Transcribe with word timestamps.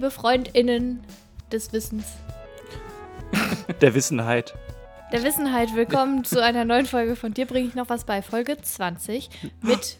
liebe 0.00 0.10
FreundInnen 0.10 1.00
des 1.52 1.74
Wissens, 1.74 2.06
Der 3.82 3.94
Wissenheit. 3.94 4.54
der 5.12 5.22
Wissenheit, 5.22 5.74
willkommen 5.74 6.24
zu 6.24 6.42
einer 6.42 6.64
neuen 6.64 6.86
Folge 6.86 7.16
von 7.16 7.34
dir 7.34 7.44
bringe 7.44 7.68
ich 7.68 7.74
noch 7.74 7.90
was 7.90 8.04
bei, 8.06 8.22
Folge 8.22 8.56
20 8.56 9.28
mit, 9.60 9.98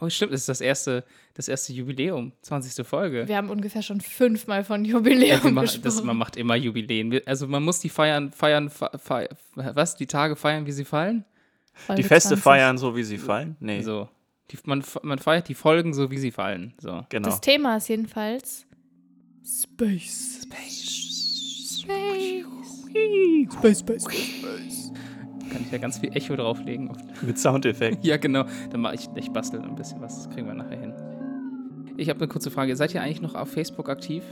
Oh, 0.00 0.08
stimmt, 0.08 0.32
das 0.32 0.42
ist 0.42 0.48
das 0.48 0.60
erste, 0.60 1.02
das 1.34 1.48
erste 1.48 1.72
Jubiläum, 1.72 2.30
20. 2.42 2.86
Folge. 2.86 3.26
wir 3.26 3.36
haben 3.36 3.50
ungefähr 3.50 3.82
schon 3.82 4.00
fünfmal 4.00 4.62
von 4.62 4.84
Ja, 4.84 4.92
Jubiläum 4.98 5.54
machen, 5.54 5.62
gesprochen. 5.66 5.82
das, 5.82 6.04
man 6.04 6.16
macht 6.16 6.36
immer 6.36 6.54
Jubiläen. 6.54 7.20
Also 7.26 7.48
man 7.48 7.64
muss 7.64 7.80
die 7.80 7.88
feiern, 7.88 8.30
feiern, 8.30 8.70
fe, 8.70 8.90
fe, 8.96 9.28
was? 9.56 9.96
Die 9.96 10.06
Tage 10.06 10.36
feiern, 10.36 10.66
wie 10.66 10.72
sie 10.72 10.84
fallen? 10.84 11.24
Folge 11.74 12.02
Die 12.02 12.06
Feste 12.06 12.28
20. 12.28 12.44
feiern, 12.44 12.78
so 12.78 12.94
wie 12.94 13.02
sie 13.02 13.18
fallen? 13.18 13.56
Nee, 13.58 13.82
So. 13.82 14.08
Die, 14.52 14.58
man, 14.66 14.84
man 15.02 15.18
feiert 15.18 15.48
die 15.48 15.54
Folgen 15.54 15.94
so, 15.94 16.12
wie 16.12 16.18
sie 16.18 16.30
fallen. 16.30 16.74
So. 16.78 17.04
genau. 17.08 17.28
Das 17.28 17.40
Thema 17.40 17.76
ist 17.76 17.88
jedenfalls 17.88 18.66
Space. 19.44 20.42
Space, 20.42 21.82
Space, 23.78 23.92
Space. 23.92 24.92
Kann 25.50 25.62
ich 25.62 25.72
ja 25.72 25.78
ganz 25.78 25.98
viel 25.98 26.14
Echo 26.16 26.36
drauflegen. 26.36 26.90
Mit 27.22 27.38
Soundeffekt. 27.38 27.98
Ja, 28.04 28.16
genau. 28.16 28.44
Dann 28.70 28.80
mache 28.80 28.94
ich, 28.94 29.08
ich 29.16 29.30
bastel 29.30 29.60
ein 29.60 29.74
bisschen 29.74 30.00
was. 30.00 30.24
Das 30.24 30.30
kriegen 30.34 30.46
wir 30.46 30.54
nachher 30.54 30.78
hin. 30.78 30.94
Ich 31.96 32.08
habe 32.08 32.20
eine 32.20 32.28
kurze 32.28 32.50
Frage. 32.50 32.76
Seid 32.76 32.94
ihr 32.94 33.02
eigentlich 33.02 33.20
noch 33.20 33.34
auf 33.34 33.50
Facebook 33.50 33.88
aktiv? 33.88 34.22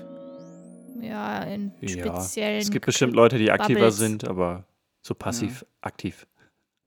Ja, 1.00 1.42
in 1.42 1.72
Ja, 1.80 2.20
speziellen. 2.20 2.60
es 2.60 2.70
gibt 2.70 2.86
bestimmt 2.86 3.14
Leute, 3.14 3.38
die 3.38 3.50
aktiver 3.50 3.80
Bubbles. 3.80 3.98
sind, 3.98 4.28
aber 4.28 4.64
so 5.02 5.14
passiv 5.14 5.64
aktiv. 5.80 6.26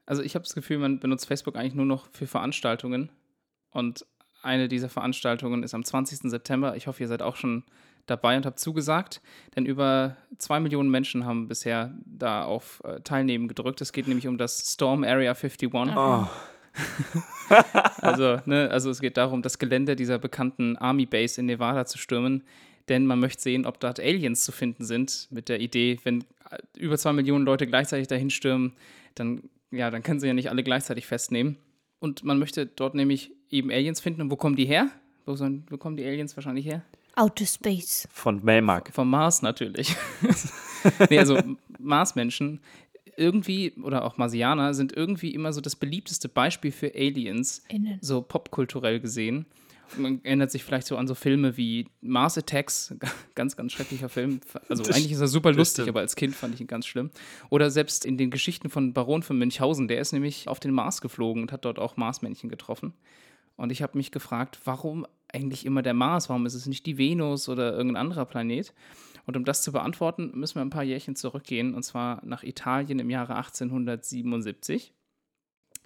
Also 0.06 0.22
ich 0.22 0.36
habe 0.36 0.44
das 0.44 0.54
Gefühl, 0.54 0.80
man 0.80 1.00
benutzt 1.00 1.28
Facebook 1.28 1.56
eigentlich 1.56 1.76
nur 1.76 1.86
noch 1.86 2.08
für 2.12 2.28
Veranstaltungen. 2.28 3.10
Und 3.72 4.06
eine 4.44 4.68
dieser 4.68 4.90
Veranstaltungen 4.90 5.64
ist 5.64 5.74
am 5.74 5.84
20. 5.84 6.30
September. 6.30 6.76
Ich 6.76 6.88
hoffe, 6.88 7.04
ihr 7.04 7.08
seid 7.08 7.22
auch 7.22 7.36
schon 7.36 7.64
dabei 8.06 8.38
und 8.38 8.46
habt 8.46 8.60
zugesagt. 8.60 9.22
Denn 9.56 9.66
über 9.66 10.18
zwei 10.38 10.60
Millionen 10.60 10.90
Menschen 10.90 11.26
haben 11.26 11.48
bisher 11.48 11.94
da 12.06 12.44
auf 12.44 12.82
äh, 12.84 13.02
Teilnehmen 13.02 13.48
gedrückt. 13.48 13.82
Es 13.82 13.92
geht 13.94 14.08
nämlich 14.08 14.28
um 14.28 14.38
das 14.38 14.74
Storm 14.74 15.04
Area 15.04 15.34
51. 15.34 15.70
Oh, 15.74 16.28
Also, 18.02 18.40
ne, 18.46 18.70
also 18.72 18.90
es 18.90 19.02
geht 19.02 19.18
darum, 19.18 19.42
das 19.42 19.60
Gelände 19.60 19.96
dieser 19.96 20.18
bekannten 20.18 20.78
Army 20.78 21.06
Base 21.06 21.40
in 21.40 21.48
Nevada 21.48 21.86
zu 21.86 21.98
stürmen. 21.98 22.44
Denn 22.90 23.06
man 23.06 23.20
möchte 23.20 23.42
sehen, 23.42 23.66
ob 23.66 23.80
dort 23.80 24.00
Aliens 24.00 24.44
zu 24.44 24.52
finden 24.52 24.86
sind. 24.86 25.28
Mit 25.30 25.50
der 25.50 25.60
Idee, 25.60 26.00
wenn 26.04 26.22
äh, 26.50 26.58
über 26.78 26.98
zwei 26.98 27.14
Millionen 27.14 27.46
Leute 27.46 27.68
gleichzeitig 27.68 28.08
dahin 28.08 28.30
stürmen, 28.30 28.74
dann, 29.16 29.44
ja, 29.72 29.92
dann 29.92 30.04
können 30.04 30.20
sie 30.20 30.28
ja 30.28 30.34
nicht 30.34 30.50
alle 30.50 30.64
gleichzeitig 30.64 31.06
festnehmen. 31.06 31.58
Und 32.00 32.24
man 32.24 32.40
möchte 32.40 32.66
dort 32.66 32.96
nämlich 32.96 33.32
eben 33.50 33.70
Aliens 33.70 34.02
finden. 34.02 34.22
Und 34.22 34.32
wo 34.32 34.36
kommen 34.36 34.56
die 34.56 34.66
her? 34.66 34.90
Wo, 35.26 35.36
sollen, 35.36 35.66
wo 35.70 35.78
kommen 35.78 35.98
die 35.98 36.06
Aliens 36.06 36.36
wahrscheinlich 36.36 36.66
her? 36.66 36.84
Outer 37.16 37.46
Space. 37.46 38.08
von 38.12 38.44
Melmark. 38.44 38.92
Vom 38.94 39.10
Mars 39.10 39.42
natürlich. 39.42 39.96
nee, 41.10 41.20
also 41.20 41.38
Marsmenschen 41.80 42.62
irgendwie, 43.18 43.74
oder 43.84 44.06
auch 44.06 44.18
Marsianer, 44.18 44.74
sind 44.74 44.94
irgendwie 44.94 45.32
immer 45.34 45.52
so 45.54 45.62
das 45.62 45.76
beliebteste 45.76 46.30
Beispiel 46.30 46.72
für 46.72 46.94
Aliens, 46.96 47.62
Innen. 47.68 47.98
so 48.02 48.22
popkulturell 48.22 49.00
gesehen. 49.00 49.46
Man 49.98 50.24
erinnert 50.24 50.50
sich 50.52 50.64
vielleicht 50.64 50.88
so 50.88 50.96
an 50.96 51.06
so 51.06 51.16
Filme 51.16 51.58
wie 51.58 51.90
Mars 52.00 52.38
Attacks, 52.38 52.96
ganz, 53.36 53.58
ganz 53.58 53.74
schrecklicher 53.74 54.08
Film. 54.08 54.40
Also 54.70 54.84
Das- 54.84 54.96
eigentlich 54.96 55.12
ist 55.12 55.20
er 55.20 55.28
super 55.28 55.52
lustig, 55.52 55.84
stimmt. 55.84 55.90
aber 55.90 56.00
als 56.00 56.16
Kind 56.16 56.34
fand 56.34 56.56
ich 56.56 56.62
ihn 56.62 56.68
ganz 56.68 56.86
schlimm. 56.88 57.12
Oder 57.50 57.70
selbst 57.70 58.06
in 58.06 58.18
den 58.18 58.32
Geschichten 58.32 58.70
von 58.70 58.94
Baron 58.94 59.22
von 59.22 59.38
Münchhausen, 59.38 59.90
der 59.90 60.00
ist 60.00 60.14
nämlich 60.14 60.48
auf 60.48 60.62
den 60.62 60.72
Mars 60.72 61.02
geflogen 61.02 61.44
und 61.44 61.52
hat 61.52 61.66
dort 61.66 61.78
auch 61.78 61.98
Marsmännchen 61.98 62.50
getroffen. 62.50 62.94
Und 63.58 63.72
ich 63.74 63.82
habe 63.84 63.98
mich 63.98 64.12
gefragt, 64.12 64.60
warum 64.64 65.06
eigentlich 65.34 65.66
immer 65.66 65.82
der 65.82 65.94
Mars? 65.94 66.30
Warum 66.30 66.46
ist 66.46 66.54
es 66.54 66.66
nicht 66.66 66.86
die 66.86 66.98
Venus 66.98 67.50
oder 67.50 67.74
irgendein 67.74 68.02
anderer 68.02 68.26
Planet? 68.26 68.74
Und 69.26 69.38
um 69.38 69.46
das 69.46 69.62
zu 69.62 69.72
beantworten, 69.72 70.32
müssen 70.34 70.56
wir 70.56 70.62
ein 70.62 70.70
paar 70.72 70.84
Jährchen 70.84 71.16
zurückgehen, 71.16 71.76
und 71.76 71.84
zwar 71.84 72.26
nach 72.26 72.44
Italien 72.44 73.00
im 73.00 73.10
Jahre 73.10 73.36
1877. 73.36 74.94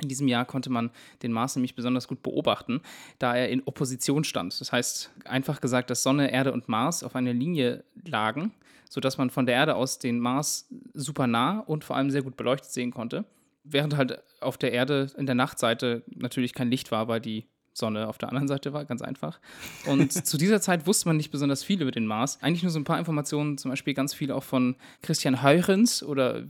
In 0.02 0.10
diesem 0.10 0.28
Jahr 0.28 0.46
konnte 0.46 0.70
man 0.70 0.92
den 1.24 1.32
Mars 1.32 1.56
nämlich 1.56 1.76
besonders 1.76 2.08
gut 2.08 2.22
beobachten, 2.22 2.82
da 3.18 3.36
er 3.36 3.50
in 3.50 3.64
Opposition 3.66 4.26
stand. 4.26 4.60
Das 4.60 4.72
heißt, 4.72 5.12
einfach 5.24 5.62
gesagt, 5.62 5.90
dass 5.90 6.04
Sonne, 6.04 6.32
Erde 6.32 6.52
und 6.52 6.68
Mars 6.68 7.04
auf 7.04 7.16
einer 7.16 7.34
Linie 7.34 7.86
lagen, 8.06 8.52
sodass 8.90 9.18
man 9.18 9.30
von 9.30 9.46
der 9.46 9.56
Erde 9.56 9.76
aus 9.76 9.98
den 9.98 10.20
Mars 10.20 10.68
super 10.94 11.28
nah 11.28 11.60
und 11.60 11.86
vor 11.86 11.96
allem 11.96 12.12
sehr 12.12 12.24
gut 12.24 12.36
beleuchtet 12.36 12.72
sehen 12.72 12.92
konnte. 12.92 13.24
Während 13.64 13.96
halt 13.96 14.22
auf 14.42 14.58
der 14.58 14.74
Erde 14.74 15.12
in 15.18 15.26
der 15.26 15.36
Nachtseite 15.36 16.04
natürlich 16.08 16.54
kein 16.54 16.70
Licht 16.70 16.92
war, 16.92 17.08
weil 17.08 17.22
die 17.22 17.46
Sonne 17.78 18.08
auf 18.08 18.18
der 18.18 18.30
anderen 18.30 18.48
Seite 18.48 18.72
war, 18.74 18.86
ganz 18.86 19.02
einfach. 19.02 19.40
Und 19.86 20.12
zu 20.26 20.38
dieser 20.38 20.62
Zeit 20.62 20.88
wusste 20.88 21.10
man 21.10 21.18
nicht 21.18 21.30
besonders 21.30 21.64
viel 21.64 21.82
über 21.82 21.92
den 21.92 22.08
Mars. 22.08 22.40
Eigentlich 22.42 22.64
nur 22.64 22.72
so 22.72 22.80
ein 22.80 22.86
paar 22.86 22.98
Informationen, 22.98 23.58
zum 23.58 23.70
Beispiel 23.70 23.94
ganz 23.94 24.14
viel 24.14 24.32
auch 24.32 24.44
von 24.44 24.76
Christian 25.02 25.44
Huygens 25.44 26.02
oder 26.02 26.44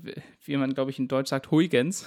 wie 0.45 0.55
man, 0.57 0.73
glaube 0.73 0.91
ich, 0.91 0.99
in 0.99 1.07
Deutsch 1.07 1.29
sagt, 1.29 1.49
Huygens. 1.51 2.05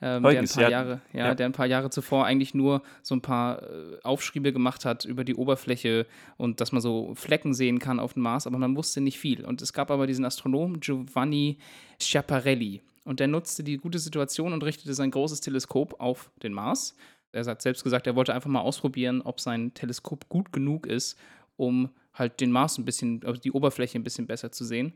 Ähm, 0.00 0.22
der, 0.22 0.30
ein 0.30 0.36
Huygens, 0.36 0.52
paar 0.54 0.62
ja. 0.64 0.68
Jahre, 0.68 1.00
ja, 1.12 1.26
Ja. 1.28 1.34
der 1.34 1.46
ein 1.46 1.52
paar 1.52 1.66
Jahre 1.66 1.88
zuvor 1.90 2.26
eigentlich 2.26 2.52
nur 2.54 2.82
so 3.02 3.14
ein 3.16 3.22
paar 3.22 3.62
äh, 3.62 3.98
Aufschriebe 4.02 4.52
gemacht 4.52 4.84
hat 4.84 5.04
über 5.06 5.24
die 5.24 5.34
Oberfläche 5.34 6.06
und 6.36 6.60
dass 6.60 6.70
man 6.70 6.82
so 6.82 7.14
Flecken 7.14 7.54
sehen 7.54 7.78
kann 7.78 7.98
auf 7.98 8.12
dem 8.12 8.22
Mars, 8.22 8.46
aber 8.46 8.58
man 8.58 8.76
wusste 8.76 9.00
nicht 9.00 9.18
viel. 9.18 9.44
Und 9.44 9.62
es 9.62 9.72
gab 9.72 9.90
aber 9.90 10.06
diesen 10.06 10.24
Astronomen 10.26 10.80
Giovanni 10.80 11.56
Schiaparelli 11.98 12.82
und 13.04 13.20
der 13.20 13.28
nutzte 13.28 13.64
die 13.64 13.78
gute 13.78 13.98
Situation 13.98 14.52
und 14.52 14.62
richtete 14.64 14.92
sein 14.92 15.10
großes 15.10 15.40
Teleskop 15.40 15.98
auf 15.98 16.30
den 16.42 16.52
Mars. 16.52 16.94
Er 17.36 17.44
hat 17.44 17.62
selbst 17.62 17.84
gesagt, 17.84 18.06
er 18.06 18.16
wollte 18.16 18.34
einfach 18.34 18.50
mal 18.50 18.60
ausprobieren, 18.60 19.22
ob 19.22 19.40
sein 19.40 19.74
Teleskop 19.74 20.28
gut 20.28 20.52
genug 20.52 20.86
ist, 20.86 21.18
um 21.56 21.90
halt 22.14 22.40
den 22.40 22.50
Mars 22.50 22.78
ein 22.78 22.84
bisschen, 22.84 23.22
also 23.24 23.40
die 23.40 23.52
Oberfläche 23.52 23.98
ein 23.98 24.04
bisschen 24.04 24.26
besser 24.26 24.50
zu 24.50 24.64
sehen. 24.64 24.94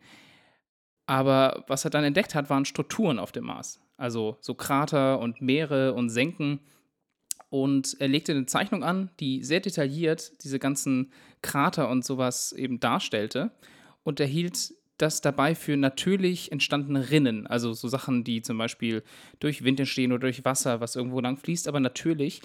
Aber 1.07 1.65
was 1.67 1.85
er 1.85 1.91
dann 1.91 2.05
entdeckt 2.05 2.35
hat, 2.35 2.51
waren 2.51 2.65
Strukturen 2.65 3.19
auf 3.19 3.33
dem 3.33 3.45
Mars. 3.45 3.81
Also 3.97 4.39
so 4.41 4.55
Krater 4.55 5.19
und 5.19 5.43
Meere 5.43 5.93
und 5.93 6.09
Senken. 6.09 6.61
Und 7.49 7.97
er 7.99 8.09
legte 8.09 8.33
eine 8.33 8.47
Zeichnung 8.47 8.85
an, 8.85 9.11
die 9.19 9.43
sehr 9.43 9.61
detailliert 9.61 10.43
diese 10.45 10.59
ganzen 10.59 11.13
Krater 11.43 11.89
und 11.89 12.05
sowas 12.05 12.53
eben 12.53 12.81
darstellte. 12.81 13.51
Und 14.05 14.21
er 14.21 14.27
hielt 14.27 14.73
das 15.03 15.21
dabei 15.21 15.55
für 15.55 15.77
natürlich 15.77 16.53
entstandene 16.53 17.11
Rinnen. 17.11 17.47
Also 17.47 17.73
so 17.73 17.89
Sachen, 17.89 18.25
die 18.25 18.43
zum 18.43 18.59
Beispiel 18.59 19.03
durch 19.39 19.65
Wind 19.65 19.81
entstehen 19.81 20.13
oder 20.13 20.23
durch 20.23 20.45
Wasser, 20.45 20.81
was 20.81 20.97
irgendwo 20.97 21.21
lang 21.21 21.37
fließt, 21.37 21.69
aber 21.69 21.81
natürlich, 21.81 22.43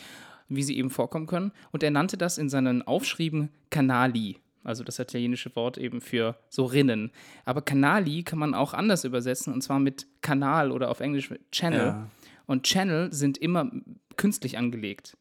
wie 0.48 0.64
sie 0.64 0.78
eben 0.78 0.90
vorkommen 0.90 1.28
können. 1.28 1.52
Und 1.72 1.84
er 1.84 1.92
nannte 1.92 2.18
das 2.18 2.38
in 2.38 2.50
seinen 2.50 2.82
Aufschrieben 2.82 3.50
Canali. 3.70 4.38
Also 4.64 4.84
das 4.84 4.98
italienische 4.98 5.56
Wort 5.56 5.78
eben 5.78 6.02
für 6.02 6.38
so 6.50 6.66
Rinnen. 6.66 7.12
Aber 7.46 7.62
Canali 7.62 8.24
kann 8.24 8.40
man 8.40 8.56
auch 8.56 8.74
anders 8.74 9.04
übersetzen, 9.04 9.54
und 9.54 9.62
zwar 9.62 9.80
mit 9.80 10.08
Kanal 10.22 10.72
oder 10.72 10.90
auf 10.90 11.02
Englisch 11.02 11.30
mit 11.30 11.52
Channel. 11.52 11.86
Ja. 11.86 12.10
Und 12.48 12.64
Channel 12.64 13.14
sind 13.14 13.38
immer 13.38 13.72
künstlich 14.18 14.58
angelegt. 14.58 15.18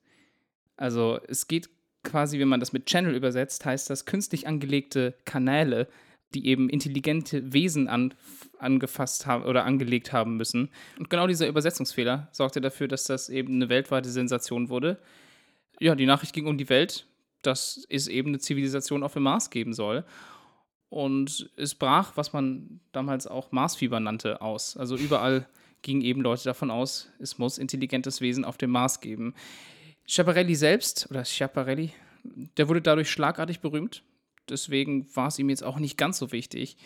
Also 0.77 1.21
es 1.29 1.47
geht 1.47 1.69
quasi, 2.05 2.39
wenn 2.39 2.49
man 2.49 2.61
das 2.61 2.73
mit 2.73 2.87
Channel 2.87 3.15
übersetzt, 3.15 3.65
heißt 3.65 3.91
das 3.91 4.07
künstlich 4.07 4.47
angelegte 4.47 5.15
Kanäle, 5.25 5.89
die 6.35 6.47
eben 6.47 6.69
intelligente 6.69 7.53
Wesen 7.53 7.89
an, 7.89 8.15
angefasst 8.59 9.27
haben 9.27 9.45
oder 9.45 9.65
angelegt 9.65 10.13
haben 10.13 10.37
müssen. 10.37 10.71
Und 10.99 11.11
genau 11.11 11.27
dieser 11.27 11.49
Übersetzungsfehler 11.49 12.29
sorgte 12.33 12.61
dafür, 12.61 12.89
dass 12.89 13.05
das 13.05 13.29
eben 13.29 13.55
eine 13.55 13.69
weltweite 13.69 14.11
Sensation 14.11 14.69
wurde. 14.69 14.99
Ja, 15.81 15.95
die 15.95 16.07
Nachricht 16.07 16.35
ging 16.35 16.47
um 16.47 16.59
die 16.59 16.69
Welt, 16.69 17.07
dass 17.43 17.87
es 17.89 18.09
eben 18.09 18.29
eine 18.29 18.39
Zivilisation 18.39 19.03
auf 19.03 19.15
dem 19.15 19.25
Mars 19.25 19.51
geben 19.51 19.73
soll. 19.73 20.05
Und 20.89 21.51
es 21.57 21.75
brach, 21.75 22.13
was 22.17 22.33
man 22.33 22.81
damals 22.93 23.27
auch 23.27 23.51
Marsfieber 23.53 24.01
nannte, 24.01 24.41
aus. 24.41 24.77
Also 24.77 24.97
überall 24.97 25.47
gingen 25.83 26.03
eben 26.03 26.23
Leute 26.23 26.45
davon 26.45 26.71
aus, 26.71 27.11
es 27.19 27.39
muss 27.39 27.59
intelligentes 27.59 28.21
Wesen 28.21 28.45
auf 28.45 28.57
dem 28.57 28.71
Mars 28.71 29.01
geben. 29.01 29.35
Schiaparelli 30.07 30.55
selbst, 30.55 31.09
oder 31.11 31.25
Schiaparelli, 31.25 31.93
der 32.57 32.69
wurde 32.69 32.81
dadurch 32.81 33.11
schlagartig 33.11 33.61
berühmt. 33.61 34.03
Deswegen 34.49 35.07
war 35.15 35.29
es 35.29 35.39
ihm 35.39 35.49
jetzt 35.49 35.65
auch 35.65 35.79
nicht 35.79 35.97
ganz 35.97 36.19
so 36.19 36.33
wichtig, 36.33 36.77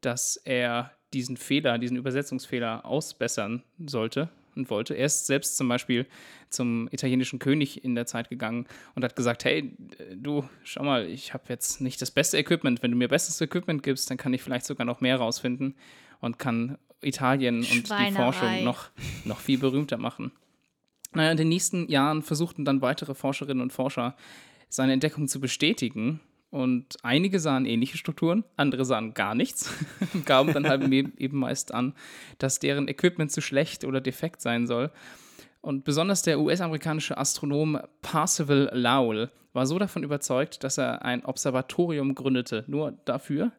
dass 0.00 0.36
er 0.36 0.92
diesen 1.12 1.36
Fehler, 1.36 1.78
diesen 1.78 1.96
Übersetzungsfehler 1.96 2.84
ausbessern 2.84 3.62
sollte 3.78 4.28
und 4.54 4.70
wollte. 4.70 4.94
Er 4.94 5.06
ist 5.06 5.26
selbst 5.26 5.56
zum 5.56 5.68
Beispiel 5.68 6.06
zum 6.50 6.88
italienischen 6.92 7.38
König 7.38 7.84
in 7.84 7.94
der 7.94 8.06
Zeit 8.06 8.28
gegangen 8.28 8.66
und 8.94 9.04
hat 9.04 9.16
gesagt, 9.16 9.44
hey, 9.44 9.72
du, 10.14 10.48
schau 10.64 10.82
mal, 10.82 11.06
ich 11.06 11.32
habe 11.32 11.44
jetzt 11.48 11.80
nicht 11.80 12.02
das 12.02 12.10
beste 12.10 12.36
Equipment. 12.36 12.82
Wenn 12.82 12.90
du 12.90 12.96
mir 12.96 13.08
bestes 13.08 13.40
Equipment 13.40 13.82
gibst, 13.82 14.10
dann 14.10 14.18
kann 14.18 14.34
ich 14.34 14.42
vielleicht 14.42 14.66
sogar 14.66 14.84
noch 14.84 15.00
mehr 15.00 15.16
rausfinden 15.16 15.74
und 16.20 16.38
kann 16.38 16.76
Italien 17.00 17.58
und 17.58 17.88
die. 17.88 18.12
Forschung 18.12 18.64
noch, 18.64 18.90
noch 19.24 19.38
viel 19.38 19.58
berühmter 19.58 19.96
machen. 19.96 20.32
Naja, 21.12 21.30
in 21.30 21.36
den 21.36 21.48
nächsten 21.48 21.88
Jahren 21.88 22.22
versuchten 22.22 22.64
dann 22.64 22.82
weitere 22.82 23.14
Forscherinnen 23.14 23.62
und 23.62 23.72
Forscher, 23.72 24.16
seine 24.68 24.92
Entdeckung 24.92 25.28
zu 25.28 25.40
bestätigen. 25.40 26.20
Und 26.50 26.96
einige 27.02 27.40
sahen 27.40 27.66
ähnliche 27.66 27.98
Strukturen, 27.98 28.42
andere 28.56 28.84
sahen 28.84 29.12
gar 29.12 29.34
nichts, 29.34 29.72
gaben 30.24 30.52
dann 30.54 30.66
halt 30.66 30.82
eben 30.92 31.12
eben 31.18 31.38
meist 31.38 31.74
an, 31.74 31.94
dass 32.38 32.58
deren 32.58 32.88
Equipment 32.88 33.30
zu 33.30 33.40
schlecht 33.40 33.84
oder 33.84 34.00
defekt 34.00 34.40
sein 34.40 34.66
soll. 34.66 34.90
Und 35.60 35.84
besonders 35.84 36.22
der 36.22 36.40
US-amerikanische 36.40 37.18
Astronom 37.18 37.78
Parzival 38.00 38.70
Lowell 38.72 39.30
war 39.52 39.66
so 39.66 39.78
davon 39.78 40.04
überzeugt, 40.04 40.62
dass 40.62 40.78
er 40.78 41.04
ein 41.04 41.24
Observatorium 41.24 42.14
gründete, 42.14 42.64
nur 42.68 42.92
dafür. 43.04 43.52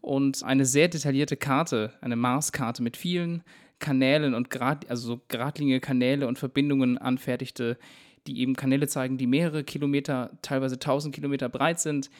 Und 0.00 0.44
eine 0.44 0.64
sehr 0.64 0.88
detaillierte 0.88 1.36
Karte, 1.36 1.92
eine 2.00 2.16
Marskarte 2.16 2.82
mit 2.82 2.96
vielen 2.96 3.42
Kanälen 3.78 4.34
und 4.34 4.50
grad, 4.50 4.88
also 4.88 5.06
so 5.08 5.20
geradlinige 5.28 5.80
Kanäle 5.80 6.28
und 6.28 6.38
Verbindungen 6.38 6.98
anfertigte, 6.98 7.78
die 8.26 8.40
eben 8.40 8.54
Kanäle 8.56 8.86
zeigen, 8.88 9.18
die 9.18 9.26
mehrere 9.26 9.64
Kilometer, 9.64 10.30
teilweise 10.42 10.74
1000 10.76 11.14
Kilometer 11.14 11.48
breit 11.48 11.80
sind 11.80 12.10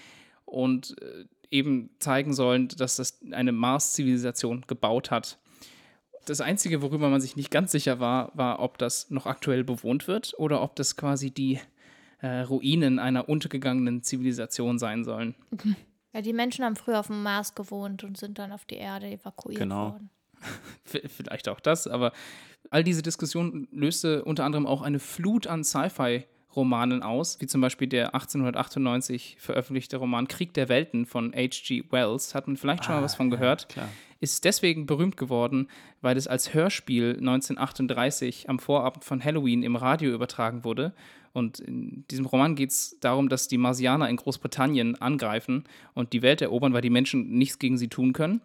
und 0.44 0.96
äh, 1.02 1.24
eben 1.50 1.90
zeigen 1.98 2.32
sollen, 2.34 2.68
dass 2.68 2.96
das 2.96 3.20
eine 3.30 3.52
Mars-Zivilisation 3.52 4.64
gebaut 4.66 5.10
hat. 5.10 5.38
Das 6.26 6.40
Einzige, 6.40 6.80
worüber 6.82 7.08
man 7.10 7.20
sich 7.20 7.36
nicht 7.36 7.50
ganz 7.50 7.70
sicher 7.72 8.00
war, 8.00 8.32
war, 8.34 8.60
ob 8.60 8.78
das 8.78 9.10
noch 9.10 9.26
aktuell 9.26 9.62
bewohnt 9.64 10.08
wird 10.08 10.34
oder 10.38 10.62
ob 10.62 10.74
das 10.76 10.96
quasi 10.96 11.30
die 11.30 11.60
äh, 12.20 12.40
Ruinen 12.40 12.98
einer 12.98 13.28
untergegangenen 13.28 14.02
Zivilisation 14.02 14.78
sein 14.78 15.04
sollen. 15.04 15.34
Ja, 16.16 16.20
die 16.22 16.32
Menschen 16.32 16.64
haben 16.64 16.76
früher 16.76 17.00
auf 17.00 17.08
dem 17.08 17.24
Mars 17.24 17.56
gewohnt 17.56 18.04
und 18.04 18.16
sind 18.16 18.38
dann 18.38 18.52
auf 18.52 18.64
die 18.66 18.76
Erde 18.76 19.08
evakuiert 19.08 19.58
Genau. 19.58 19.90
worden. 19.94 20.10
V- 20.10 20.23
Vielleicht 20.84 21.48
auch 21.48 21.60
das, 21.60 21.86
aber 21.86 22.12
all 22.70 22.84
diese 22.84 23.02
Diskussion 23.02 23.68
löste 23.70 24.24
unter 24.24 24.44
anderem 24.44 24.66
auch 24.66 24.82
eine 24.82 24.98
Flut 24.98 25.46
an 25.46 25.64
Sci-Fi-Romanen 25.64 27.02
aus, 27.02 27.40
wie 27.40 27.46
zum 27.46 27.60
Beispiel 27.60 27.88
der 27.88 28.14
1898 28.14 29.36
veröffentlichte 29.38 29.96
Roman 29.96 30.28
Krieg 30.28 30.54
der 30.54 30.68
Welten 30.68 31.06
von 31.06 31.32
H.G. 31.34 31.84
Wells. 31.90 32.34
Hat 32.34 32.46
man 32.46 32.56
vielleicht 32.56 32.84
schon 32.84 32.94
mal 32.94 33.02
was 33.02 33.14
von 33.14 33.30
gehört? 33.30 33.68
Klar. 33.68 33.88
ist 34.20 34.44
deswegen 34.44 34.86
berühmt 34.86 35.16
geworden, 35.16 35.68
weil 36.00 36.16
es 36.16 36.26
als 36.26 36.54
Hörspiel 36.54 37.16
1938 37.18 38.48
am 38.48 38.58
Vorabend 38.58 39.04
von 39.04 39.22
Halloween 39.22 39.62
im 39.62 39.76
Radio 39.76 40.12
übertragen 40.12 40.64
wurde. 40.64 40.94
Und 41.32 41.58
in 41.58 42.04
diesem 42.10 42.26
Roman 42.26 42.54
geht 42.54 42.70
es 42.70 42.96
darum, 43.00 43.28
dass 43.28 43.48
die 43.48 43.58
Marsianer 43.58 44.08
in 44.08 44.16
Großbritannien 44.16 45.00
angreifen 45.02 45.64
und 45.92 46.12
die 46.12 46.22
Welt 46.22 46.40
erobern, 46.40 46.72
weil 46.72 46.80
die 46.80 46.90
Menschen 46.90 47.36
nichts 47.36 47.58
gegen 47.58 47.76
sie 47.76 47.88
tun 47.88 48.12
können. 48.12 48.40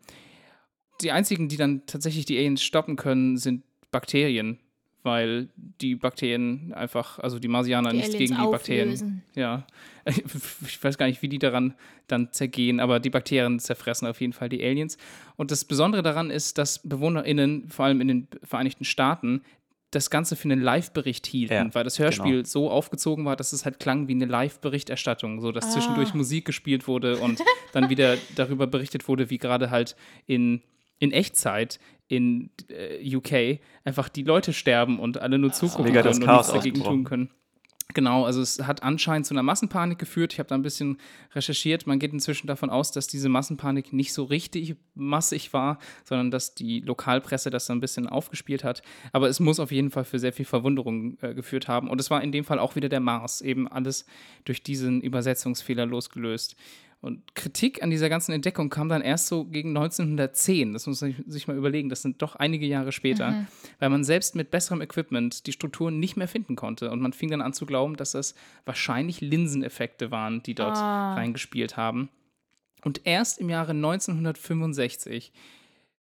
Die 1.01 1.12
einzigen, 1.12 1.48
die 1.48 1.57
dann 1.57 1.86
tatsächlich 1.86 2.25
die 2.25 2.38
Aliens 2.38 2.62
stoppen 2.63 2.96
können, 2.96 3.38
sind 3.38 3.63
Bakterien, 3.92 4.60
weil 5.04 5.50
die 5.56 5.96
Bakterien 5.96 6.74
einfach, 6.74 7.19
also 7.19 7.40
die 7.40 7.48
Marsianer 7.48 7.92
Die 7.92 7.98
nichts 7.98 8.13
Aliens 8.16 8.31
gegen 8.31 8.42
die 8.46 8.51
Bakterien. 8.51 8.84
auflösen. 8.90 9.24
Ja, 9.36 9.66
ich 10.06 10.84
weiß 10.84 10.98
gar 10.98 11.07
nicht, 11.07 11.22
wie 11.22 11.30
die 11.30 11.40
daran 11.40 11.74
dann 12.07 12.31
zergehen, 12.34 12.80
aber 12.80 13.00
die 13.00 13.10
Bakterien 13.10 13.60
zerfressen 13.60 14.07
auf 14.07 14.19
jeden 14.19 14.34
Fall 14.34 14.50
die 14.50 14.63
Aliens. 14.63 14.98
Und 15.38 15.51
das 15.51 15.63
Besondere 15.66 16.04
daran 16.04 16.30
ist, 16.31 16.57
dass 16.57 16.80
BewohnerInnen, 16.88 17.69
vor 17.69 17.86
allem 17.86 18.01
in 18.01 18.07
den 18.10 18.28
Vereinigten 18.44 18.84
Staaten, 18.84 19.42
das 19.92 20.12
Ganze 20.12 20.36
für 20.36 20.44
einen 20.44 20.62
Live-Bericht 20.62 21.25
hielten, 21.25 21.54
Ja, 21.54 21.74
weil 21.74 21.84
das 21.84 21.98
Hörspiel 21.98 22.31
genau. 22.34 22.46
so 22.48 22.69
aufgezogen 22.69 23.25
war, 23.25 23.36
dass 23.36 23.54
es 23.54 23.66
halt 23.66 23.80
klang 23.80 24.07
wie 24.07 24.12
eine 24.13 24.25
Live-Berichterstattung, 24.25 25.42
so 25.42 25.51
dass 25.51 25.66
Ah. 25.66 25.69
zwischendurch 25.72 26.13
Musik 26.13 26.46
gespielt 26.46 26.88
wurde 26.88 27.18
und 27.18 27.40
dann 27.74 27.90
wieder 27.90 28.16
darüber 28.36 28.68
berichtet 28.68 29.07
wurde, 29.07 29.31
wie 29.31 29.40
gerade 29.40 29.72
halt 29.72 29.96
in, 30.28 30.62
in 31.00 31.12
Echtzeit 31.12 31.80
in 32.07 32.50
äh, 32.69 33.16
UK 33.16 33.60
einfach 33.84 34.10
die 34.10 34.24
Leute 34.24 34.51
sterben 34.54 35.00
und 35.00 35.22
alle 35.22 35.38
nur 35.38 35.51
zugucken 35.51 35.86
Mega 35.86 36.01
können 36.01 36.24
und 36.24 36.30
nichts 36.30 36.51
dagegen 36.51 36.84
tun 36.84 37.04
können. 37.04 37.30
Genau, 37.96 38.24
also 38.24 38.40
es 38.42 38.62
hat 38.68 38.84
anscheinend 38.84 39.25
zu 39.25 39.34
einer 39.34 39.42
Massenpanik 39.42 39.98
geführt. 39.98 40.34
Ich 40.34 40.38
habe 40.38 40.48
da 40.48 40.54
ein 40.54 40.62
bisschen 40.62 40.98
recherchiert. 41.34 41.88
Man 41.88 41.98
geht 41.98 42.13
inzwischen 42.13 42.46
davon 42.46 42.69
aus, 42.69 42.92
dass 42.92 43.07
diese 43.07 43.30
Massenpanik 43.30 43.94
nicht 43.94 44.13
so 44.13 44.25
richtig 44.25 44.75
massig 44.94 45.54
war, 45.54 45.80
sondern 46.04 46.30
dass 46.30 46.54
die 46.54 46.81
Lokalpresse 46.81 47.50
das 47.50 47.66
so 47.66 47.74
ein 47.74 47.80
bisschen 47.80 48.06
aufgespielt 48.06 48.63
hat. 48.63 48.84
Aber 49.12 49.28
es 49.28 49.40
muss 49.40 49.60
auf 49.60 49.72
jeden 49.72 49.90
Fall 49.90 50.04
für 50.04 50.19
sehr 50.19 50.34
viel 50.34 50.46
Verwunderung 50.46 51.18
äh, 51.22 51.34
geführt 51.34 51.68
haben. 51.68 51.90
Und 51.90 52.00
es 52.00 52.12
war 52.12 52.22
in 52.22 52.31
dem 52.31 52.44
Fall 52.44 52.60
auch 52.60 52.75
wieder 52.75 52.90
der 52.90 53.00
Mars, 53.00 53.42
eben 53.42 53.68
alles 53.68 54.06
durch 54.46 54.62
diesen 54.62 55.01
Übersetzungsfehler 55.01 55.88
losgelöst. 55.88 56.56
Und 57.01 57.34
Kritik 57.34 57.81
an 57.81 57.90
dieser 57.90 58.10
ganzen 58.10 58.34
Entdeckung 58.34 58.69
kam 58.69 58.90
dann 58.90 59.01
erst 59.01 59.28
so 59.28 59.46
gegen 59.46 59.69
1910. 59.69 60.74
Das 60.74 60.86
muss 60.86 61.00
man 61.00 61.16
sich 61.28 61.48
mal 61.48 61.56
überlegen. 61.56 61.88
Das 61.88 62.01
sind 62.01 62.22
doch 62.22 62.36
einige 62.36 62.66
Jahre 62.66 62.92
später, 62.92 63.46
weil 63.80 63.90
man 63.90 64.04
selbst 64.04 64.36
mit 64.36 64.51
besserem 64.51 64.81
Equipment 64.81 65.48
die 65.48 65.54
Strukturen 65.54 66.00
nicht 66.00 66.18
mehr 66.18 66.28
finden 66.28 66.57
konnte. 66.57 66.92
Und 66.92 67.00
man 67.00 67.13
fing 67.13 67.30
dann 67.31 67.40
an 67.42 67.54
zu 67.54 67.66
glauben, 67.66 67.96
dass 67.96 68.12
das 68.12 68.36
wahrscheinlich 68.66 69.22
Linseneffekte 69.22 70.12
waren, 70.12 70.44
die 70.44 70.56
dort 70.56 70.75
Ah. 70.75 71.13
reingespielt 71.13 71.78
haben. 71.78 72.10
Und 72.84 73.06
erst 73.06 73.40
im 73.40 73.50
Jahre 73.50 73.74
1965 73.74 75.31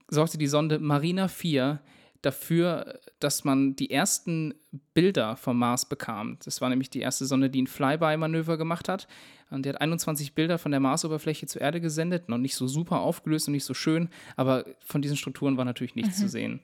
sorgte 0.09 0.37
die 0.37 0.47
Sonde 0.47 0.79
Marina 0.79 1.27
4 1.27 1.79
dafür, 2.23 2.99
dass 3.19 3.43
man 3.43 3.75
die 3.75 3.91
ersten 3.91 4.55
Bilder 4.93 5.35
vom 5.35 5.59
Mars 5.59 5.87
bekam. 5.87 6.37
Das 6.43 6.61
war 6.61 6.69
nämlich 6.69 6.89
die 6.89 7.01
erste 7.01 7.25
Sonde, 7.25 7.49
die 7.49 7.61
ein 7.61 7.67
Flyby-Manöver 7.67 8.57
gemacht 8.57 8.89
hat. 8.89 9.07
Und 9.51 9.65
die 9.65 9.69
hat 9.69 9.79
21 9.79 10.33
Bilder 10.33 10.57
von 10.57 10.71
der 10.71 10.79
Marsoberfläche 10.79 11.45
zur 11.45 11.61
Erde 11.61 11.79
gesendet. 11.79 12.29
Noch 12.29 12.39
nicht 12.39 12.55
so 12.55 12.67
super 12.67 13.01
aufgelöst 13.01 13.47
und 13.47 13.51
nicht 13.51 13.65
so 13.65 13.73
schön, 13.73 14.09
aber 14.35 14.65
von 14.79 15.01
diesen 15.01 15.17
Strukturen 15.17 15.57
war 15.57 15.65
natürlich 15.65 15.95
nichts 15.95 16.17
zu 16.17 16.27
sehen. 16.27 16.61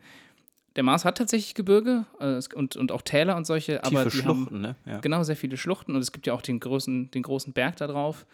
Der 0.76 0.84
Mars 0.84 1.04
hat 1.04 1.18
tatsächlich 1.18 1.56
Gebirge 1.56 2.06
äh, 2.20 2.40
und, 2.56 2.76
und 2.78 2.92
auch 2.92 3.02
Täler 3.02 3.36
und 3.36 3.46
solche, 3.46 3.84
aber 3.84 4.04
Tiefe 4.06 4.18
die 4.18 4.28
haben 4.28 4.38
Schluchten, 4.38 4.62
ne? 4.62 4.76
Ja. 4.86 5.00
genau 5.00 5.24
sehr 5.24 5.36
viele 5.36 5.58
Schluchten 5.58 5.96
und 5.96 6.02
es 6.02 6.12
gibt 6.12 6.26
ja 6.26 6.34
auch 6.34 6.42
den 6.42 6.60
großen, 6.60 7.12
den 7.12 7.24
großen 7.24 7.54
Berg 7.54 7.76
da 7.78 7.88
drauf. 7.88 8.26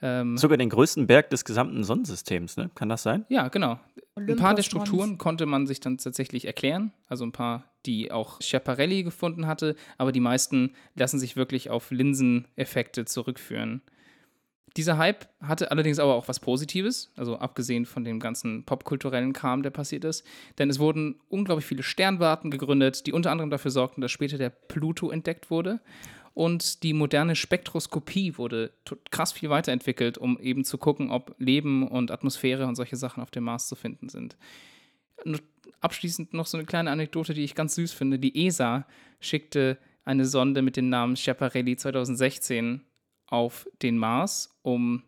Ähm, 0.00 0.36
Sogar 0.36 0.56
den 0.58 0.70
größten 0.70 1.06
Berg 1.06 1.30
des 1.30 1.44
gesamten 1.44 1.82
Sonnensystems, 1.82 2.56
ne? 2.56 2.70
Kann 2.74 2.88
das 2.88 3.02
sein? 3.02 3.24
ja, 3.28 3.48
genau. 3.48 3.72
ein 3.72 3.80
Olympus 4.14 4.36
paar 4.40 4.54
der 4.54 4.62
Mons. 4.62 4.66
Strukturen 4.66 5.18
konnte 5.18 5.46
man 5.46 5.66
sich 5.66 5.80
dann 5.80 5.98
tatsächlich 5.98 6.46
erklären. 6.46 6.92
Also 7.08 7.24
ein 7.24 7.32
paar, 7.32 7.64
die 7.86 8.12
auch 8.12 8.40
Schiaparelli 8.40 9.02
gefunden 9.02 9.46
hatte, 9.46 9.74
aber 9.96 10.12
die 10.12 10.20
meisten 10.20 10.74
lassen 10.94 11.18
sich 11.18 11.36
wirklich 11.36 11.70
auf 11.70 11.90
Linseneffekte 11.90 13.04
zurückführen. 13.06 13.82
Dieser 14.76 14.98
Hype 14.98 15.26
hatte 15.40 15.72
allerdings 15.72 15.98
aber 15.98 16.14
auch 16.14 16.28
was 16.28 16.38
Positives, 16.38 17.10
also 17.16 17.38
abgesehen 17.38 17.84
von 17.86 18.04
dem 18.04 18.20
ganzen 18.20 18.64
popkulturellen 18.64 19.32
Kram, 19.32 19.64
der 19.64 19.70
passiert 19.70 20.04
ist. 20.04 20.24
Denn 20.58 20.70
es 20.70 20.78
wurden 20.78 21.16
unglaublich 21.28 21.66
viele 21.66 21.82
Sternwarten 21.82 22.50
gegründet, 22.50 23.06
die 23.06 23.12
unter 23.12 23.32
anderem 23.32 23.50
dafür 23.50 23.72
sorgten, 23.72 24.02
dass 24.02 24.12
später 24.12 24.38
der 24.38 24.50
Pluto 24.50 25.10
entdeckt 25.10 25.50
wurde. 25.50 25.80
Und 26.38 26.84
die 26.84 26.92
moderne 26.92 27.34
Spektroskopie 27.34 28.38
wurde 28.38 28.70
krass 29.10 29.32
viel 29.32 29.50
weiterentwickelt, 29.50 30.18
um 30.18 30.38
eben 30.38 30.62
zu 30.62 30.78
gucken, 30.78 31.10
ob 31.10 31.34
Leben 31.38 31.88
und 31.88 32.12
Atmosphäre 32.12 32.64
und 32.66 32.76
solche 32.76 32.94
Sachen 32.94 33.24
auf 33.24 33.32
dem 33.32 33.42
Mars 33.42 33.66
zu 33.66 33.74
finden 33.74 34.08
sind. 34.08 34.36
Und 35.24 35.42
abschließend 35.80 36.34
noch 36.34 36.46
so 36.46 36.56
eine 36.56 36.64
kleine 36.64 36.92
Anekdote, 36.92 37.34
die 37.34 37.42
ich 37.42 37.56
ganz 37.56 37.74
süß 37.74 37.92
finde. 37.92 38.20
Die 38.20 38.46
ESA 38.46 38.86
schickte 39.18 39.78
eine 40.04 40.26
Sonde 40.26 40.62
mit 40.62 40.76
dem 40.76 40.88
Namen 40.88 41.16
Schiaparelli 41.16 41.76
2016 41.76 42.84
auf 43.26 43.68
den 43.82 43.98
Mars, 43.98 44.56
um 44.62 45.02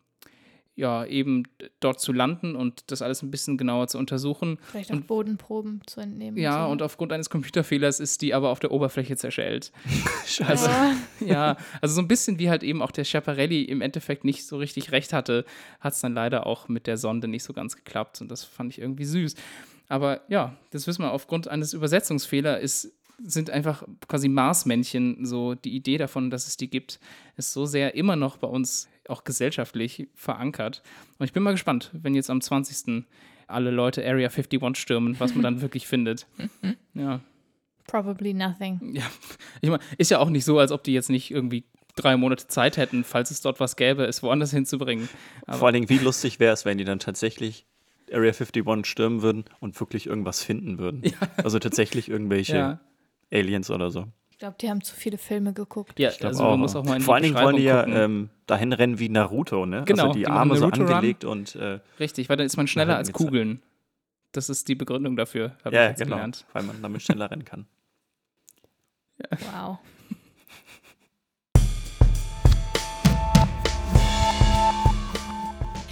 ja 0.81 1.05
eben 1.05 1.45
dort 1.79 2.01
zu 2.01 2.13
landen 2.13 2.57
und 2.57 2.91
das 2.91 3.03
alles 3.03 3.23
ein 3.23 3.31
bisschen 3.31 3.57
genauer 3.57 3.87
zu 3.87 3.99
untersuchen. 3.99 4.59
Vielleicht 4.73 4.93
auch 4.93 5.01
Bodenproben 5.01 5.83
zu 5.87 6.01
entnehmen. 6.01 6.37
Ja, 6.37 6.65
so. 6.65 6.73
und 6.73 6.83
aufgrund 6.83 7.13
eines 7.13 7.31
Computerfehlers 7.31 8.01
ist 8.01 8.23
die 8.23 8.35
aber 8.35 8.49
auf 8.49 8.59
der 8.59 8.73
Oberfläche 8.73 9.17
zerschellt. 9.17 9.71
Scheiße. 10.27 10.69
Ja. 11.21 11.27
ja, 11.27 11.57
also 11.81 11.95
so 11.95 12.01
ein 12.01 12.09
bisschen 12.09 12.39
wie 12.39 12.51
halt 12.51 12.63
eben 12.63 12.83
auch 12.83 12.91
der 12.91 13.05
Schiaparelli 13.05 13.63
im 13.63 13.81
Endeffekt 13.81 14.25
nicht 14.25 14.47
so 14.47 14.57
richtig 14.57 14.91
recht 14.91 15.13
hatte, 15.13 15.45
hat 15.79 15.93
es 15.93 16.01
dann 16.01 16.15
leider 16.15 16.47
auch 16.47 16.69
mit 16.69 16.87
der 16.87 16.97
Sonde 16.97 17.29
nicht 17.29 17.45
so 17.45 17.53
ganz 17.53 17.77
geklappt 17.77 18.21
und 18.21 18.31
das 18.31 18.43
fand 18.43 18.73
ich 18.73 18.81
irgendwie 18.81 19.05
süß. 19.05 19.35
Aber 19.89 20.23
ja, 20.29 20.57
das 20.71 20.87
wissen 20.87 21.03
wir, 21.03 21.13
aufgrund 21.13 21.49
eines 21.49 21.73
Übersetzungsfehlers 21.73 22.63
ist, 22.63 22.95
sind 23.23 23.51
einfach 23.51 23.85
quasi 24.09 24.29
Marsmännchen 24.29 25.27
so 25.27 25.55
die 25.55 25.75
Idee 25.75 25.99
davon, 25.99 26.31
dass 26.31 26.47
es 26.47 26.57
die 26.57 26.71
gibt, 26.71 27.01
ist 27.37 27.53
so 27.53 27.67
sehr 27.67 27.95
immer 27.95 28.17
noch 28.17 28.39
bei 28.39 28.49
uns 28.49 28.89
auch 29.11 29.25
gesellschaftlich 29.25 30.09
verankert. 30.14 30.83
Und 31.19 31.26
ich 31.26 31.33
bin 31.33 31.43
mal 31.43 31.52
gespannt, 31.52 31.90
wenn 31.93 32.14
jetzt 32.14 32.31
am 32.31 32.40
20. 32.40 33.05
alle 33.47 33.71
Leute 33.71 34.07
Area 34.07 34.29
51 34.29 34.76
stürmen, 34.81 35.19
was 35.19 35.35
man 35.35 35.43
dann 35.43 35.61
wirklich 35.62 35.87
findet. 35.87 36.26
Ja. 36.95 37.21
Probably 37.87 38.33
nothing. 38.35 38.79
Ja, 38.95 39.02
ich 39.61 39.69
meine, 39.69 39.83
ist 39.99 40.11
ja 40.11 40.19
auch 40.21 40.31
nicht 40.31 40.45
so, 40.45 40.59
als 40.59 40.71
ob 40.71 40.85
die 40.85 40.93
jetzt 40.93 41.11
nicht 41.11 41.31
irgendwie 41.31 41.64
drei 41.97 42.17
Monate 42.17 42.47
Zeit 42.47 42.76
hätten, 42.76 43.02
falls 43.02 43.33
es 43.33 43.40
dort 43.40 43.59
was 43.59 43.75
gäbe, 43.75 44.05
es 44.05 44.23
woanders 44.23 44.52
hinzubringen. 44.52 45.09
Vor 45.49 45.67
allen 45.67 45.75
Dingen, 45.75 45.88
wie 45.88 45.99
lustig 45.99 46.38
wäre 46.38 46.52
es, 46.52 46.64
wenn 46.64 46.79
die 46.79 46.85
dann 46.85 47.00
tatsächlich 47.00 47.67
Area 48.12 48.33
51 48.33 48.87
stürmen 48.87 49.23
würden 49.23 49.45
und 49.59 49.79
wirklich 49.81 50.07
irgendwas 50.07 50.43
finden 50.43 50.79
würden. 50.79 51.02
Also 51.37 51.59
tatsächlich 51.59 52.09
irgendwelche 52.09 52.57
Ja, 52.57 52.81
Aliens 53.33 53.71
oder 53.71 53.90
so. 53.90 54.07
Ich 54.41 54.43
glaube, 54.43 54.57
die 54.59 54.71
haben 54.71 54.81
zu 54.81 54.97
viele 54.97 55.19
Filme 55.19 55.53
geguckt. 55.53 56.01
ja 56.01 56.09
Ich 56.09 56.17
glaub 56.17 56.31
also 56.31 56.45
man 56.45 56.61
muss 56.61 56.75
auch 56.75 56.83
mal 56.83 56.97
in 56.97 57.03
Vor 57.03 57.15
allen 57.15 57.25
Dingen 57.25 57.35
wollen 57.35 57.57
die 57.57 57.65
ja 57.65 57.87
ähm, 57.87 58.31
dahin 58.47 58.73
rennen 58.73 58.99
wie 58.99 59.11
Naruto, 59.11 59.67
ne? 59.67 59.83
Genau, 59.85 60.05
also 60.05 60.15
die, 60.15 60.21
die 60.21 60.25
machen 60.25 60.39
Arme 60.39 60.57
so 60.57 60.65
angelegt 60.65 61.27
und 61.27 61.57
äh, 61.57 61.81
Richtig, 61.99 62.31
weil 62.31 62.39
dann 62.39 62.47
ist 62.47 62.57
man 62.57 62.67
schneller 62.67 62.97
als. 62.97 63.13
Kugeln. 63.13 63.61
Das 64.33 64.49
ist 64.49 64.67
die 64.69 64.75
Begründung 64.75 65.15
dafür, 65.15 65.57
habe 65.63 65.75
ich 65.75 65.81
ja, 65.83 65.89
jetzt 65.89 65.99
genau, 65.99 66.17
gelernt. 66.17 66.47
weil 66.55 66.63
man 66.63 66.81
damit 66.81 67.03
schneller 67.03 67.31
rennen 67.31 67.45
kann. 67.45 67.67
Wow. 69.53 69.79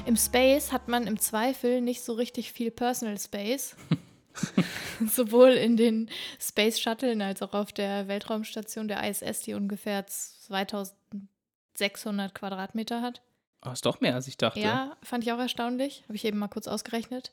Im 0.06 0.16
Space 0.16 0.72
hat 0.72 0.88
man 0.88 1.06
im 1.06 1.18
Zweifel 1.18 1.82
nicht 1.82 2.00
so 2.00 2.14
richtig 2.14 2.50
viel 2.54 2.70
Personal 2.70 3.18
Space. 3.18 3.76
Sowohl 5.06 5.50
in 5.50 5.76
den 5.76 6.10
Space 6.40 6.80
Shuttle 6.80 7.24
als 7.24 7.42
auch 7.42 7.54
auf 7.54 7.72
der 7.72 8.08
Weltraumstation 8.08 8.88
der 8.88 9.08
ISS, 9.08 9.42
die 9.42 9.54
ungefähr 9.54 10.04
2600 10.06 12.34
Quadratmeter 12.34 13.00
hat. 13.02 13.22
Oh, 13.64 13.70
ist 13.70 13.86
doch 13.86 14.00
mehr, 14.00 14.14
als 14.14 14.28
ich 14.28 14.36
dachte. 14.36 14.60
Ja, 14.60 14.96
fand 15.02 15.24
ich 15.24 15.32
auch 15.32 15.38
erstaunlich. 15.38 16.02
Habe 16.04 16.16
ich 16.16 16.24
eben 16.24 16.38
mal 16.38 16.48
kurz 16.48 16.68
ausgerechnet. 16.68 17.32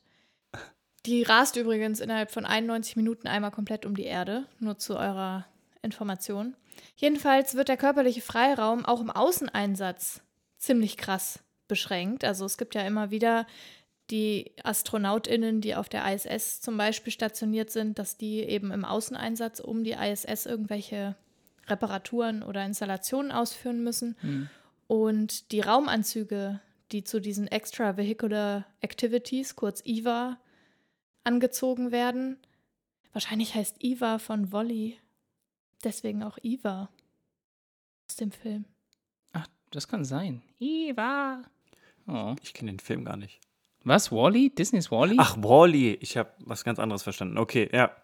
Die 1.06 1.22
rast 1.22 1.56
übrigens 1.56 2.00
innerhalb 2.00 2.32
von 2.32 2.46
91 2.46 2.96
Minuten 2.96 3.28
einmal 3.28 3.52
komplett 3.52 3.86
um 3.86 3.96
die 3.96 4.06
Erde, 4.06 4.48
nur 4.60 4.80
zu 4.80 4.98
eurer 4.98 5.46
Information. 5.84 6.56
Jedenfalls 6.96 7.54
wird 7.54 7.70
der 7.70 7.78
körperliche 7.78 8.22
Freiraum 8.22 8.86
auch 8.86 9.02
im 9.02 9.12
Außeneinsatz 9.12 10.22
ziemlich 10.58 10.98
krass 10.98 11.40
beschränkt. 11.68 12.24
Also 12.24 12.46
es 12.46 12.58
gibt 12.58 12.74
ja 12.74 12.82
immer 12.82 13.12
wieder 13.12 13.46
die 14.12 14.52
AstronautInnen, 14.64 15.62
die 15.62 15.76
auf 15.76 15.90
der 15.90 16.06
ISS 16.14 16.62
zum 16.62 16.78
Beispiel 16.78 17.12
stationiert 17.12 17.72
sind, 17.72 17.98
dass 17.98 18.18
die 18.18 18.40
eben 18.40 18.72
im 18.72 18.86
Außeneinsatz 18.86 19.60
um 19.60 19.84
die 19.84 19.94
ISS 19.94 20.46
irgendwelche 20.46 21.16
Reparaturen 21.68 22.44
oder 22.44 22.66
Installationen 22.66 23.32
ausführen 23.32 23.84
müssen. 23.84 24.16
Hm. 24.22 24.50
Und 24.88 25.52
die 25.52 25.62
Raumanzüge, 25.62 26.62
die 26.92 27.04
zu 27.04 27.20
diesen 27.20 27.48
Extravehicular 27.48 28.66
Activities, 28.82 29.56
kurz 29.56 29.82
EVA, 29.84 30.38
angezogen 31.24 31.92
werden. 31.92 32.38
Wahrscheinlich 33.14 33.56
heißt 33.56 33.78
Eva 33.80 34.20
von 34.20 34.52
Wolly. 34.52 35.00
Deswegen 35.84 36.24
auch 36.24 36.38
Eva 36.44 36.90
aus 38.10 38.16
dem 38.18 38.32
Film. 38.32 38.66
Ach, 39.34 39.48
das 39.72 39.88
kann 39.88 40.06
sein. 40.06 40.44
Eva. 40.60 41.42
Oh. 42.08 42.36
Ich 42.44 42.54
kenne 42.54 42.72
den 42.72 42.80
Film 42.80 43.06
gar 43.06 43.18
nicht. 43.18 43.40
Was? 43.86 44.12
Wally? 44.12 44.50
Disneys 44.50 44.92
Wally? 44.92 45.16
Ach, 45.18 45.38
Wally. 45.38 45.94
Ich 46.02 46.18
habe 46.18 46.32
was 46.40 46.64
ganz 46.64 46.80
anderes 46.80 47.04
verstanden. 47.04 47.38
Okay, 47.38 47.70
ja. 47.72 47.96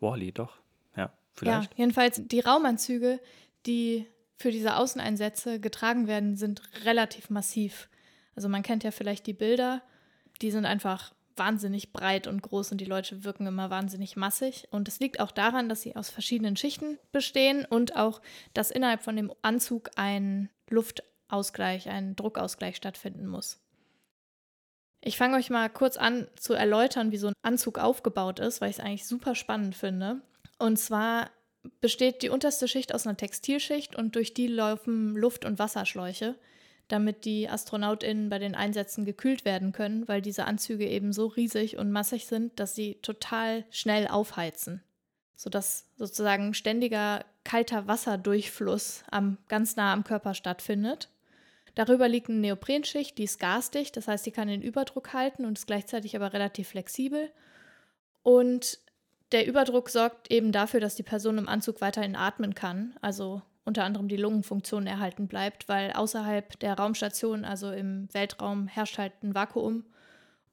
Wally, 0.00 0.32
doch. 0.32 0.58
Ja, 0.96 1.12
vielleicht. 1.32 1.70
Ja, 1.72 1.78
jedenfalls 1.78 2.20
die 2.26 2.40
Raumanzüge, 2.40 3.20
die 3.66 4.06
für 4.36 4.50
diese 4.50 4.76
Außeneinsätze 4.76 5.60
getragen 5.60 6.06
werden, 6.06 6.36
sind 6.36 6.62
relativ 6.84 7.30
massiv. 7.30 7.88
Also 8.34 8.48
man 8.48 8.62
kennt 8.62 8.84
ja 8.84 8.90
vielleicht 8.90 9.26
die 9.26 9.32
Bilder, 9.32 9.82
die 10.42 10.50
sind 10.50 10.64
einfach 10.64 11.12
wahnsinnig 11.36 11.92
breit 11.92 12.26
und 12.26 12.42
groß 12.42 12.72
und 12.72 12.80
die 12.80 12.84
Leute 12.84 13.24
wirken 13.24 13.46
immer 13.46 13.70
wahnsinnig 13.70 14.16
massig. 14.16 14.66
Und 14.70 14.88
es 14.88 15.00
liegt 15.00 15.20
auch 15.20 15.30
daran, 15.30 15.68
dass 15.68 15.82
sie 15.82 15.96
aus 15.96 16.10
verschiedenen 16.10 16.56
Schichten 16.56 16.98
bestehen 17.12 17.64
und 17.64 17.96
auch, 17.96 18.20
dass 18.54 18.70
innerhalb 18.70 19.02
von 19.02 19.16
dem 19.16 19.32
Anzug 19.42 19.90
ein 19.96 20.50
Luftausgleich, 20.68 21.88
ein 21.88 22.16
Druckausgleich 22.16 22.76
stattfinden 22.76 23.26
muss. 23.26 23.60
Ich 25.08 25.16
fange 25.16 25.38
euch 25.38 25.48
mal 25.48 25.70
kurz 25.70 25.96
an 25.96 26.28
zu 26.38 26.52
erläutern, 26.52 27.12
wie 27.12 27.16
so 27.16 27.28
ein 27.28 27.34
Anzug 27.42 27.78
aufgebaut 27.78 28.40
ist, 28.40 28.60
weil 28.60 28.68
ich 28.68 28.78
es 28.78 28.84
eigentlich 28.84 29.06
super 29.06 29.34
spannend 29.34 29.74
finde. 29.74 30.20
Und 30.58 30.78
zwar 30.78 31.30
besteht 31.80 32.22
die 32.22 32.28
unterste 32.28 32.68
Schicht 32.68 32.94
aus 32.94 33.06
einer 33.06 33.16
Textilschicht 33.16 33.96
und 33.96 34.16
durch 34.16 34.34
die 34.34 34.48
laufen 34.48 35.16
Luft- 35.16 35.46
und 35.46 35.58
Wasserschläuche 35.58 36.36
damit 36.88 37.26
die 37.26 37.48
AstronautInnen 37.48 38.30
bei 38.30 38.38
den 38.38 38.54
Einsätzen 38.54 39.04
gekühlt 39.04 39.44
werden 39.44 39.72
können, 39.72 40.08
weil 40.08 40.22
diese 40.22 40.46
Anzüge 40.46 40.88
eben 40.88 41.12
so 41.12 41.26
riesig 41.26 41.76
und 41.76 41.92
massig 41.92 42.26
sind, 42.26 42.58
dass 42.58 42.74
sie 42.74 42.94
total 43.02 43.64
schnell 43.70 44.08
aufheizen. 44.08 44.82
Sodass 45.36 45.86
sozusagen 45.96 46.54
ständiger 46.54 47.24
kalter 47.44 47.86
Wasserdurchfluss 47.86 49.04
am, 49.10 49.36
ganz 49.48 49.76
nah 49.76 49.92
am 49.92 50.02
Körper 50.02 50.34
stattfindet. 50.34 51.10
Darüber 51.78 52.08
liegt 52.08 52.28
eine 52.28 52.40
Neoprenschicht, 52.40 53.16
die 53.18 53.22
ist 53.22 53.38
gasdicht, 53.38 53.96
das 53.96 54.08
heißt, 54.08 54.26
die 54.26 54.32
kann 54.32 54.48
den 54.48 54.62
Überdruck 54.62 55.12
halten 55.12 55.44
und 55.44 55.56
ist 55.56 55.68
gleichzeitig 55.68 56.16
aber 56.16 56.32
relativ 56.32 56.70
flexibel. 56.70 57.30
Und 58.24 58.80
der 59.30 59.46
Überdruck 59.46 59.88
sorgt 59.88 60.28
eben 60.28 60.50
dafür, 60.50 60.80
dass 60.80 60.96
die 60.96 61.04
Person 61.04 61.38
im 61.38 61.48
Anzug 61.48 61.80
weiterhin 61.80 62.16
atmen 62.16 62.56
kann, 62.56 62.96
also 63.00 63.42
unter 63.64 63.84
anderem 63.84 64.08
die 64.08 64.16
Lungenfunktion 64.16 64.88
erhalten 64.88 65.28
bleibt, 65.28 65.68
weil 65.68 65.92
außerhalb 65.92 66.58
der 66.58 66.74
Raumstation, 66.74 67.44
also 67.44 67.70
im 67.70 68.08
Weltraum, 68.12 68.66
herrscht 68.66 68.98
halt 68.98 69.12
ein 69.22 69.36
Vakuum 69.36 69.84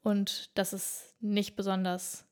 und 0.04 0.52
das 0.54 0.74
ist 0.74 1.16
nicht 1.22 1.56
besonders 1.56 2.28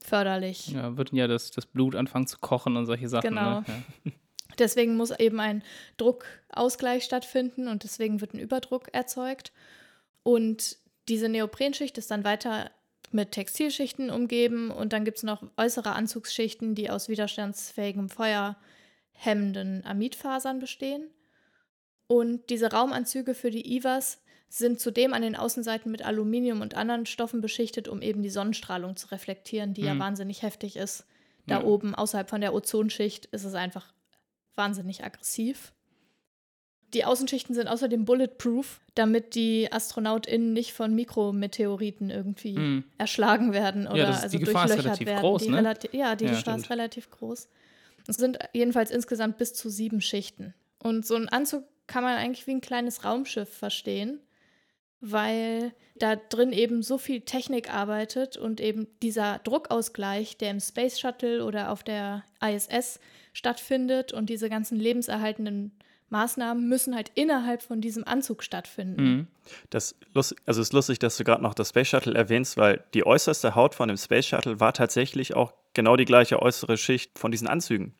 förderlich. 0.00 0.72
Ja, 0.72 0.96
wird 0.96 1.12
ja 1.12 1.28
das, 1.28 1.52
das 1.52 1.66
Blut 1.66 1.94
anfangen 1.94 2.26
zu 2.26 2.38
kochen 2.38 2.76
und 2.76 2.86
solche 2.86 3.08
Sachen. 3.08 3.28
Genau. 3.28 3.60
Ne? 3.60 3.64
Ja. 4.04 4.12
Deswegen 4.58 4.96
muss 4.96 5.10
eben 5.10 5.40
ein 5.40 5.62
Druckausgleich 5.96 7.04
stattfinden 7.04 7.68
und 7.68 7.84
deswegen 7.84 8.20
wird 8.20 8.34
ein 8.34 8.40
Überdruck 8.40 8.92
erzeugt. 8.92 9.52
Und 10.22 10.78
diese 11.08 11.28
Neoprenschicht 11.28 11.96
ist 11.98 12.10
dann 12.10 12.24
weiter 12.24 12.70
mit 13.10 13.32
Textilschichten 13.32 14.10
umgeben 14.10 14.70
und 14.70 14.92
dann 14.92 15.04
gibt 15.04 15.18
es 15.18 15.22
noch 15.22 15.42
äußere 15.56 15.92
Anzugsschichten, 15.92 16.74
die 16.74 16.90
aus 16.90 17.08
widerstandsfähigem 17.08 18.08
Feuer 18.08 18.56
hemmenden 19.12 19.84
Amidfasern 19.84 20.58
bestehen. 20.58 21.10
Und 22.06 22.50
diese 22.50 22.70
Raumanzüge 22.70 23.34
für 23.34 23.50
die 23.50 23.76
IVAs 23.76 24.22
sind 24.48 24.80
zudem 24.80 25.12
an 25.12 25.22
den 25.22 25.36
Außenseiten 25.36 25.92
mit 25.92 26.04
Aluminium 26.04 26.60
und 26.62 26.74
anderen 26.74 27.06
Stoffen 27.06 27.40
beschichtet, 27.40 27.88
um 27.88 28.00
eben 28.00 28.22
die 28.22 28.30
Sonnenstrahlung 28.30 28.96
zu 28.96 29.08
reflektieren, 29.08 29.74
die 29.74 29.82
mhm. 29.82 29.86
ja 29.88 29.98
wahnsinnig 29.98 30.42
heftig 30.42 30.76
ist. 30.76 31.06
Da 31.46 31.60
ja. 31.60 31.64
oben, 31.64 31.94
außerhalb 31.94 32.28
von 32.28 32.40
der 32.40 32.54
Ozonschicht, 32.54 33.26
ist 33.26 33.44
es 33.44 33.54
einfach 33.54 33.92
wahnsinnig 34.58 35.04
aggressiv. 35.04 35.72
Die 36.94 37.04
Außenschichten 37.04 37.54
sind 37.54 37.68
außerdem 37.68 38.04
bulletproof, 38.04 38.80
damit 38.94 39.34
die 39.34 39.70
AstronautInnen 39.70 40.54
nicht 40.54 40.72
von 40.72 40.94
Mikrometeoriten 40.94 42.08
irgendwie 42.08 42.58
mhm. 42.58 42.84
erschlagen 42.96 43.52
werden 43.52 43.86
oder 43.86 43.98
ja, 43.98 44.10
also 44.10 44.38
die 44.38 44.44
Gefahr 44.44 44.66
durchlöchert 44.66 44.78
ist 44.78 44.84
relativ 44.86 45.06
werden. 45.06 45.20
Groß, 45.20 45.42
die 45.42 45.50
ne? 45.50 45.56
relati 45.58 45.88
ja, 45.92 46.16
die 46.16 46.24
Ja, 46.24 46.30
Gefahr 46.30 46.40
stimmt. 46.40 46.58
ist 46.64 46.70
relativ 46.70 47.10
groß. 47.10 47.48
Es 48.06 48.16
sind 48.16 48.38
jedenfalls 48.54 48.90
insgesamt 48.90 49.36
bis 49.36 49.52
zu 49.52 49.68
sieben 49.68 50.00
Schichten. 50.00 50.54
Und 50.78 51.06
so 51.06 51.14
ein 51.14 51.28
Anzug 51.28 51.64
kann 51.86 52.04
man 52.04 52.16
eigentlich 52.16 52.46
wie 52.46 52.52
ein 52.52 52.62
kleines 52.62 53.04
Raumschiff 53.04 53.52
verstehen, 53.52 54.20
weil 55.00 55.72
da 55.96 56.16
drin 56.16 56.52
eben 56.52 56.82
so 56.82 56.96
viel 56.96 57.20
Technik 57.20 57.72
arbeitet 57.72 58.38
und 58.38 58.60
eben 58.60 58.86
dieser 59.02 59.40
Druckausgleich, 59.40 60.38
der 60.38 60.52
im 60.52 60.60
Space 60.60 60.98
Shuttle 60.98 61.44
oder 61.44 61.70
auf 61.70 61.82
der 61.82 62.24
ISS 62.40 62.98
stattfindet 63.38 64.12
und 64.12 64.28
diese 64.28 64.50
ganzen 64.50 64.78
lebenserhaltenden 64.78 65.72
Maßnahmen 66.10 66.68
müssen 66.68 66.94
halt 66.94 67.12
innerhalb 67.14 67.62
von 67.62 67.80
diesem 67.80 68.04
Anzug 68.04 68.42
stattfinden. 68.42 69.02
Mhm. 69.02 69.26
Das 69.70 69.94
lust, 70.12 70.34
also 70.44 70.60
es 70.60 70.68
ist 70.68 70.72
lustig, 70.72 70.98
dass 70.98 71.16
du 71.16 71.24
gerade 71.24 71.42
noch 71.42 71.54
das 71.54 71.68
Space 71.68 71.88
Shuttle 71.88 72.14
erwähnst, 72.14 72.56
weil 72.56 72.82
die 72.94 73.06
äußerste 73.06 73.54
Haut 73.54 73.74
von 73.74 73.88
dem 73.88 73.96
Space 73.96 74.26
Shuttle 74.26 74.58
war 74.58 74.72
tatsächlich 74.72 75.34
auch 75.34 75.52
genau 75.74 75.96
die 75.96 76.04
gleiche 76.04 76.42
äußere 76.42 76.76
Schicht 76.76 77.18
von 77.18 77.30
diesen 77.30 77.46
Anzügen. 77.46 77.94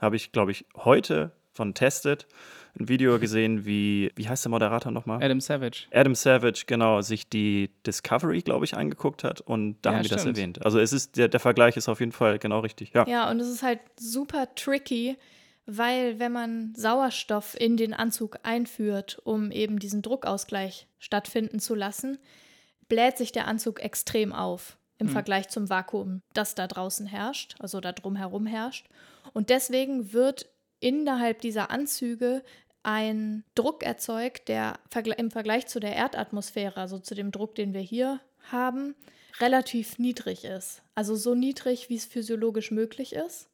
Habe 0.00 0.16
ich, 0.16 0.32
glaube 0.32 0.52
ich, 0.52 0.64
heute 0.76 1.32
von 1.52 1.74
Tested 1.74 2.26
ein 2.78 2.88
Video 2.88 3.18
gesehen, 3.18 3.64
wie, 3.64 4.12
wie 4.16 4.28
heißt 4.28 4.44
der 4.44 4.50
Moderator 4.50 4.92
nochmal? 4.92 5.22
Adam 5.22 5.40
Savage. 5.40 5.86
Adam 5.92 6.14
Savage, 6.14 6.64
genau, 6.66 7.00
sich 7.00 7.28
die 7.28 7.70
Discovery, 7.86 8.42
glaube 8.42 8.64
ich, 8.64 8.76
angeguckt 8.76 9.24
hat 9.24 9.40
und 9.40 9.76
da 9.82 9.90
Ja, 9.90 9.96
haben 9.96 10.02
die 10.04 10.08
das 10.08 10.24
erwähnt. 10.24 10.64
Also 10.64 10.78
es 10.78 10.92
ist, 10.92 11.16
der, 11.16 11.28
der 11.28 11.40
Vergleich 11.40 11.76
ist 11.76 11.88
auf 11.88 12.00
jeden 12.00 12.12
Fall 12.12 12.38
genau 12.38 12.60
richtig. 12.60 12.92
Ja. 12.94 13.06
Ja, 13.08 13.30
und 13.30 13.40
es 13.40 13.48
ist 13.48 13.62
halt 13.62 13.80
super 13.98 14.54
tricky, 14.54 15.16
weil 15.66 16.18
wenn 16.18 16.32
man 16.32 16.74
Sauerstoff 16.76 17.54
in 17.58 17.76
den 17.76 17.92
Anzug 17.92 18.38
einführt, 18.44 19.20
um 19.24 19.50
eben 19.50 19.78
diesen 19.78 20.02
Druckausgleich 20.02 20.86
stattfinden 20.98 21.60
zu 21.60 21.74
lassen, 21.74 22.18
bläht 22.88 23.18
sich 23.18 23.32
der 23.32 23.46
Anzug 23.46 23.80
extrem 23.80 24.32
auf 24.32 24.76
im 24.98 25.06
Mhm. 25.06 25.10
Vergleich 25.12 25.48
zum 25.48 25.70
Vakuum, 25.70 26.22
das 26.34 26.54
da 26.54 26.66
draußen 26.66 27.06
herrscht, 27.06 27.54
also 27.58 27.80
da 27.80 27.92
drumherum 27.92 28.46
herrscht. 28.46 28.86
Und 29.32 29.48
deswegen 29.48 30.12
wird 30.12 30.46
innerhalb 30.80 31.40
dieser 31.40 31.70
Anzüge 31.70 32.42
ein 32.82 33.44
Druck 33.54 33.82
erzeugt, 33.82 34.48
der 34.48 34.78
im 35.16 35.30
Vergleich 35.30 35.66
zu 35.66 35.80
der 35.80 35.94
Erdatmosphäre, 35.94 36.80
also 36.80 36.98
zu 36.98 37.14
dem 37.14 37.30
Druck, 37.30 37.54
den 37.54 37.74
wir 37.74 37.80
hier 37.80 38.20
haben, 38.50 38.94
relativ 39.40 39.98
niedrig 39.98 40.44
ist. 40.44 40.82
Also 40.94 41.14
so 41.14 41.34
niedrig, 41.34 41.88
wie 41.88 41.96
es 41.96 42.06
physiologisch 42.06 42.70
möglich 42.70 43.12
ist, 43.12 43.48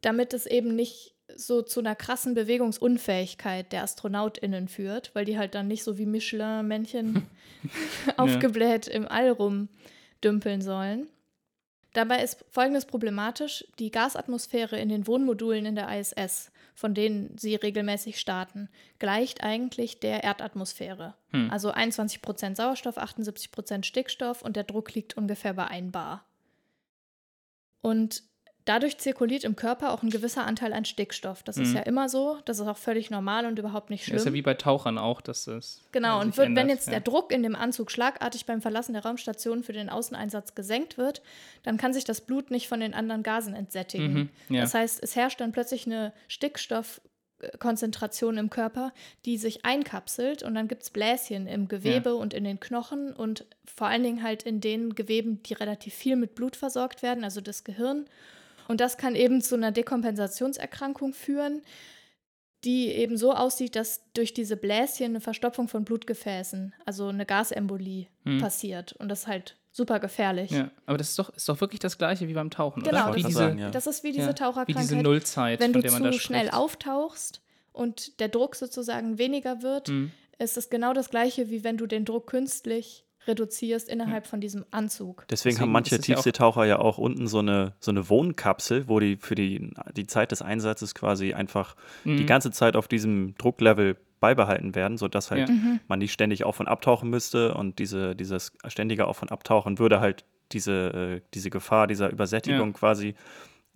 damit 0.00 0.34
es 0.34 0.46
eben 0.46 0.74
nicht 0.74 1.14
so 1.36 1.62
zu 1.62 1.80
einer 1.80 1.94
krassen 1.94 2.34
Bewegungsunfähigkeit 2.34 3.72
der 3.72 3.82
AstronautInnen 3.82 4.68
führt, 4.68 5.14
weil 5.14 5.24
die 5.24 5.38
halt 5.38 5.54
dann 5.54 5.68
nicht 5.68 5.84
so 5.84 5.96
wie 5.96 6.06
Michelin-Männchen 6.06 7.26
aufgebläht 8.16 8.88
im 8.88 9.08
All 9.08 9.30
rumdümpeln 9.30 10.60
sollen. 10.60 11.08
Dabei 11.94 12.22
ist 12.22 12.44
Folgendes 12.50 12.84
problematisch. 12.84 13.64
Die 13.78 13.90
Gasatmosphäre 13.90 14.78
in 14.78 14.88
den 14.88 15.06
Wohnmodulen 15.06 15.64
in 15.64 15.76
der 15.76 15.88
ISS, 15.98 16.50
von 16.74 16.92
denen 16.92 17.38
sie 17.38 17.54
regelmäßig 17.54 18.18
starten, 18.20 18.68
gleicht 18.98 19.42
eigentlich 19.42 20.00
der 20.00 20.24
Erdatmosphäre. 20.24 21.14
Hm. 21.30 21.50
Also 21.50 21.72
21% 21.72 22.56
Sauerstoff, 22.56 22.98
78% 22.98 23.84
Stickstoff 23.84 24.42
und 24.42 24.56
der 24.56 24.64
Druck 24.64 24.92
liegt 24.94 25.16
ungefähr 25.16 25.54
bei 25.54 25.68
1 25.68 25.92
Bar. 25.92 26.26
Und 27.80 28.24
dadurch 28.66 28.96
zirkuliert 28.98 29.44
im 29.44 29.56
Körper 29.56 29.92
auch 29.92 30.02
ein 30.02 30.08
gewisser 30.10 30.46
Anteil 30.46 30.72
an 30.72 30.84
Stickstoff. 30.86 31.42
Das 31.42 31.58
ist 31.58 31.70
Mhm. 31.70 31.76
ja 31.76 31.82
immer 31.82 32.08
so. 32.08 32.38
Das 32.46 32.58
ist 32.58 32.66
auch 32.66 32.78
völlig 32.78 33.10
normal 33.10 33.44
und 33.44 33.58
überhaupt 33.58 33.90
nicht 33.90 34.02
Ja, 34.02 34.06
schlimm. 34.06 34.16
ist 34.16 34.24
ja 34.26 34.32
wie 34.32 34.40
bei 34.42 34.54
Tauchern 34.54 34.96
auch, 34.96 35.20
dass 35.20 35.44
das. 35.44 35.82
Genau, 35.92 36.20
und 36.20 36.38
ändert. 36.38 36.62
wenn 36.64 36.68
jetzt 36.70 36.86
ja. 36.86 36.92
der 36.92 37.00
Druck 37.00 37.30
in 37.32 37.42
dem 37.42 37.54
Anzug 37.56 37.90
schlagartig 37.90 38.46
beim 38.46 38.62
Verlassen 38.62 38.94
der 38.94 39.04
Raumstation 39.04 39.62
für 39.62 39.74
den 39.74 39.90
Außeneinsatz 39.90 40.54
gesenkt 40.54 40.96
wird, 40.96 41.20
dann 41.62 41.76
kann 41.76 41.92
sich 41.92 42.04
das 42.04 42.22
Blut 42.22 42.50
nicht 42.50 42.68
von 42.68 42.80
den 42.80 42.94
anderen 42.94 43.22
Gasen 43.22 43.54
entsättigen. 43.54 44.30
Mhm, 44.48 44.54
ja. 44.56 44.62
Das 44.62 44.72
heißt, 44.74 45.02
es 45.02 45.14
herrscht 45.14 45.40
dann 45.42 45.52
plötzlich 45.52 45.84
eine 45.86 46.14
Stickstoffkonzentration 46.28 48.38
im 48.38 48.50
Körper, 48.50 48.92
die 49.24 49.36
sich 49.36 49.64
einkapselt 49.64 50.42
und 50.42 50.54
dann 50.54 50.68
gibt 50.68 50.82
es 50.82 50.90
Bläschen 50.90 51.46
im 51.46 51.68
Gewebe 51.68 52.14
und 52.16 52.34
in 52.34 52.44
den 52.44 52.60
Knochen 52.60 53.12
und 53.12 53.44
vor 53.66 53.88
allen 53.88 54.02
Dingen 54.02 54.22
halt 54.22 54.42
in 54.44 54.60
den 54.60 54.94
Geweben, 54.94 55.42
die 55.42 55.54
relativ 55.54 55.94
viel 55.94 56.16
mit 56.16 56.34
Blut 56.34 56.56
versorgt 56.56 57.02
werden, 57.02 57.24
also 57.24 57.40
das 57.40 57.64
Gehirn. 57.64 58.06
Und 58.68 58.80
das 58.80 58.96
kann 58.96 59.14
eben 59.14 59.40
zu 59.42 59.54
einer 59.56 59.72
Dekompensationserkrankung 59.72 61.12
führen, 61.12 61.62
die 62.64 62.88
eben 62.88 63.16
so 63.18 63.32
aussieht, 63.34 63.76
dass 63.76 64.00
durch 64.14 64.32
diese 64.32 64.56
Bläschen 64.56 65.06
eine 65.06 65.20
Verstopfung 65.20 65.68
von 65.68 65.84
Blutgefäßen, 65.84 66.74
also 66.86 67.08
eine 67.08 67.26
Gasembolie 67.26 68.06
Hm. 68.24 68.38
passiert. 68.40 68.94
Und 68.94 69.08
das 69.10 69.20
ist 69.20 69.26
halt 69.26 69.56
super 69.70 70.00
gefährlich. 70.00 70.50
Ja, 70.50 70.70
aber 70.86 70.96
das 70.96 71.10
ist 71.10 71.18
doch, 71.18 71.28
ist 71.36 71.46
doch 71.48 71.60
wirklich 71.60 71.80
das 71.80 71.98
Gleiche 71.98 72.26
wie 72.26 72.32
beim 72.32 72.48
Tauchen, 72.50 72.82
Genau, 72.82 73.08
oder? 73.08 73.16
Wie 73.16 73.22
das- 73.22 73.28
diese, 73.28 73.38
sagen, 73.38 73.58
ja. 73.58 73.70
Das 73.70 73.86
ist 73.86 74.02
wie 74.02 74.12
diese 74.12 74.28
ja, 74.28 74.32
Taucherkrankheit. 74.32 74.76
Wie 74.76 74.80
diese 74.94 74.96
Nullzeit, 74.96 75.60
Wenn 75.60 75.72
von 75.72 75.82
du 75.82 75.88
der 75.88 75.98
man 76.00 76.12
zu 76.12 76.18
schnell 76.18 76.48
auftauchst 76.48 77.42
und 77.72 78.18
der 78.20 78.28
Druck 78.28 78.56
sozusagen 78.56 79.18
weniger 79.18 79.60
wird, 79.62 79.88
Mhm. 79.88 80.12
ist 80.38 80.56
es 80.56 80.70
genau 80.70 80.94
das 80.94 81.10
gleiche, 81.10 81.50
wie 81.50 81.64
wenn 81.64 81.76
du 81.76 81.86
den 81.86 82.04
Druck 82.06 82.28
künstlich 82.28 83.03
reduzierst 83.26 83.88
innerhalb 83.88 84.26
von 84.26 84.40
diesem 84.40 84.64
Anzug. 84.70 85.24
Deswegen, 85.28 85.50
Deswegen 85.54 85.60
haben 85.60 85.72
manche 85.72 85.94
ja 85.94 85.98
auch- 86.00 86.04
Tiefseetaucher 86.04 86.64
ja 86.64 86.78
auch 86.78 86.98
unten 86.98 87.26
so 87.26 87.38
eine, 87.38 87.72
so 87.80 87.90
eine 87.90 88.08
Wohnkapsel, 88.08 88.88
wo 88.88 89.00
die 89.00 89.16
für 89.16 89.34
die, 89.34 89.70
die 89.96 90.06
Zeit 90.06 90.30
des 90.32 90.42
Einsatzes 90.42 90.94
quasi 90.94 91.34
einfach 91.34 91.76
die 92.04 92.10
Mhm. 92.22 92.26
ganze 92.26 92.50
Zeit 92.50 92.76
auf 92.76 92.88
diesem 92.88 93.34
Drucklevel 93.38 93.96
beibehalten 94.20 94.74
werden, 94.74 94.96
sodass 94.96 95.30
halt 95.30 95.48
Ja. 95.48 95.54
Mhm. 95.54 95.80
man 95.88 95.98
nicht 95.98 96.12
ständig 96.12 96.44
auf 96.44 96.58
und 96.60 96.66
abtauchen 96.68 97.10
müsste 97.10 97.54
und 97.54 97.78
diese, 97.78 98.14
dieses 98.16 98.52
ständige 98.66 99.06
Auf- 99.06 99.20
und 99.22 99.30
Abtauchen 99.32 99.78
würde 99.78 100.00
halt 100.00 100.24
diese, 100.52 100.72
äh, 100.92 101.20
diese 101.34 101.50
Gefahr 101.50 101.86
dieser 101.86 102.10
Übersättigung 102.10 102.68
Ja. 102.68 102.72
quasi 102.78 103.14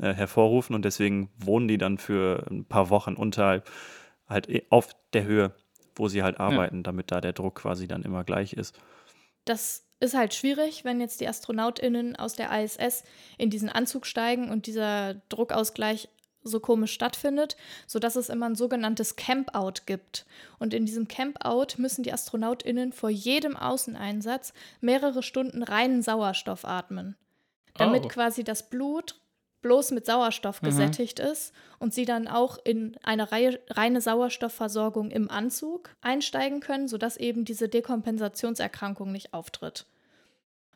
äh, 0.00 0.14
hervorrufen 0.14 0.76
und 0.76 0.84
deswegen 0.84 1.28
wohnen 1.38 1.66
die 1.66 1.76
dann 1.76 1.98
für 1.98 2.46
ein 2.50 2.64
paar 2.64 2.88
Wochen 2.88 3.14
unterhalb 3.14 3.68
halt 4.28 4.48
eh 4.48 4.62
auf 4.70 4.90
der 5.12 5.24
Höhe, 5.24 5.52
wo 5.96 6.06
sie 6.06 6.22
halt 6.22 6.38
arbeiten, 6.38 6.84
damit 6.84 7.10
da 7.10 7.20
der 7.20 7.32
Druck 7.32 7.56
quasi 7.56 7.88
dann 7.88 8.02
immer 8.02 8.22
gleich 8.22 8.52
ist. 8.52 8.78
Das 9.48 9.84
ist 10.00 10.14
halt 10.14 10.34
schwierig, 10.34 10.84
wenn 10.84 11.00
jetzt 11.00 11.20
die 11.20 11.28
AstronautInnen 11.28 12.16
aus 12.16 12.34
der 12.34 12.50
ISS 12.62 13.02
in 13.36 13.50
diesen 13.50 13.68
Anzug 13.68 14.06
steigen 14.06 14.50
und 14.50 14.66
dieser 14.66 15.14
Druckausgleich 15.28 16.08
so 16.42 16.60
komisch 16.60 16.92
stattfindet, 16.92 17.56
sodass 17.86 18.16
es 18.16 18.28
immer 18.28 18.46
ein 18.46 18.54
sogenanntes 18.54 19.16
Campout 19.16 19.82
gibt. 19.86 20.24
Und 20.58 20.72
in 20.72 20.86
diesem 20.86 21.08
Campout 21.08 21.78
müssen 21.78 22.02
die 22.04 22.12
AstronautInnen 22.12 22.92
vor 22.92 23.10
jedem 23.10 23.56
Außeneinsatz 23.56 24.52
mehrere 24.80 25.22
Stunden 25.22 25.62
reinen 25.62 26.02
Sauerstoff 26.02 26.64
atmen, 26.64 27.16
damit 27.74 28.04
Oh. 28.04 28.08
quasi 28.08 28.44
das 28.44 28.68
Blut 28.70 29.20
bloß 29.62 29.90
mit 29.90 30.06
Sauerstoff 30.06 30.62
Mhm. 30.62 30.66
gesättigt 30.66 31.18
ist 31.18 31.52
und 31.78 31.92
sie 31.92 32.04
dann 32.04 32.28
auch 32.28 32.58
in 32.64 32.96
eine 33.02 33.32
Reihe, 33.32 33.60
reine 33.70 34.00
Sauerstoffversorgung 34.00 35.10
im 35.10 35.30
Anzug 35.30 35.90
einsteigen 36.00 36.60
können, 36.60 36.88
sodass 36.88 37.16
eben 37.16 37.44
diese 37.44 37.68
Dekompensationserkrankung 37.68 39.10
nicht 39.12 39.34
auftritt. 39.34 39.86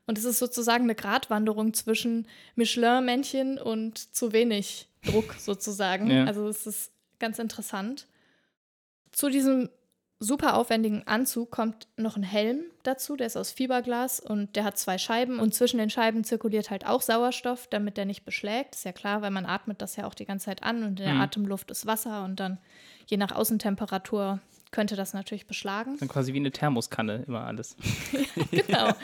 Und 0.06 0.18
es 0.18 0.24
ist 0.24 0.40
sozusagen 0.40 0.84
eine 0.84 0.96
Gratwanderung 0.96 1.74
zwischen 1.74 2.26
Michelin-Männchen 2.56 3.58
und 3.58 3.98
zu 4.14 4.32
wenig 4.32 4.88
Druck 5.04 5.34
sozusagen. 5.38 6.10
Ja. 6.10 6.24
Also 6.24 6.48
es 6.48 6.66
ist 6.66 6.90
ganz 7.20 7.38
interessant. 7.38 8.08
Zu 9.12 9.28
diesem 9.28 9.68
super 10.22 10.56
aufwendigen 10.56 11.02
Anzug 11.06 11.50
kommt 11.50 11.88
noch 11.96 12.16
ein 12.16 12.22
Helm 12.22 12.60
dazu, 12.84 13.16
der 13.16 13.26
ist 13.26 13.36
aus 13.36 13.50
Fiberglas 13.50 14.20
und 14.20 14.54
der 14.56 14.64
hat 14.64 14.78
zwei 14.78 14.96
Scheiben 14.98 15.40
und 15.40 15.52
zwischen 15.54 15.78
den 15.78 15.90
Scheiben 15.90 16.22
zirkuliert 16.24 16.70
halt 16.70 16.86
auch 16.86 17.02
Sauerstoff, 17.02 17.66
damit 17.68 17.96
der 17.96 18.04
nicht 18.04 18.24
beschlägt. 18.24 18.74
Ist 18.76 18.84
ja 18.84 18.92
klar, 18.92 19.20
weil 19.22 19.30
man 19.32 19.46
atmet 19.46 19.82
das 19.82 19.96
ja 19.96 20.06
auch 20.06 20.14
die 20.14 20.24
ganze 20.24 20.44
Zeit 20.46 20.62
an 20.62 20.82
und 20.84 21.00
in 21.00 21.06
der 21.06 21.14
Mhm. 21.14 21.20
Atemluft 21.22 21.70
ist 21.70 21.86
Wasser 21.86 22.24
und 22.24 22.38
dann 22.40 22.58
je 23.06 23.16
nach 23.16 23.32
Außentemperatur 23.32 24.38
könnte 24.70 24.96
das 24.96 25.12
natürlich 25.12 25.46
beschlagen. 25.46 25.96
Dann 25.98 26.08
quasi 26.08 26.32
wie 26.32 26.38
eine 26.38 26.50
Thermoskanne 26.52 27.24
immer 27.26 27.44
alles. 27.44 27.76
genau. 28.50 28.88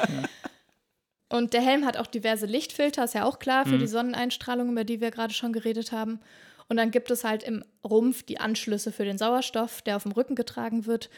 Und 1.31 1.53
der 1.53 1.61
Helm 1.61 1.85
hat 1.85 1.99
auch 1.99 2.07
diverse 2.07 2.47
Lichtfilter, 2.47 3.05
ist 3.05 3.12
ja 3.12 3.25
auch 3.25 3.38
klar 3.38 3.66
für 3.66 3.75
Mhm. 3.75 3.81
die 3.81 3.87
Sonneneinstrahlung, 3.87 4.71
über 4.71 4.85
die 4.85 5.03
wir 5.03 5.11
gerade 5.11 5.35
schon 5.35 5.53
geredet 5.53 5.93
haben. 5.93 6.21
Und 6.69 6.77
dann 6.77 6.91
gibt 6.91 7.11
es 7.11 7.25
halt 7.25 7.43
im 7.43 7.65
Rumpf 7.83 8.23
die 8.23 8.41
Anschlüsse 8.41 8.93
für 8.93 9.05
den 9.05 9.17
Sauerstoff, 9.19 9.81
der 9.83 9.97
auf 9.97 10.03
dem 10.03 10.13
Rücken 10.13 10.35
getragen 10.35 10.87
wird. 10.87 11.09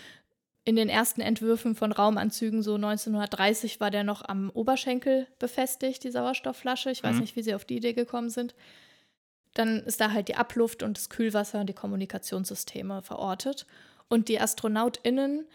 In 0.65 0.77
den 0.77 0.89
ersten 0.89 1.21
Entwürfen 1.21 1.75
von 1.75 1.91
Raumanzügen, 1.91 2.63
so 2.63 2.75
1930, 2.75 3.81
war 3.81 3.91
der 3.91 4.05
noch 4.05 4.23
am 4.29 4.51
Oberschenkel 4.51 5.27
befestigt, 5.39 6.05
die 6.05 6.11
Sauerstoffflasche. 6.11 6.91
Ich 6.91 7.03
weiß 7.03 7.15
Mhm. 7.17 7.21
nicht, 7.23 7.35
wie 7.37 7.43
sie 7.43 7.55
auf 7.55 7.65
die 7.65 7.77
Idee 7.79 7.95
gekommen 7.95 8.31
sind. 8.31 8.55
Dann 9.55 9.81
ist 9.81 10.01
da 10.01 10.13
halt 10.13 10.29
die 10.29 10.37
Abluft 10.37 10.83
und 10.85 10.97
das 10.97 11.09
Kühlwasser 11.11 11.61
und 11.61 11.67
die 11.69 11.75
Kommunikationssysteme 11.75 13.03
verortet. 13.03 13.67
Und 14.09 14.29
die 14.29 14.41
AstronautInnen 14.41 15.47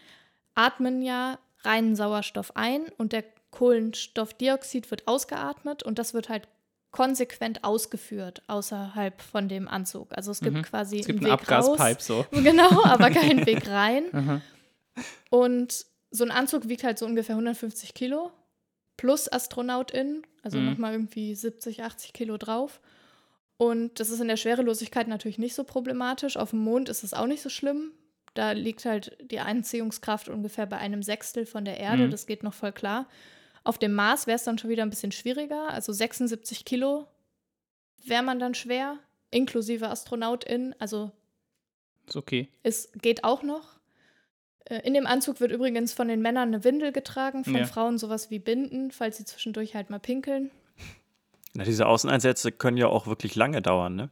atmen 0.54 1.00
ja 1.02 1.38
reinen 1.62 1.96
Sauerstoff 1.96 2.54
ein 2.56 2.86
und 2.98 3.12
der 3.12 3.24
Kohlenstoffdioxid 3.52 4.90
wird 4.90 5.06
ausgeatmet 5.08 5.82
und 5.82 5.98
das 5.98 6.12
wird 6.12 6.28
halt 6.28 6.48
konsequent 6.96 7.62
ausgeführt 7.64 8.42
außerhalb 8.46 9.20
von 9.20 9.48
dem 9.48 9.68
Anzug. 9.68 10.08
Also 10.16 10.30
es 10.30 10.40
gibt 10.40 10.56
Mhm. 10.56 10.62
quasi 10.62 11.00
Es 11.00 11.06
gibt 11.06 11.20
einen 11.20 11.30
einen 11.30 11.40
Weg 11.40 11.50
raus. 11.50 11.96
So. 12.06 12.24
Genau, 12.32 12.84
aber 12.84 13.10
keinen 13.10 13.44
Weg 13.46 13.68
rein. 13.68 14.42
Und 15.30 15.86
so 16.10 16.24
ein 16.24 16.30
Anzug 16.30 16.68
wiegt 16.68 16.84
halt 16.84 16.98
so 16.98 17.06
ungefähr 17.06 17.34
150 17.36 17.94
Kilo 17.94 18.30
plus 18.96 19.30
AstronautInnen, 19.30 20.22
also 20.42 20.58
Mhm. 20.58 20.66
nochmal 20.70 20.92
irgendwie 20.92 21.34
70, 21.34 21.82
80 21.82 22.12
Kilo 22.14 22.38
drauf. 22.38 22.80
Und 23.58 24.00
das 24.00 24.10
ist 24.10 24.20
in 24.20 24.28
der 24.28 24.36
Schwerelosigkeit 24.36 25.08
natürlich 25.08 25.38
nicht 25.38 25.54
so 25.54 25.64
problematisch. 25.64 26.36
Auf 26.36 26.50
dem 26.50 26.60
Mond 26.60 26.88
ist 26.88 27.04
es 27.04 27.14
auch 27.14 27.26
nicht 27.26 27.42
so 27.42 27.48
schlimm. 27.48 27.92
Da 28.34 28.52
liegt 28.52 28.84
halt 28.84 29.16
die 29.30 29.40
Einziehungskraft 29.40 30.28
ungefähr 30.28 30.66
bei 30.66 30.76
einem 30.78 31.02
Sechstel 31.02 31.46
von 31.46 31.64
der 31.64 31.78
Erde. 31.78 32.06
Mhm. 32.06 32.10
Das 32.10 32.26
geht 32.26 32.42
noch 32.42 32.52
voll 32.54 32.72
klar. 32.72 33.06
Auf 33.66 33.78
dem 33.78 33.92
Mars 33.94 34.26
wäre 34.26 34.36
es 34.36 34.44
dann 34.44 34.58
schon 34.58 34.70
wieder 34.70 34.82
ein 34.82 34.90
bisschen 34.90 35.12
schwieriger. 35.12 35.68
Also 35.70 35.92
76 35.92 36.64
Kilo 36.64 37.06
wäre 38.04 38.22
man 38.22 38.38
dann 38.38 38.54
schwer, 38.54 38.98
inklusive 39.30 39.88
AstronautInnen. 39.88 40.74
Also 40.78 41.10
Ist 42.06 42.16
okay. 42.16 42.48
es 42.62 42.90
geht 43.02 43.24
auch 43.24 43.42
noch. 43.42 43.80
Äh, 44.66 44.86
In 44.86 44.94
dem 44.94 45.06
Anzug 45.06 45.40
wird 45.40 45.50
übrigens 45.52 45.92
von 45.92 46.06
den 46.08 46.22
Männern 46.22 46.48
eine 46.54 46.62
Windel 46.64 46.92
getragen, 46.92 47.44
von 47.44 47.56
Ja. 47.56 47.64
Frauen 47.66 47.98
sowas 47.98 48.30
wie 48.30 48.38
Binden, 48.38 48.90
falls 48.92 49.16
sie 49.16 49.24
zwischendurch 49.24 49.74
halt 49.74 49.90
mal 49.90 49.98
pinkeln. 50.00 50.50
Na, 51.54 51.64
diese 51.64 51.86
Außeneinsätze 51.86 52.52
können 52.52 52.76
ja 52.76 52.86
auch 52.88 53.06
wirklich 53.06 53.34
lange 53.34 53.62
dauern, 53.62 53.96
ne? 53.96 54.10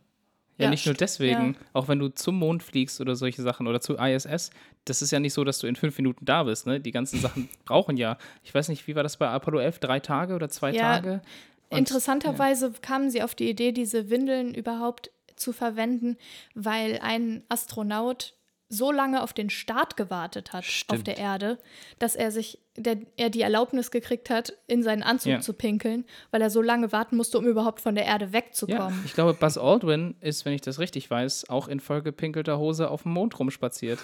Ja, 0.56 0.64
Ja, 0.66 0.70
nicht 0.70 0.86
nur 0.86 0.94
deswegen, 0.94 1.56
auch 1.72 1.88
wenn 1.88 1.98
du 1.98 2.08
zum 2.08 2.38
Mond 2.38 2.62
fliegst 2.62 3.00
oder 3.00 3.16
solche 3.16 3.42
Sachen 3.42 3.66
oder 3.66 3.80
zu 3.80 3.96
ISS, 3.96 4.50
das 4.84 5.02
ist 5.02 5.10
ja 5.10 5.18
nicht 5.18 5.32
so, 5.34 5.42
dass 5.42 5.58
du 5.58 5.66
in 5.66 5.74
fünf 5.76 5.96
Minuten 5.98 6.24
da 6.24 6.44
bist, 6.44 6.66
ne? 6.66 6.78
Die 6.80 6.92
ganzen 6.92 7.18
Sachen 7.20 7.48
brauchen 7.64 7.96
ja, 7.96 8.18
ich 8.44 8.54
weiß 8.54 8.68
nicht, 8.68 8.86
wie 8.86 8.94
war 8.94 9.02
das 9.02 9.16
bei 9.16 9.28
Apollo 9.28 9.58
11, 9.60 9.78
drei 9.80 9.98
Tage 10.00 10.34
oder 10.34 10.48
zwei 10.48 10.70
Ja, 10.72 10.80
Tage? 10.96 11.22
Und- 11.70 11.78
Interessanterweise 11.78 12.72
kamen 12.82 13.10
sie 13.10 13.22
auf 13.22 13.34
die 13.34 13.50
Idee, 13.50 13.72
diese 13.72 14.10
Windeln 14.10 14.54
überhaupt 14.54 15.10
zu 15.34 15.52
verwenden, 15.52 16.16
weil 16.54 17.00
ein 17.02 17.42
Astronaut 17.48 18.34
so 18.74 18.92
lange 18.92 19.22
auf 19.22 19.32
den 19.32 19.50
Start 19.50 19.96
gewartet 19.96 20.52
hat 20.52 20.64
auf 20.64 20.70
Stimmt. 20.70 21.06
der 21.06 21.16
Erde, 21.18 21.58
dass 21.98 22.16
er 22.16 22.30
sich, 22.30 22.58
der, 22.76 22.98
er 23.16 23.30
die 23.30 23.40
Erlaubnis 23.42 23.90
gekriegt 23.90 24.30
hat, 24.30 24.52
in 24.66 24.82
seinen 24.82 25.02
Anzug 25.02 25.32
Ja. 25.32 25.40
zu 25.40 25.52
pinkeln, 25.54 26.04
weil 26.30 26.42
er 26.42 26.50
so 26.50 26.60
lange 26.60 26.92
warten 26.92 27.16
musste, 27.16 27.38
um 27.38 27.46
überhaupt 27.46 27.80
von 27.80 27.94
der 27.94 28.04
Erde 28.06 28.26
Ja, 28.26 28.32
wegzukommen. 28.32 29.02
ich 29.04 29.14
glaube, 29.14 29.34
Buzz 29.34 29.56
Aldrin 29.56 30.16
ist, 30.20 30.44
wenn 30.44 30.52
ich 30.52 30.60
das 30.60 30.78
richtig 30.78 31.10
weiß, 31.10 31.48
auch 31.50 31.68
in 31.68 31.80
vollgepinkelter 31.80 32.58
Hose 32.58 32.90
auf 32.90 33.02
dem 33.04 33.12
Mond 33.12 33.38
rumspaziert. 33.38 33.98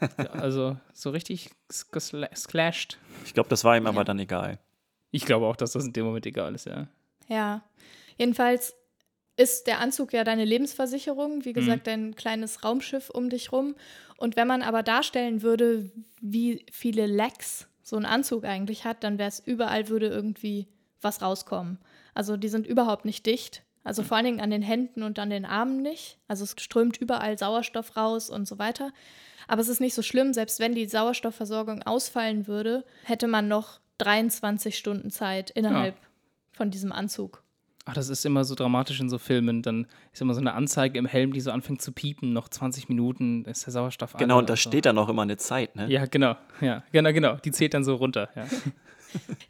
also 0.32 0.76
so 0.92 1.10
richtig 1.10 1.50
sklashed. 2.34 2.98
Ich 3.24 3.34
glaube, 3.34 3.48
das 3.48 3.64
war 3.64 3.76
ihm 3.76 3.84
Ja. 3.84 3.90
aber 3.90 4.04
dann 4.04 4.18
egal. 4.18 4.58
Ich 5.10 5.24
glaube 5.24 5.46
auch, 5.46 5.56
dass 5.56 5.72
das 5.72 5.86
in 5.86 5.92
dem 5.92 6.04
Moment 6.04 6.26
egal 6.26 6.54
ist, 6.54 6.66
ja. 6.66 6.86
Ja, 7.28 7.62
jedenfalls 8.18 8.74
ist 9.36 9.66
der 9.66 9.80
Anzug 9.80 10.12
ja 10.12 10.24
deine 10.24 10.44
Lebensversicherung, 10.44 11.44
wie 11.44 11.52
gesagt, 11.52 11.86
dein 11.86 12.14
kleines 12.14 12.64
Raumschiff 12.64 13.10
um 13.10 13.28
dich 13.28 13.52
rum. 13.52 13.74
Und 14.16 14.36
wenn 14.36 14.48
man 14.48 14.62
aber 14.62 14.82
darstellen 14.82 15.42
würde, 15.42 15.90
wie 16.20 16.64
viele 16.72 17.06
Lecks 17.06 17.68
so 17.82 17.96
ein 17.96 18.06
Anzug 18.06 18.44
eigentlich 18.44 18.84
hat, 18.84 19.04
dann 19.04 19.18
wäre 19.18 19.28
es 19.28 19.40
überall 19.40 19.88
würde 19.88 20.08
irgendwie 20.08 20.66
was 21.02 21.20
rauskommen. 21.20 21.78
Also 22.14 22.36
die 22.36 22.48
sind 22.48 22.66
überhaupt 22.66 23.04
nicht 23.04 23.26
dicht. 23.26 23.62
Also 23.84 24.02
vor 24.02 24.16
allen 24.16 24.26
Dingen 24.26 24.40
an 24.40 24.50
den 24.50 24.62
Händen 24.62 25.02
und 25.02 25.18
an 25.18 25.30
den 25.30 25.44
Armen 25.44 25.82
nicht. 25.82 26.18
Also 26.26 26.42
es 26.42 26.56
strömt 26.58 26.96
überall 26.96 27.38
Sauerstoff 27.38 27.96
raus 27.96 28.30
und 28.30 28.48
so 28.48 28.58
weiter. 28.58 28.90
Aber 29.46 29.60
es 29.60 29.68
ist 29.68 29.80
nicht 29.80 29.94
so 29.94 30.02
schlimm, 30.02 30.32
selbst 30.32 30.58
wenn 30.58 30.74
die 30.74 30.88
Sauerstoffversorgung 30.88 31.82
ausfallen 31.82 32.48
würde, 32.48 32.84
hätte 33.04 33.28
man 33.28 33.46
noch 33.46 33.80
23 33.98 34.76
Stunden 34.76 35.10
Zeit 35.10 35.50
innerhalb 35.50 35.96
von 36.52 36.70
diesem 36.70 36.90
Anzug. 36.90 37.44
Ach, 37.88 37.94
das 37.94 38.08
ist 38.08 38.26
immer 38.26 38.44
so 38.44 38.54
dramatisch 38.54 39.00
in 39.00 39.08
so 39.08 39.16
Filmen. 39.16 39.62
Dann 39.62 39.86
ist 40.12 40.20
immer 40.20 40.34
so 40.34 40.40
eine 40.40 40.54
Anzeige 40.54 40.98
im 40.98 41.06
Helm, 41.06 41.32
die 41.32 41.40
so 41.40 41.50
anfängt 41.52 41.80
zu 41.80 41.92
piepen. 41.92 42.32
Noch 42.32 42.48
20 42.48 42.88
Minuten 42.88 43.44
ist 43.44 43.64
der 43.64 43.72
Sauerstoff 43.72 44.12
Genau, 44.14 44.34
alle 44.34 44.40
und 44.42 44.48
da 44.50 44.54
und 44.54 44.58
so. 44.60 44.68
steht 44.70 44.86
dann 44.86 44.98
auch 44.98 45.08
immer 45.08 45.22
eine 45.22 45.36
Zeit, 45.36 45.74
ne? 45.76 45.86
Ja, 45.88 46.04
genau. 46.06 46.36
Ja, 46.60 46.82
genau, 46.92 47.12
genau. 47.12 47.36
Die 47.36 47.52
zählt 47.52 47.74
dann 47.74 47.84
so 47.84 47.94
runter. 47.94 48.28
Ja. 48.36 48.44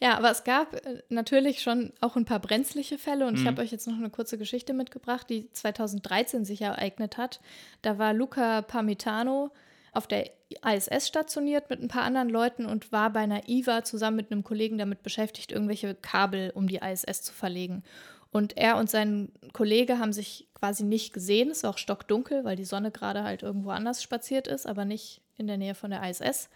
Ja, 0.00 0.16
aber 0.16 0.30
es 0.30 0.44
gab 0.44 0.74
äh, 0.74 1.02
natürlich 1.08 1.60
schon 1.60 1.92
auch 2.00 2.14
ein 2.14 2.24
paar 2.24 2.38
brenzliche 2.38 2.98
Fälle 2.98 3.26
und 3.26 3.34
ich 3.36 3.42
Mhm. 3.42 3.48
habe 3.48 3.62
euch 3.62 3.72
jetzt 3.72 3.88
noch 3.88 3.96
eine 3.96 4.10
kurze 4.10 4.38
Geschichte 4.38 4.74
mitgebracht, 4.74 5.28
die 5.28 5.50
2013 5.50 6.44
sich 6.44 6.60
ereignet 6.62 7.16
hat. 7.16 7.40
Da 7.82 7.98
war 7.98 8.12
Luca 8.12 8.62
Parmitano 8.62 9.50
auf 9.92 10.06
der 10.06 10.30
ISS 10.64 11.08
stationiert 11.08 11.68
mit 11.70 11.82
ein 11.82 11.88
paar 11.88 12.02
anderen 12.04 12.28
Leuten 12.28 12.66
und 12.66 12.92
war 12.92 13.10
bei 13.10 13.20
einer 13.20 13.48
IVA 13.48 13.82
zusammen 13.82 14.18
mit 14.18 14.30
einem 14.30 14.44
Kollegen 14.44 14.78
damit 14.78 15.02
beschäftigt, 15.02 15.50
irgendwelche 15.50 15.94
Kabel 15.96 16.52
um 16.54 16.68
die 16.68 16.76
ISS 16.76 17.22
zu 17.22 17.32
verlegen. 17.32 17.82
Und 18.36 18.58
er 18.58 18.76
und 18.76 18.90
sein 18.90 19.32
Kollege 19.54 19.98
haben 19.98 20.12
sich 20.12 20.46
quasi 20.52 20.84
nicht 20.84 21.14
gesehen. 21.14 21.50
Es 21.50 21.62
war 21.62 21.70
auch 21.70 21.78
stockdunkel, 21.78 22.44
weil 22.44 22.54
die 22.54 22.66
Sonne 22.66 22.90
gerade 22.90 23.24
halt 23.24 23.42
irgendwo 23.42 23.70
anders 23.70 24.02
spaziert 24.02 24.46
ist, 24.46 24.66
aber 24.66 24.84
nicht 24.84 25.22
in 25.38 25.46
der 25.46 25.56
Nähe 25.56 25.74
von 25.74 25.90
der 25.90 26.06
ISS. 26.06 26.50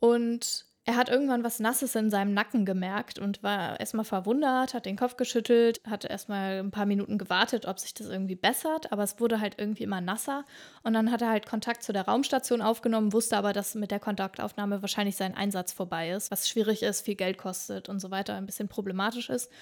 Und 0.00 0.64
er 0.84 0.96
hat 0.96 1.08
irgendwann 1.08 1.44
was 1.44 1.60
Nasses 1.60 1.94
in 1.94 2.10
seinem 2.10 2.34
Nacken 2.34 2.66
gemerkt 2.66 3.20
und 3.20 3.44
war 3.44 3.78
erstmal 3.78 4.04
verwundert, 4.04 4.74
hat 4.74 4.84
den 4.84 4.96
Kopf 4.96 5.16
geschüttelt, 5.16 5.80
hat 5.88 6.04
erstmal 6.04 6.58
ein 6.58 6.72
paar 6.72 6.86
Minuten 6.86 7.18
gewartet, 7.18 7.66
ob 7.66 7.78
sich 7.78 7.94
das 7.94 8.08
irgendwie 8.08 8.34
bessert, 8.34 8.90
aber 8.90 9.04
es 9.04 9.20
wurde 9.20 9.40
halt 9.40 9.54
irgendwie 9.58 9.84
immer 9.84 10.00
nasser. 10.00 10.44
Und 10.82 10.94
dann 10.94 11.12
hat 11.12 11.22
er 11.22 11.30
halt 11.30 11.46
Kontakt 11.46 11.84
zu 11.84 11.92
der 11.92 12.06
Raumstation 12.06 12.62
aufgenommen, 12.62 13.12
wusste 13.12 13.36
aber, 13.36 13.52
dass 13.52 13.76
mit 13.76 13.92
der 13.92 14.00
Kontaktaufnahme 14.00 14.82
wahrscheinlich 14.82 15.14
sein 15.14 15.36
Einsatz 15.36 15.72
vorbei 15.72 16.10
ist, 16.10 16.32
was 16.32 16.48
schwierig 16.48 16.82
ist, 16.82 17.02
viel 17.02 17.14
Geld 17.14 17.38
kostet 17.38 17.88
und 17.88 18.00
so 18.00 18.10
weiter, 18.10 18.34
ein 18.34 18.46
bisschen 18.46 18.66
problematisch 18.66 19.30
ist. 19.30 19.52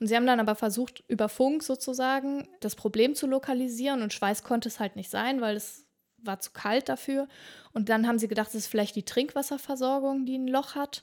Und 0.00 0.06
sie 0.06 0.16
haben 0.16 0.26
dann 0.26 0.40
aber 0.40 0.54
versucht, 0.54 1.04
über 1.08 1.28
Funk 1.28 1.62
sozusagen 1.62 2.48
das 2.60 2.74
Problem 2.74 3.14
zu 3.14 3.26
lokalisieren 3.26 4.02
und 4.02 4.12
Schweiß 4.12 4.42
konnte 4.42 4.68
es 4.68 4.80
halt 4.80 4.96
nicht 4.96 5.10
sein, 5.10 5.40
weil 5.42 5.56
es 5.56 5.86
war 6.22 6.40
zu 6.40 6.50
kalt 6.52 6.88
dafür. 6.88 7.28
Und 7.72 7.88
dann 7.90 8.06
haben 8.06 8.18
sie 8.18 8.28
gedacht, 8.28 8.48
es 8.48 8.54
ist 8.54 8.66
vielleicht 8.66 8.96
die 8.96 9.04
Trinkwasserversorgung, 9.04 10.24
die 10.24 10.38
ein 10.38 10.48
Loch 10.48 10.74
hat. 10.74 11.02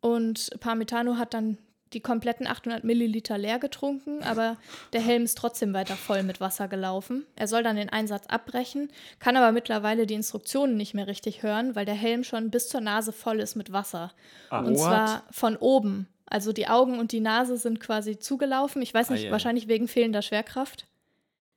Und 0.00 0.50
Parmitano 0.60 1.16
hat 1.16 1.34
dann 1.34 1.58
die 1.92 2.00
kompletten 2.00 2.46
800 2.46 2.84
Milliliter 2.84 3.36
leer 3.36 3.58
getrunken, 3.58 4.22
aber 4.22 4.56
der 4.92 5.00
Helm 5.00 5.24
ist 5.24 5.36
trotzdem 5.36 5.74
weiter 5.74 5.94
voll 5.94 6.22
mit 6.22 6.40
Wasser 6.40 6.68
gelaufen. 6.68 7.26
Er 7.36 7.46
soll 7.46 7.62
dann 7.62 7.76
den 7.76 7.90
Einsatz 7.90 8.26
abbrechen, 8.28 8.90
kann 9.18 9.36
aber 9.36 9.52
mittlerweile 9.52 10.06
die 10.06 10.14
Instruktionen 10.14 10.76
nicht 10.76 10.94
mehr 10.94 11.06
richtig 11.06 11.42
hören, 11.42 11.74
weil 11.74 11.84
der 11.84 11.94
Helm 11.94 12.24
schon 12.24 12.50
bis 12.50 12.68
zur 12.68 12.80
Nase 12.80 13.12
voll 13.12 13.40
ist 13.40 13.56
mit 13.56 13.72
Wasser. 13.72 14.12
Ah, 14.50 14.60
und 14.60 14.74
what? 14.74 14.80
zwar 14.80 15.22
von 15.30 15.56
oben. 15.56 16.08
Also 16.32 16.52
die 16.52 16.66
Augen 16.66 16.98
und 16.98 17.12
die 17.12 17.20
Nase 17.20 17.58
sind 17.58 17.78
quasi 17.78 18.18
zugelaufen. 18.18 18.80
Ich 18.80 18.94
weiß 18.94 19.10
nicht, 19.10 19.22
Ah, 19.22 19.26
ja. 19.26 19.32
wahrscheinlich 19.32 19.68
wegen 19.68 19.86
fehlender 19.86 20.22
Schwerkraft. 20.22 20.86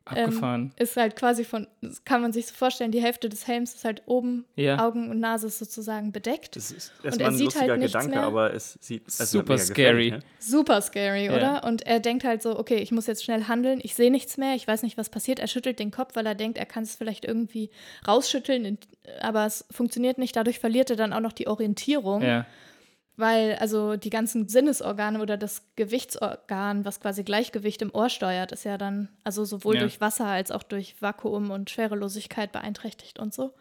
Abgefahren. 0.07 0.71
Ist 0.77 0.97
halt 0.97 1.15
quasi 1.15 1.43
von, 1.43 1.65
das 1.81 2.03
kann 2.03 2.21
man 2.21 2.31
sich 2.31 2.45
so 2.45 2.53
vorstellen, 2.53 2.91
die 2.91 3.01
Hälfte 3.01 3.27
des 3.27 3.47
Helms 3.47 3.73
ist 3.73 3.85
halt 3.85 4.03
oben, 4.05 4.45
ja. 4.55 4.85
Augen 4.85 5.09
und 5.09 5.19
Nase 5.19 5.47
ist 5.47 5.57
sozusagen 5.57 6.11
bedeckt. 6.11 6.55
Das 6.55 6.69
ist 6.69 6.91
Und 7.03 7.19
er 7.19 7.29
ein 7.29 7.35
sieht 7.35 7.45
lustiger 7.45 7.71
halt 7.71 7.79
nichts 7.79 7.93
Gedanke, 7.93 8.15
mehr. 8.17 8.21
aber 8.27 8.53
es 8.53 8.77
sieht 8.81 9.07
es 9.07 9.17
Super 9.31 9.57
scary. 9.57 10.11
Ne? 10.11 10.19
Super 10.37 10.79
scary, 10.81 11.25
Ja. 11.25 11.35
oder? 11.35 11.63
Und 11.63 11.87
er 11.87 11.99
denkt 11.99 12.23
halt 12.23 12.43
so, 12.43 12.59
okay, 12.59 12.75
ich 12.75 12.91
muss 12.91 13.07
jetzt 13.07 13.23
schnell 13.23 13.45
handeln, 13.45 13.79
ich 13.81 13.95
sehe 13.95 14.11
nichts 14.11 14.37
mehr, 14.37 14.53
ich 14.53 14.67
weiß 14.67 14.83
nicht, 14.83 14.95
was 14.95 15.09
passiert. 15.09 15.39
Er 15.39 15.47
schüttelt 15.47 15.79
den 15.79 15.89
Kopf, 15.89 16.15
weil 16.15 16.27
er 16.27 16.35
denkt, 16.35 16.59
er 16.59 16.67
kann 16.67 16.83
es 16.83 16.93
vielleicht 16.95 17.25
irgendwie 17.25 17.71
rausschütteln, 18.07 18.77
aber 19.21 19.47
es 19.47 19.65
funktioniert 19.71 20.19
nicht. 20.19 20.35
Dadurch 20.35 20.59
verliert 20.59 20.91
er 20.91 20.97
dann 20.97 21.13
auch 21.13 21.21
noch 21.21 21.33
die 21.33 21.47
Orientierung. 21.47 22.21
ja. 22.21 22.45
Weil 23.17 23.55
also 23.55 23.95
die 23.95 24.09
ganzen 24.09 24.47
Sinnesorgane 24.49 25.21
oder 25.21 25.37
das 25.37 25.61
Gewichtsorgan, 25.75 26.83
was 26.83 26.99
quasi 26.99 27.23
Gleichgewicht 27.23 27.81
im 27.81 27.93
Ohr 27.95 28.09
steuert, 28.09 28.51
ist 28.51 28.65
ja 28.65 28.77
dann 28.77 29.09
also 29.23 29.45
sowohl 29.45 29.75
Ja. 29.75 29.81
durch 29.81 30.01
Wasser 30.01 30.25
als 30.25 30.51
auch 30.51 30.63
durch 30.63 31.01
Vakuum 31.01 31.49
und 31.51 31.69
Schwerelosigkeit 31.69 32.51
beeinträchtigt 32.51 33.19
und 33.19 33.33
so. 33.33 33.53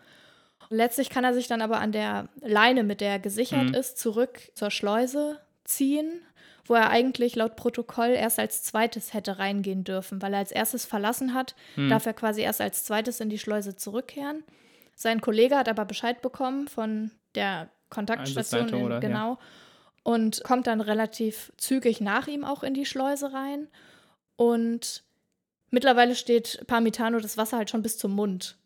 Letztlich 0.70 1.10
kann 1.10 1.24
er 1.24 1.34
sich 1.34 1.46
dann 1.46 1.62
aber 1.62 1.78
an 1.78 1.92
der 1.92 2.28
Leine, 2.40 2.82
mit 2.82 3.00
der 3.00 3.10
er 3.12 3.18
gesichert 3.18 3.68
Mhm. 3.70 3.74
ist, 3.74 3.98
zurück 3.98 4.40
zur 4.54 4.70
Schleuse 4.70 5.38
ziehen, 5.64 6.20
wo 6.66 6.74
er 6.74 6.90
eigentlich 6.90 7.36
laut 7.36 7.54
Protokoll 7.56 8.08
erst 8.10 8.38
als 8.38 8.62
zweites 8.64 9.12
hätte 9.14 9.38
reingehen 9.38 9.84
dürfen, 9.84 10.20
weil 10.22 10.32
er 10.32 10.38
als 10.40 10.50
erstes 10.52 10.84
verlassen 10.84 11.34
hat, 11.34 11.54
Hm. 11.76 11.90
darf 11.90 12.06
er 12.06 12.14
quasi 12.14 12.40
erst 12.40 12.60
als 12.60 12.84
zweites 12.84 13.20
in 13.20 13.28
die 13.28 13.38
Schleuse 13.38 13.76
zurückkehren. 13.76 14.42
Sein 14.96 15.20
Kollege 15.20 15.56
hat 15.56 15.68
aber 15.68 15.84
Bescheid 15.84 16.22
bekommen 16.22 16.66
von 16.66 17.10
der 17.34 17.68
Kontaktstation, 17.94 18.60
Einsatzleitung 18.62 18.80
in, 18.80 18.86
oder- 18.86 18.94
ja. 18.96 19.00
genau, 19.00 19.38
und 20.02 20.42
kommt 20.44 20.66
dann 20.66 20.80
relativ 20.80 21.52
zügig 21.56 22.00
nach 22.00 22.26
ihm 22.26 22.44
auch 22.44 22.62
in 22.62 22.74
die 22.74 22.84
Schleuse 22.86 23.32
rein. 23.32 23.68
Und 24.36 25.02
mittlerweile 25.70 26.14
steht 26.14 26.64
Parmitano 26.66 27.20
das 27.20 27.36
Wasser 27.38 27.56
halt 27.58 27.70
schon 27.70 27.82
bis 27.82 27.96
zum 27.98 28.12
Mund. 28.14 28.56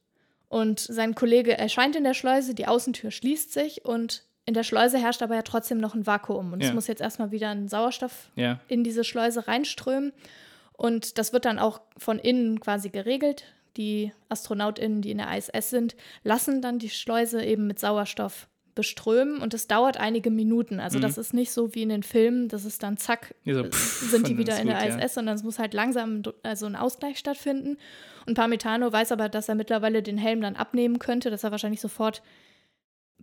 Und 0.49 0.81
sein 0.81 1.15
Kollege 1.15 1.57
erscheint 1.57 1.95
in 1.95 2.05
der 2.05 2.15
Schleuse, 2.15 2.55
die 2.55 2.67
Außentür 2.67 3.11
schließt 3.11 3.53
sich 3.53 3.85
und 3.85 4.25
in 4.47 4.55
der 4.55 4.63
Schleuse 4.63 4.97
herrscht 4.99 5.23
aber 5.23 5.35
ja 5.35 5.43
trotzdem 5.43 5.79
noch 5.79 5.95
ein 5.95 6.07
Vakuum. 6.07 6.55
Und 6.55 6.63
es 6.63 6.69
Ja. 6.69 6.75
muss 6.75 6.87
jetzt 6.87 7.03
erstmal 7.03 7.31
wieder 7.33 7.51
ein 7.51 7.69
Sauerstoff 7.69 8.31
Ja. 8.35 8.61
in 8.69 8.83
diese 8.83 9.05
Schleuse 9.05 9.47
reinströmen. 9.47 10.13
Und 10.73 11.19
das 11.19 11.33
wird 11.35 11.45
dann 11.45 11.59
auch 11.59 11.83
von 11.99 12.19
innen 12.19 12.59
quasi 12.61 12.89
geregelt. 12.89 13.45
Die 13.77 14.11
AstronautInnen, 14.31 15.03
die 15.03 15.11
in 15.11 15.19
der 15.19 15.37
ISS 15.37 15.69
sind, 15.71 15.97
lassen 16.25 16.63
dann 16.63 16.79
die 16.79 16.89
Schleuse 16.89 17.45
eben 17.45 17.67
mit 17.67 17.79
Sauerstoff 17.79 18.49
beströmen 18.79 19.43
und 19.43 19.53
es 19.55 19.67
dauert 19.67 19.99
einige 19.99 20.31
Minuten. 20.31 20.79
Also 20.79 20.99
Mhm. 20.99 21.03
das 21.03 21.19
ist 21.19 21.35
nicht 21.35 21.51
so 21.51 21.75
wie 21.75 21.83
in 21.83 21.89
den 21.89 22.05
Filmen, 22.05 22.47
dass 22.49 22.65
es 22.65 22.79
dann 22.79 22.97
zack, 22.97 23.35
so, 23.45 23.51
äh, 23.65 23.71
pff, 23.71 24.09
sind 24.11 24.29
die 24.29 24.39
wieder 24.39 24.59
in 24.61 24.69
der 24.69 24.79
gut, 24.81 24.89
ja. 24.91 24.99
ISS, 25.05 25.15
sondern 25.15 25.35
es 25.35 25.43
muss 25.43 25.59
halt 25.59 25.75
langsam 25.75 26.23
also 26.45 26.67
ein 26.67 26.77
Ausgleich 26.77 27.19
stattfinden. 27.19 27.77
Und 28.27 28.35
Parmitano 28.35 28.93
weiß 28.93 29.11
aber, 29.13 29.29
dass 29.29 29.49
er 29.49 29.57
mittlerweile 29.57 30.03
den 30.03 30.17
Helm 30.17 30.41
dann 30.41 30.55
abnehmen 30.55 30.99
könnte, 31.01 31.29
dass 31.31 31.43
er 31.45 31.51
wahrscheinlich 31.51 31.81
sofort 31.81 32.23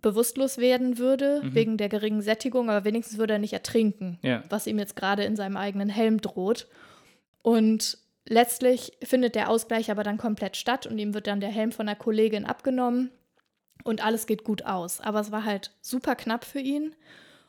bewusstlos 0.01 0.57
werden 0.57 0.97
würde, 0.97 1.41
Mhm. 1.43 1.55
wegen 1.55 1.77
der 1.77 1.89
geringen 1.89 2.21
Sättigung, 2.21 2.69
aber 2.69 2.83
wenigstens 2.85 3.17
würde 3.17 3.33
er 3.33 3.39
nicht 3.39 3.53
ertrinken 3.53 4.19
Ja. 4.21 4.43
was 4.49 4.67
ihm 4.67 4.77
jetzt 4.77 4.95
gerade 4.97 5.23
in 5.23 5.35
seinem 5.35 5.57
eigenen 5.57 5.89
Helm 5.89 6.19
droht. 6.21 6.67
Und 7.41 7.97
letztlich 8.27 8.91
findet 9.03 9.35
der 9.35 9.49
Ausgleich 9.49 9.89
aber 9.91 10.03
dann 10.03 10.17
komplett 10.17 10.57
statt 10.57 10.85
und 10.85 10.97
ihm 10.97 11.13
wird 11.13 11.27
dann 11.27 11.39
der 11.39 11.49
Helm 11.49 11.71
von 11.71 11.85
der 11.85 11.95
Kollegin 11.95 12.43
abgenommen 12.45 13.09
und 13.85 14.03
alles 14.03 14.27
geht 14.27 14.43
gut 14.43 14.65
aus. 14.65 14.99
Aber 14.99 15.21
es 15.21 15.31
war 15.31 15.45
halt 15.45 15.71
super 15.81 16.15
knapp 16.15 16.43
für 16.43 16.59
ihn. 16.59 16.93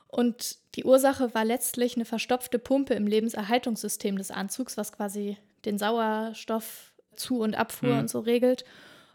Und 0.06 0.58
die 0.76 0.84
Ursache 0.84 1.34
war 1.34 1.44
letztlich 1.44 1.96
eine 1.96 2.04
verstopfte 2.04 2.58
Pumpe 2.60 2.94
im 2.94 3.06
Lebenserhaltungssystem 3.08 4.16
des 4.16 4.30
Anzugs, 4.30 4.76
was 4.76 4.92
quasi 4.92 5.36
den 5.64 5.78
Sauerstoff 5.78 6.92
zu- 7.16 7.40
und 7.40 7.56
Abfuhr 7.56 7.94
Mhm. 7.94 7.98
und 8.00 8.10
so 8.10 8.20
regelt, 8.20 8.64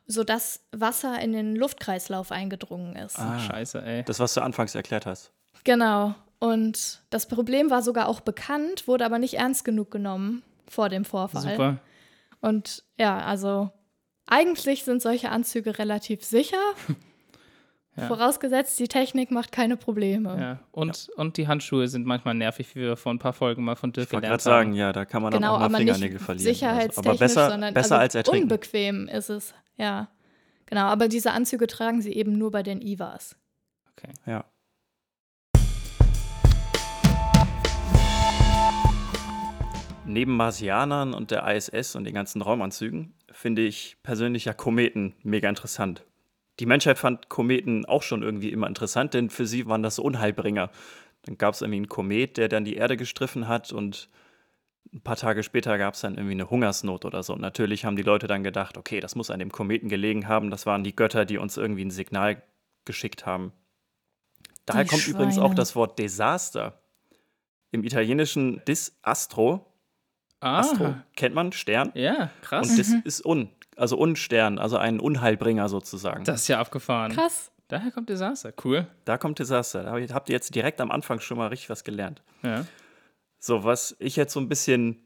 sodass 0.08 0.66
Wasser 0.72 1.20
in 1.22 1.32
den 1.32 1.56
Luftkreislauf 1.56 2.32
eingedrungen 2.32 2.96
ist. 2.98 3.18
Ah. 3.18 3.40
Scheiße, 3.40 3.82
ey. 3.82 4.04
Das, 4.04 4.20
was 4.20 4.34
du 4.34 4.42
anfangs 4.42 4.76
erklärt 4.76 5.06
hast. 5.06 5.32
Genau. 5.64 6.16
Und 6.40 7.02
das 7.12 7.28
Problem 7.28 7.70
war 7.70 7.82
sogar 7.84 8.08
auch 8.10 8.20
bekannt, 8.20 8.88
wurde 8.88 9.06
aber 9.06 9.20
nicht 9.20 9.36
ernst 9.36 9.64
genug 9.64 9.92
genommen 9.92 10.42
vor 10.68 10.90
dem 10.90 11.06
Vorfall. 11.06 11.52
Super. 11.52 11.78
Und 12.42 12.84
ja, 12.98 13.20
also 13.20 13.70
eigentlich 14.26 14.84
sind 14.84 15.02
solche 15.02 15.30
Anzüge 15.30 15.78
relativ 15.78 16.24
sicher. 16.26 16.58
Ja. 17.98 18.08
Vorausgesetzt, 18.08 18.80
die 18.80 18.88
Technik 18.88 19.32
macht 19.32 19.52
keine 19.52 19.76
Probleme. 19.76 20.38
Ja. 20.40 20.60
Und, 20.72 21.10
und 21.18 21.36
die 21.36 21.48
Handschuhe 21.50 21.90
sind 21.90 22.06
manchmal 22.06 22.36
nervig, 22.36 22.74
wie 22.76 22.80
wir 22.82 22.96
vor 22.96 23.14
ein 23.14 23.20
paar 23.20 23.34
Folgen 23.34 23.64
mal 23.66 23.76
von 23.76 23.92
Dirk 23.92 24.08
Ich 24.08 24.14
wollte 24.14 24.28
gelernt 24.28 24.44
gerade 24.44 24.56
haben. 24.56 24.66
sagen, 24.68 24.74
ja, 24.78 24.94
da 24.94 25.04
kann 25.04 25.22
man 25.22 25.32
Genau, 25.34 25.48
dann 25.48 25.56
auch 25.56 25.60
mal 25.60 25.66
aber 25.66 25.78
Fingernägel 25.78 26.14
nicht 26.14 26.24
verlieren. 26.26 26.54
sicherheitstechnisch, 26.54 26.98
also. 26.98 27.10
Aber 27.10 27.20
besser, 27.20 27.50
sondern 27.52 27.74
besser 27.74 27.96
also 27.96 28.02
als 28.04 28.16
ertrinken. 28.16 28.44
unbequem 28.44 29.08
ist 29.10 29.30
es. 29.30 29.54
Ja, 29.78 30.08
genau. 30.68 30.84
Aber 30.84 31.10
diese 31.10 31.32
Anzüge 31.32 31.68
tragen 31.68 32.02
sie 32.02 32.14
eben 32.14 32.38
nur 32.38 32.52
bei 32.52 32.64
den 32.64 32.82
IVAs. 32.82 33.36
Okay. 33.98 34.14
Ja. 34.26 34.46
Neben 40.06 40.36
Marsianern 40.36 41.14
und 41.14 41.32
der 41.32 41.48
ISS 41.56 41.96
und 41.96 42.04
den 42.04 42.14
ganzen 42.14 42.42
Raumanzügen 42.42 43.14
finde 43.32 43.62
ich 43.62 43.98
persönlich 44.04 44.46
ja 44.46 44.54
Kometen 44.54 45.14
mega 45.24 45.48
interessant. 45.48 46.04
Die 46.60 46.66
Menschheit 46.66 46.98
fand 47.00 47.30
Kometen 47.30 47.86
auch 47.86 48.04
schon 48.04 48.22
irgendwie 48.24 48.50
immer 48.52 48.68
interessant, 48.68 49.14
denn 49.14 49.30
für 49.30 49.46
sie 49.48 49.66
waren 49.68 49.84
das 49.84 50.00
Unheilbringer. 50.00 50.70
Dann 51.24 51.38
gab 51.38 51.54
es 51.54 51.62
irgendwie 51.62 51.78
einen 51.78 51.90
Komet, 51.90 52.38
der 52.38 52.50
dann 52.50 52.66
die 52.66 52.76
Erde 52.76 52.98
gestriffen 52.98 53.48
hat 53.48 53.72
und 53.72 54.10
ein 54.94 55.02
paar 55.02 55.16
Tage 55.16 55.44
später 55.44 55.78
gab 55.78 55.94
es 55.94 56.02
dann 56.02 56.16
irgendwie 56.16 56.34
eine 56.34 56.50
Hungersnot 56.50 57.06
oder 57.06 57.24
so. 57.24 57.34
Und 57.34 57.42
natürlich 57.42 57.86
haben 57.86 57.96
die 57.96 58.02
Leute 58.02 58.28
dann 58.28 58.44
gedacht, 58.44 58.78
okay, 58.78 59.00
das 59.00 59.16
muss 59.16 59.30
an 59.32 59.40
dem 59.40 59.52
Kometen 59.52 59.88
gelegen 59.88 60.28
haben. 60.28 60.50
Das 60.50 60.66
waren 60.66 60.84
die 60.84 60.96
Götter, 60.96 61.24
die 61.26 61.38
uns 61.38 61.56
irgendwie 61.56 61.86
ein 61.86 61.92
Signal 61.92 62.42
geschickt 62.84 63.26
haben. 63.26 63.54
Daher 64.66 64.84
Die 64.84 64.90
kommt 64.90 65.08
übrigens 65.08 65.38
auch 65.38 65.44
Schweine. 65.46 65.56
das 65.56 65.76
Wort 65.76 65.98
Desaster. 65.98 66.82
Im 67.72 67.84
Italienischen 67.86 68.62
Disastro. 68.68 69.66
Ah, 70.42 70.60
Astro 70.60 70.96
kennt 71.16 71.36
man, 71.36 71.52
Stern. 71.54 71.92
ja, 71.94 72.32
krass. 72.42 72.70
Und 72.72 72.78
Dis 72.78 72.94
ist 73.06 73.26
un, 73.26 73.50
also 73.76 73.98
Unstern, 73.98 74.60
also 74.60 74.78
ein 74.78 75.00
Unheilbringer 75.00 75.70
sozusagen. 75.70 76.24
das 76.24 76.42
ist 76.42 76.48
ja 76.48 76.60
abgefahren. 76.60 77.12
Krass. 77.14 77.52
Daher 77.68 77.92
kommt 77.92 78.10
Desaster. 78.10 78.52
Cool. 78.66 78.86
da 79.06 79.18
kommt 79.18 79.40
Desaster. 79.40 79.84
Da 79.84 79.92
hab 79.92 79.98
ich- 80.00 80.14
habt 80.14 80.28
ihr 80.30 80.34
jetzt 80.34 80.54
direkt 80.54 80.82
am 80.82 80.92
Anfang 80.92 81.20
schon 81.22 81.38
mal 81.38 81.48
richtig 81.48 81.70
was 81.70 81.84
gelernt. 81.86 82.22
Ja. 82.44 82.66
So, 83.40 83.64
was 83.64 83.96
ich 84.00 84.18
jetzt 84.18 84.34
so 84.34 84.40
ein 84.42 84.50
bisschen 84.50 84.98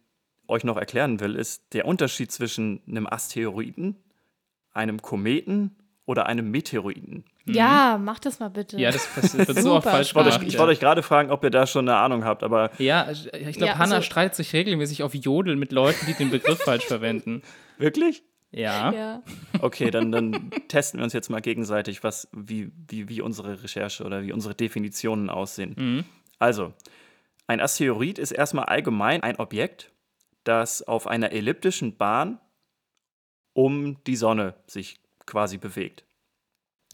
euch 0.47 0.63
noch 0.63 0.78
erklären 0.78 1.19
will, 1.19 1.36
ist 1.36 1.73
der 1.73 1.86
Unterschied 1.86 2.32
zwischen 2.32 2.82
einem 2.88 3.08
Asteroiden, 3.08 3.95
einem 4.73 5.01
Kometen 5.01 5.75
oder 6.06 6.25
einem 6.25 6.51
Meteoroiden. 6.51 7.23
Ja, 7.45 7.99
mach 8.01 8.19
das 8.19 8.39
mal 8.39 8.49
bitte. 8.49 8.78
Ja, 8.80 8.91
das 8.91 9.08
wird 9.38 9.60
so 9.60 9.75
oft 9.75 9.88
falsch 9.88 10.10
Ich 10.10 10.15
wollte, 10.15 10.30
euch, 10.30 10.36
gemacht. 10.39 10.51
ich 10.54 10.58
wollte 10.60 10.71
euch 10.71 10.80
gerade 10.80 11.04
fragen, 11.04 11.30
ob 11.32 11.43
ihr 11.43 11.49
da 11.51 11.65
schon 11.67 11.88
eine 11.88 11.97
Ahnung 11.97 12.25
habt, 12.25 12.41
aber 12.43 12.71
Ja, 12.80 13.10
ich 13.12 13.32
ich 13.32 13.58
glaube, 13.58 13.67
Ja, 13.73 13.78
Hannah 13.78 13.95
also- 13.97 14.06
streitet 14.06 14.36
sich 14.36 14.51
regelmäßig 14.54 15.04
auf 15.04 15.13
Jodel 15.13 15.56
mit 15.56 15.71
Leuten, 15.71 16.06
die 16.08 16.13
den 16.15 16.32
Begriff 16.32 16.60
falsch 16.60 16.86
verwenden. 16.86 17.41
wirklich? 17.78 18.23
Ja. 18.56 18.94
ja. 18.94 19.24
Okay, 19.60 19.91
dann, 19.91 20.12
dann 20.12 20.50
testen 20.70 21.00
wir 21.00 21.04
uns 21.04 21.13
jetzt 21.13 21.30
mal 21.30 21.41
gegenseitig, 21.41 22.04
was, 22.04 22.30
wie, 22.32 22.72
wie, 22.88 23.10
wie 23.10 23.22
unsere 23.22 23.62
Recherche 23.62 24.04
oder 24.06 24.24
wie 24.24 24.32
unsere 24.32 24.56
Definitionen 24.56 25.30
aussehen. 25.30 25.76
Mhm. 25.78 26.06
Also, 26.39 26.74
ein 27.48 27.60
Asteroid 27.60 28.18
ist 28.18 28.32
erstmal 28.32 28.65
allgemein 28.65 29.22
ein 29.24 29.38
Objekt, 29.38 29.91
das 30.46 30.82
auf 30.82 31.06
einer 31.06 31.32
elliptischen 31.32 31.98
Bahn 31.98 32.39
um 33.54 34.02
die 34.06 34.15
Sonne 34.15 34.56
sich 34.68 35.00
quasi 35.26 35.58
bewegt. 35.58 36.06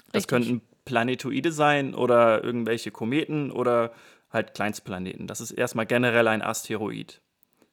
Das 0.07 0.23
Richtig. 0.23 0.27
könnten 0.27 0.61
Planetoide 0.85 1.51
sein 1.51 1.93
oder 1.93 2.43
irgendwelche 2.43 2.91
Kometen 2.91 3.51
oder 3.51 3.93
halt 4.31 4.55
Kleinstplaneten. 4.55 5.27
Das 5.27 5.41
ist 5.41 5.51
erstmal 5.51 5.85
generell 5.85 6.27
ein 6.27 6.41
Asteroid. 6.41 7.21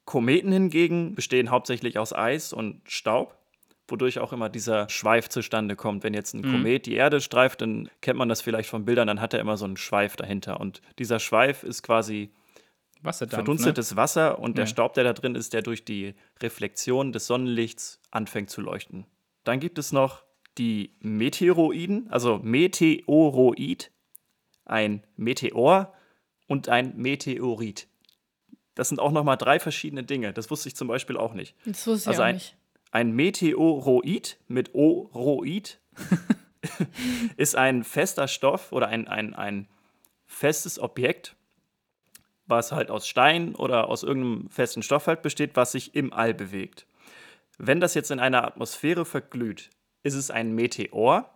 Kometen 0.04 0.52
hingegen 0.52 1.14
bestehen 1.14 1.50
hauptsächlich 1.50 1.98
aus 1.98 2.12
Eis 2.12 2.52
und 2.52 2.80
Staub, 2.86 3.37
wodurch 3.88 4.18
auch 4.18 4.32
immer 4.32 4.48
dieser 4.48 4.88
Schweif 4.88 5.28
zustande 5.28 5.74
kommt. 5.74 6.04
Wenn 6.04 6.14
jetzt 6.14 6.34
ein 6.34 6.42
Mhm. 6.42 6.52
Komet 6.52 6.86
die 6.86 6.94
Erde 6.94 7.20
streift, 7.20 7.62
dann 7.62 7.88
kennt 8.02 8.18
man 8.18 8.28
das 8.28 8.40
vielleicht 8.42 8.68
von 8.68 8.84
Bildern, 8.84 9.06
dann 9.08 9.20
hat 9.20 9.34
er 9.34 9.40
immer 9.40 9.56
so 9.56 9.64
einen 9.64 9.76
Schweif 9.76 10.14
dahinter. 10.16 10.60
Und 10.60 10.80
dieser 10.98 11.18
Schweif 11.18 11.62
ist 11.64 11.82
quasi 11.82 12.30
Wasserdampf, 13.02 13.32
ne? 13.32 13.36
verdunstetes 13.44 13.96
Wasser 13.96 14.38
und 14.38 14.58
der 14.58 14.64
Ja. 14.64 14.68
Staub, 14.68 14.92
der 14.94 15.04
da 15.04 15.12
drin 15.12 15.34
ist, 15.34 15.52
der 15.52 15.62
durch 15.62 15.84
die 15.84 16.14
Reflexion 16.42 17.12
des 17.12 17.26
Sonnenlichts 17.26 18.00
anfängt 18.10 18.50
zu 18.50 18.60
leuchten. 18.60 19.06
Dann 19.44 19.60
gibt 19.60 19.78
es 19.78 19.92
noch 19.92 20.22
die 20.58 20.90
Meteoroiden, 21.00 22.08
also 22.10 22.38
Meteoroid, 22.42 23.90
ein 24.64 25.02
Meteor 25.16 25.94
und 26.46 26.68
ein 26.68 26.94
Meteorit. 26.96 27.88
Das 28.74 28.88
sind 28.88 29.00
auch 29.00 29.12
nochmal 29.12 29.36
drei 29.36 29.58
verschiedene 29.58 30.04
Dinge. 30.04 30.32
Das 30.32 30.50
wusste 30.50 30.68
ich 30.68 30.76
zum 30.76 30.88
Beispiel 30.88 31.16
auch 31.16 31.34
nicht. 31.34 31.54
Das 31.64 31.86
wusste 31.86 32.10
ich 32.10 32.16
Also 32.18 32.22
auch 32.28 32.32
nicht. 32.32 32.56
Ein 32.90 33.12
Meteoroid 33.12 34.38
mit 34.48 34.74
Oroid 34.74 35.78
ist 37.36 37.56
ein 37.56 37.84
fester 37.84 38.28
Stoff 38.28 38.72
oder 38.72 38.88
ein, 38.88 39.08
ein, 39.08 39.34
ein 39.34 39.68
festes 40.26 40.78
Objekt, 40.78 41.36
was 42.46 42.72
halt 42.72 42.90
aus 42.90 43.06
Stein 43.06 43.54
oder 43.54 43.88
aus 43.88 44.02
irgendeinem 44.02 44.48
festen 44.50 44.82
Stoff 44.82 45.06
halt 45.06 45.22
besteht, 45.22 45.54
was 45.54 45.72
sich 45.72 45.94
im 45.94 46.12
All 46.12 46.32
bewegt. 46.34 46.86
Wenn 47.58 47.80
das 47.80 47.94
jetzt 47.94 48.10
in 48.10 48.20
einer 48.20 48.44
Atmosphäre 48.44 49.04
verglüht, 49.04 49.70
ist 50.02 50.14
es 50.14 50.30
ein 50.30 50.54
Meteor. 50.54 51.28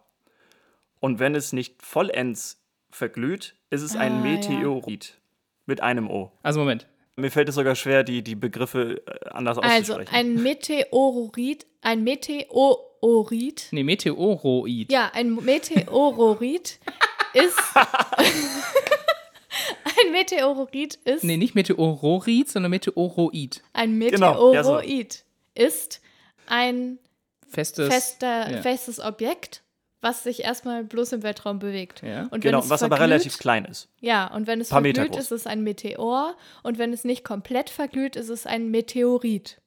Und 1.01 1.19
wenn 1.19 1.35
es 1.35 1.53
nicht 1.53 1.83
vollends 1.83 2.63
verglüht, 2.91 3.57
ist 3.71 3.83
es 3.83 3.97
Ah, 3.97 4.01
ein 4.01 4.25
ja. 4.25 4.31
Meteorit 4.31 5.21
mit 5.67 5.81
einem 5.81 6.09
O. 6.09 6.33
Also 6.43 6.61
Moment. 6.61 6.87
Mir 7.17 7.31
fällt 7.31 7.49
es 7.49 7.57
sogar 7.57 7.75
schwer, 7.75 8.05
die, 8.05 8.23
die 8.23 8.35
Begriffe 8.35 9.03
äh, 9.07 9.29
anders 9.31 9.59
Also 9.59 9.95
auszusprechen. 9.95 10.15
ein 10.15 10.43
Meteoroid, 10.43 11.67
ein 11.83 12.03
Meteoroid, 12.05 13.67
Nee, 13.71 13.83
Meteoroid. 13.83 14.91
ja, 14.91 15.11
ein 15.13 15.35
Meteoroid 15.35 16.79
ist 17.35 17.59
ein 20.05 20.13
Meteoroid 20.13 20.95
ist 21.05 21.25
Nee, 21.25 21.37
nicht 21.37 21.55
Meteoroid, 21.55 22.49
sondern 22.49 22.71
Meteoroid. 22.71 23.63
ein 23.73 23.99
Genau, 23.99 24.53
ja, 24.55 24.65
so. 24.65 24.75
Meteoroid 24.77 25.25
ist 25.55 26.01
ein 26.47 26.99
Festes. 27.49 27.89
fester, 27.93 28.51
ja. 28.51 28.63
festes 28.63 28.99
Objekt, 29.01 29.63
was 30.03 30.23
sich 30.25 30.43
erstmal 30.45 30.85
bloß 30.85 31.13
im 31.13 31.23
Weltraum 31.23 31.59
bewegt. 31.59 32.03
Ja. 32.03 32.25
Und 32.25 32.33
wenn 32.33 32.41
genau, 32.43 32.59
es 32.59 32.69
was 32.69 32.83
aber 32.83 32.97
verglüht- 32.97 33.01
relativ 33.01 33.39
klein 33.39 33.65
ist. 33.65 33.89
Ja, 34.01 34.27
und 34.35 34.47
wenn 34.47 34.61
es 34.61 34.69
Paar 34.69 34.83
verglüht, 34.83 35.17
ist 35.17 35.33
es 35.33 35.47
ein 35.47 35.63
Meteor. 35.63 36.37
Und 36.63 36.77
wenn 36.79 36.93
es 36.93 37.05
nicht 37.05 37.25
komplett 37.25 37.71
verglüht, 37.71 38.17
ist 38.17 38.29
es 38.29 38.45
ein 38.45 38.71
Meteorit. 38.71 39.61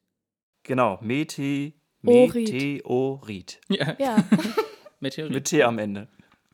Genau, 0.63 1.00
Mete, 1.02 1.74
Orid. 2.06 2.52
Meteorit. 2.52 3.62
Ja. 3.69 3.95
Ja, 3.98 4.17
Meteorit. 5.00 5.32
Mit 5.34 5.45
T 5.45 5.63
am 5.63 5.80
Ende. 5.80 6.08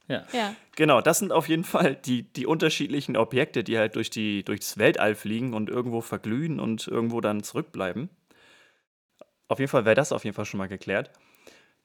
ja. 0.07 0.25
ja. 0.31 0.55
Genau, 0.77 1.01
das 1.01 1.19
sind 1.19 1.31
auf 1.33 1.49
jeden 1.49 1.63
Fall 1.65 1.95
die, 1.95 2.23
die 2.31 2.45
unterschiedlichen 2.45 3.17
Objekte, 3.17 3.63
die 3.63 3.77
halt 3.77 3.95
durch 3.95 4.09
die, 4.09 4.43
durchs 4.43 4.77
Weltall 4.77 5.15
fliegen 5.15 5.53
und 5.53 5.69
irgendwo 5.69 5.99
verglühen 6.01 6.59
und 6.59 6.87
irgendwo 6.87 7.19
dann 7.19 7.43
zurückbleiben. 7.43 8.09
Auf 9.47 9.59
jeden 9.59 9.69
Fall 9.69 9.83
wäre 9.85 9.95
das 9.95 10.11
auf 10.13 10.23
jeden 10.23 10.33
Fall 10.35 10.45
schon 10.45 10.59
mal 10.59 10.67
geklärt. 10.69 11.11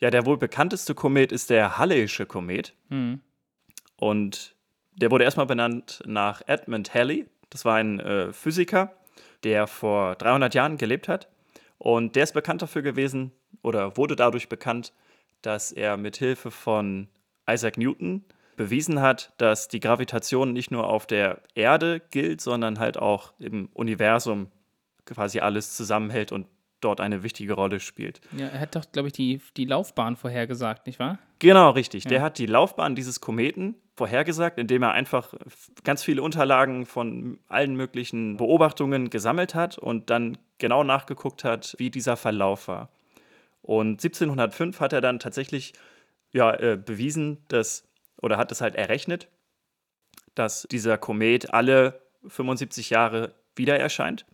Ja, 0.01 0.11
der 0.11 0.27
wohl 0.27 0.37
bekannteste 0.37 0.95
Komet 0.95 1.33
ist 1.33 1.51
der 1.51 1.79
Halley'sche 1.79 2.27
Komet. 2.27 2.75
Hm. 2.91 3.21
Und 3.97 4.55
der 4.95 5.11
wurde 5.11 5.25
erstmal 5.25 5.47
benannt 5.47 6.03
nach 6.07 6.43
Edmund 6.47 6.93
Halley. 6.93 7.27
Das 7.51 7.65
war 7.65 7.77
ein 7.77 8.01
äh, 8.01 8.33
Physiker, 8.33 8.95
der 9.45 9.67
vor 9.67 10.17
300 10.17 10.55
Jahren 10.55 10.77
gelebt 10.77 11.09
hat. 11.09 11.29
Und 11.79 12.17
der 12.17 12.25
ist 12.25 12.35
bekannt 12.35 12.63
dafür 12.63 12.83
gewesen 12.83 13.33
oder 13.63 13.97
wurde 13.97 14.17
dadurch 14.17 14.49
bekannt, 14.49 14.93
dass 15.43 15.73
er 15.73 15.97
mit 15.97 16.17
Hilfe 16.17 16.51
von 16.51 17.09
Isaac 17.49 17.77
Newton 17.77 18.25
bewiesen 18.57 19.01
hat, 19.01 19.33
dass 19.37 19.69
die 19.69 19.81
Gravitation 19.81 20.53
nicht 20.53 20.71
nur 20.71 20.89
auf 20.89 21.07
der 21.07 21.43
Erde 21.55 22.01
gilt, 22.11 22.41
sondern 22.41 22.79
halt 22.79 22.97
auch 22.97 23.35
im 23.39 23.69
Universum 23.75 24.51
quasi 25.05 25.41
alles 25.41 25.77
zusammenhält 25.77 26.33
und 26.33 26.47
dort 26.81 27.01
eine 27.01 27.23
wichtige 27.23 27.55
Rolle 27.55 27.81
spielt. 27.81 28.21
ja, 28.37 28.47
er 28.49 28.61
hat 28.61 28.77
doch, 28.77 28.85
glaube 28.93 29.09
ich, 29.09 29.15
die, 29.15 29.41
die 29.57 29.65
Laufbahn 29.65 30.17
vorhergesagt, 30.17 30.87
nicht 30.87 30.99
wahr? 30.99 31.19
Genau, 31.39 31.71
richtig. 31.71 32.05
Der 32.05 32.19
Ja. 32.19 32.23
hat 32.25 32.39
die 32.39 32.47
Laufbahn 32.47 32.95
dieses 32.95 33.21
Kometen 33.21 33.75
vorhergesagt, 33.97 34.59
indem 34.59 34.83
er 34.83 34.93
einfach 34.93 35.33
ganz 35.85 36.03
viele 36.05 36.23
Unterlagen 36.23 36.85
von 36.85 37.39
allen 37.49 37.75
möglichen 37.77 38.37
Beobachtungen 38.37 39.09
gesammelt 39.09 39.55
hat 39.55 39.79
und 39.79 40.11
dann 40.11 40.37
genau 40.59 40.85
nachgeguckt 40.85 41.45
hat, 41.45 41.75
wie 41.79 41.91
dieser 41.91 42.17
Verlauf 42.17 42.69
war. 42.69 42.91
Und 43.63 44.03
1705 44.05 44.81
hat 44.81 44.93
er 44.93 45.01
dann 45.01 45.19
tatsächlich 45.19 45.73
ja, 46.33 46.53
äh, 46.55 46.77
bewiesen, 46.77 47.39
dass, 47.49 47.89
oder 48.21 48.37
hat 48.37 48.53
es 48.53 48.61
halt 48.61 48.75
errechnet, 48.75 49.29
dass 50.35 50.67
dieser 50.71 50.99
Komet 50.99 51.55
alle 51.55 52.01
75 52.29 52.91
Jahre 52.91 53.35
wieder 53.55 53.79
erscheint. 53.79 54.27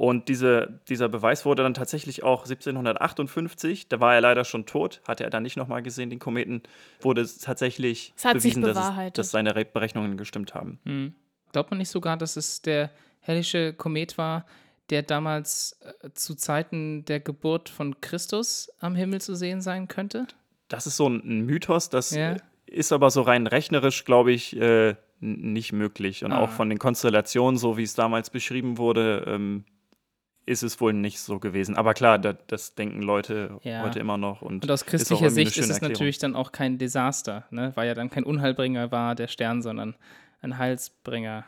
Und 0.00 0.30
diese, 0.30 0.80
dieser 0.88 1.10
Beweis 1.10 1.44
wurde 1.44 1.62
dann 1.62 1.74
tatsächlich 1.74 2.22
auch 2.22 2.44
1758, 2.44 3.88
da 3.90 4.00
war 4.00 4.14
er 4.14 4.22
leider 4.22 4.44
schon 4.46 4.64
tot, 4.64 5.02
hatte 5.06 5.24
er 5.24 5.30
dann 5.30 5.42
nicht 5.42 5.58
nochmal 5.58 5.82
gesehen, 5.82 6.08
den 6.08 6.18
Kometen, 6.18 6.62
wurde 7.02 7.20
es 7.20 7.36
tatsächlich 7.36 8.14
Es 8.16 8.22
bewiesen, 8.22 8.62
dass, 8.62 8.78
es, 8.78 9.12
dass 9.12 9.30
seine 9.30 9.54
Re 9.56 9.66
Berechnungen 9.66 10.16
gestimmt 10.16 10.54
haben. 10.54 10.78
Hm. 10.84 11.14
Glaubt 11.52 11.70
man 11.70 11.76
nicht 11.76 11.90
sogar, 11.90 12.16
dass 12.16 12.36
es 12.38 12.62
der 12.62 12.88
hellische 13.20 13.74
Komet 13.74 14.16
war, 14.16 14.46
der 14.88 15.02
damals 15.02 15.78
äh, 16.02 16.08
zu 16.14 16.34
Zeiten 16.34 17.04
der 17.04 17.20
Geburt 17.20 17.68
von 17.68 18.00
Christus 18.00 18.70
am 18.80 18.94
Himmel 18.94 19.20
zu 19.20 19.34
sehen 19.34 19.60
sein 19.60 19.86
könnte? 19.86 20.26
Das 20.68 20.86
ist 20.86 20.96
so 20.96 21.10
ein, 21.10 21.16
ein 21.24 21.40
Mythos, 21.44 21.90
das 21.90 22.12
Ja. 22.12 22.32
äh, 22.32 22.36
ist 22.64 22.92
aber 22.92 23.10
so 23.10 23.20
rein 23.20 23.46
rechnerisch, 23.46 24.06
glaube 24.06 24.32
ich, 24.32 24.56
äh, 24.56 24.94
nicht 25.20 25.74
möglich. 25.74 26.24
Und 26.24 26.32
Ah. 26.32 26.38
auch 26.38 26.48
von 26.50 26.70
den 26.70 26.78
Konstellationen, 26.78 27.58
so 27.58 27.76
wie 27.76 27.82
es 27.82 27.94
damals 27.94 28.30
beschrieben 28.30 28.78
wurde, 28.78 29.24
ähm, 29.26 29.64
ist 30.46 30.62
es 30.62 30.80
wohl 30.80 30.92
nicht 30.92 31.20
so 31.20 31.38
gewesen. 31.38 31.76
Aber 31.76 31.94
klar, 31.94 32.18
da, 32.18 32.32
das 32.32 32.74
denken 32.74 33.02
Leute 33.02 33.58
Ja. 33.62 33.82
heute 33.82 33.98
immer 33.98 34.16
noch. 34.18 34.42
Und, 34.42 34.64
Und 34.64 34.70
aus 34.70 34.82
ist 34.82 34.86
christlicher 34.86 35.22
eine 35.22 35.30
Sicht 35.30 35.56
ist 35.56 35.64
es 35.64 35.70
Erklärung. 35.70 35.92
natürlich 35.92 36.18
dann 36.18 36.34
auch 36.34 36.52
kein 36.52 36.78
Desaster, 36.78 37.44
ne? 37.50 37.72
weil 37.74 37.86
ja 37.86 37.94
dann 37.94 38.10
kein 38.10 38.24
Unheilbringer 38.24 38.90
war 38.90 39.14
der 39.14 39.28
Stern, 39.28 39.62
sondern 39.62 39.94
ein 40.40 40.58
Heilsbringer. 40.58 41.44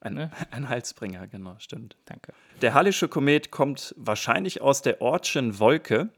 Ein, 0.00 0.14
ne? 0.14 0.30
ein 0.50 0.68
Halsbringer, 0.68 1.26
genau, 1.26 1.56
stimmt. 1.58 1.96
Danke. 2.04 2.32
Der 2.62 2.74
Hallische 2.74 3.08
Komet 3.08 3.50
kommt 3.50 3.94
wahrscheinlich 3.98 4.60
aus 4.60 4.82
der 4.82 5.00
Ortschen 5.00 5.58
Wolke. 5.58 6.10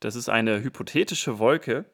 Das 0.00 0.14
ist 0.14 0.28
eine 0.28 0.62
hypothetische 0.62 1.38
Wolke, 1.38 1.84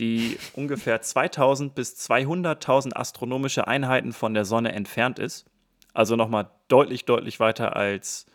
die 0.00 0.36
ungefähr 0.54 1.00
2000 1.02 1.74
bis 1.74 1.94
200.000 2.10 2.94
astronomische 2.94 3.66
Einheiten 3.68 4.12
von 4.12 4.34
der 4.34 4.44
Sonne 4.44 4.72
entfernt 4.72 5.18
ist. 5.18 5.46
Also 5.94 6.16
nochmal 6.16 6.50
deutlich, 6.68 7.06
deutlich 7.06 7.40
weiter 7.40 7.74
als 7.76 8.26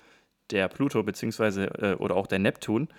der 0.51 0.67
Pluto 0.67 1.03
beziehungsweise 1.03 1.65
äh, 1.79 1.93
oder 1.95 2.15
auch 2.15 2.27
der 2.27 2.39
Neptun. 2.39 2.89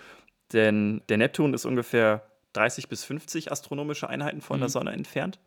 Denn 0.53 1.03
der 1.09 1.19
Neptun 1.19 1.55
ist 1.55 1.65
ungefähr 1.65 2.27
30 2.53 2.89
bis 2.89 3.05
50 3.05 3.51
astronomische 3.51 4.09
Einheiten 4.09 4.41
von 4.41 4.61
der 4.61 4.69
Mhm. 4.69 4.73
Sonne 4.73 4.93
entfernt. 4.93 5.39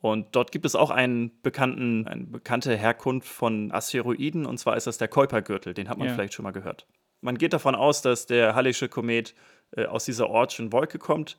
Und 0.00 0.36
dort 0.36 0.52
gibt 0.52 0.64
es 0.64 0.76
auch 0.76 0.90
einen 0.90 1.32
bekannten, 1.42 2.06
eine 2.06 2.24
bekannte 2.24 2.76
Herkunft 2.76 3.28
von 3.28 3.72
Asteroiden, 3.72 4.46
und 4.46 4.58
zwar 4.58 4.76
ist 4.76 4.86
das 4.86 4.96
der 4.98 5.08
Kuipergürtel, 5.08 5.74
den 5.74 5.88
hat 5.88 5.98
man 5.98 6.06
Ja. 6.08 6.14
vielleicht 6.14 6.34
schon 6.34 6.44
mal 6.44 6.52
gehört. 6.52 6.86
Man 7.20 7.36
geht 7.36 7.52
davon 7.52 7.74
aus, 7.74 8.00
dass 8.00 8.26
der 8.26 8.54
Hallische 8.54 8.88
Komet 8.88 9.34
äh, 9.76 9.86
aus 9.86 10.04
dieser 10.04 10.30
Ortschen 10.30 10.72
Wolke 10.72 10.98
kommt, 10.98 11.36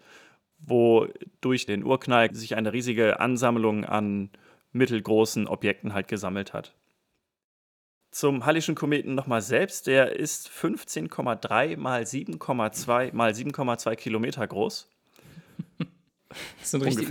wo 0.58 1.08
durch 1.40 1.66
den 1.66 1.86
Urknall 1.86 2.36
sich 2.36 2.56
eine 2.58 2.74
riesige 2.74 3.22
Ansammlung 3.22 3.86
an 3.86 4.30
mittelgroßen 4.74 5.48
Objekten 5.48 5.94
halt 5.94 6.10
gesammelt 6.10 6.52
hat. 6.54 6.76
Zum 8.12 8.46
Hallischen 8.46 8.76
Kometen 8.76 9.16
nochmal 9.16 9.42
selbst. 9.42 9.88
Der 9.88 10.16
ist 10.16 10.50
15,3 10.50 11.78
mal 11.78 12.04
7,2 12.04 13.14
mal 13.14 13.32
7,2 13.32 13.96
Kilometer 13.96 14.46
groß. 14.48 14.90
So 16.62 16.78
ein, 16.78 16.84
richtig, 16.84 17.08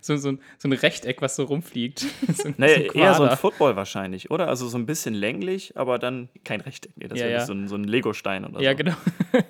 so, 0.00 0.16
so, 0.16 0.28
ein, 0.28 0.40
so 0.58 0.68
ein 0.68 0.72
Rechteck, 0.72 1.20
was 1.22 1.34
so 1.34 1.42
rumfliegt. 1.42 2.06
so, 2.32 2.54
Naja, 2.56 2.76
so 2.76 2.82
ein 2.92 2.98
eher 3.00 3.14
so 3.14 3.22
ein. 3.24 3.36
Football 3.36 3.74
wahrscheinlich, 3.74 4.30
oder? 4.30 4.46
Also 4.46 4.68
so 4.68 4.78
ein 4.78 4.86
bisschen 4.86 5.12
länglich, 5.12 5.76
aber 5.76 5.98
dann 5.98 6.28
kein 6.44 6.60
Rechteck. 6.60 6.92
Nee, 6.96 7.08
das 7.08 7.18
Ja, 7.18 7.24
wäre 7.24 7.40
ja. 7.40 7.46
so 7.46 7.52
ein, 7.52 7.66
so 7.66 7.74
ein 7.74 7.82
Legostein 7.82 8.44
oder 8.44 8.60
Ja, 8.62 8.70
so. 8.70 8.76
genau. 8.76 8.94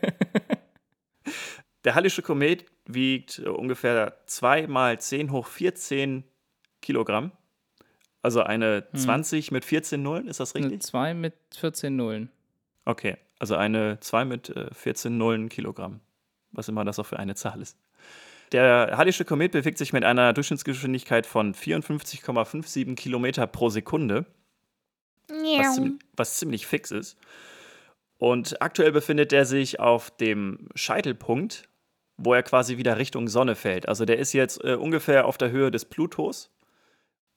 Der 1.84 1.94
Hallische 1.94 2.22
Komet 2.22 2.64
wiegt 2.86 3.40
äh, 3.40 3.48
ungefähr 3.48 4.16
2 4.24 4.66
mal 4.68 4.98
10 4.98 5.32
hoch 5.32 5.46
14 5.46 6.24
Kilogramm. 6.80 7.30
Also 8.22 8.42
eine 8.42 8.86
20 8.94 9.50
mit 9.50 9.64
14 9.64 10.02
Nullen, 10.02 10.28
ist 10.28 10.40
das 10.40 10.54
Eine 10.54 10.66
richtig? 10.66 10.82
2 10.82 11.14
mit 11.14 11.34
14 11.56 11.96
Nullen. 11.96 12.30
Okay, 12.84 13.16
also 13.38 13.56
eine 13.56 13.98
2 14.00 14.24
mit 14.26 14.50
äh, 14.50 14.72
14 14.74 15.16
Nullen 15.16 15.48
Kilogramm. 15.48 16.00
Was 16.52 16.68
immer 16.68 16.84
das 16.84 16.98
auch 16.98 17.06
für 17.06 17.18
eine 17.18 17.34
Zahl 17.34 17.62
ist. 17.62 17.78
Der 18.52 18.96
Hallische 18.96 19.24
Komet 19.24 19.52
bewegt 19.52 19.78
sich 19.78 19.92
mit 19.92 20.04
einer 20.04 20.32
Durchschnittsgeschwindigkeit 20.32 21.24
von 21.26 21.54
54,57 21.54 22.96
Kilometer 22.96 23.46
pro 23.46 23.68
Sekunde. 23.68 24.26
was, 25.28 25.74
ziemlich, 25.76 25.92
was 26.16 26.36
ziemlich 26.38 26.66
fix 26.66 26.90
ist. 26.90 27.16
Und 28.18 28.60
aktuell 28.60 28.92
befindet 28.92 29.32
er 29.32 29.46
sich 29.46 29.80
auf 29.80 30.10
dem 30.10 30.68
Scheitelpunkt, 30.74 31.68
wo 32.16 32.34
er 32.34 32.42
quasi 32.42 32.76
wieder 32.76 32.98
Richtung 32.98 33.28
Sonne 33.28 33.54
fällt. 33.54 33.88
Also 33.88 34.04
der 34.04 34.18
ist 34.18 34.32
jetzt 34.32 34.62
äh, 34.64 34.74
ungefähr 34.74 35.26
auf 35.26 35.38
der 35.38 35.50
Höhe 35.50 35.70
des 35.70 35.84
Plutos 35.84 36.50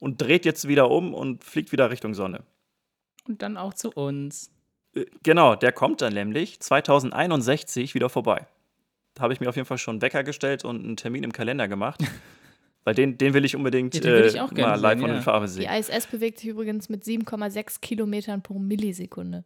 und 0.04 0.22
dreht 0.22 0.44
jetzt 0.44 0.68
wieder 0.68 0.92
um 0.92 1.14
und 1.14 1.46
fliegt 1.46 1.72
wieder 1.72 1.90
Richtung 1.90 2.14
Sonne. 2.14 2.44
Und 3.26 3.42
dann 3.42 3.56
auch 3.56 3.74
zu 3.74 3.90
uns. 3.92 4.52
Äh, 4.94 5.06
Genau, 5.24 5.56
der 5.56 5.72
kommt 5.72 6.02
dann 6.02 6.14
nämlich 6.14 6.60
2061 6.60 7.96
wieder 7.96 8.10
vorbei. 8.10 8.46
Da 9.14 9.24
habe 9.24 9.32
ich 9.32 9.40
mir 9.40 9.48
auf 9.48 9.56
jeden 9.56 9.66
Fall 9.66 9.78
schon 9.78 9.94
einen 9.94 10.02
Wecker 10.02 10.26
gestellt 10.26 10.66
und 10.66 10.84
einen 10.84 10.98
Termin 10.98 11.24
im 11.24 11.32
Kalender 11.32 11.70
gemacht. 11.70 12.04
Weil 12.84 12.96
den, 12.96 13.18
den 13.18 13.34
will 13.34 13.46
ich 13.46 13.56
unbedingt 13.56 13.96
Ja, 13.96 14.04
will 14.04 14.26
ich 14.26 14.36
äh, 14.36 14.40
auch 14.42 14.54
gerne 14.54 14.72
mal 14.72 14.80
live 14.82 14.98
sehen, 14.98 15.04
und 15.06 15.10
ja. 15.12 15.16
in 15.16 15.22
Farbe 15.22 15.46
Die 15.46 15.52
sehen. 15.54 15.72
ISS 15.74 16.08
bewegt 16.08 16.40
sich 16.40 16.50
übrigens 16.50 16.90
mit 16.90 17.04
7,6 17.04 17.80
Kilometern 17.80 18.44
pro 18.44 18.60
Millisekunde. 18.60 19.46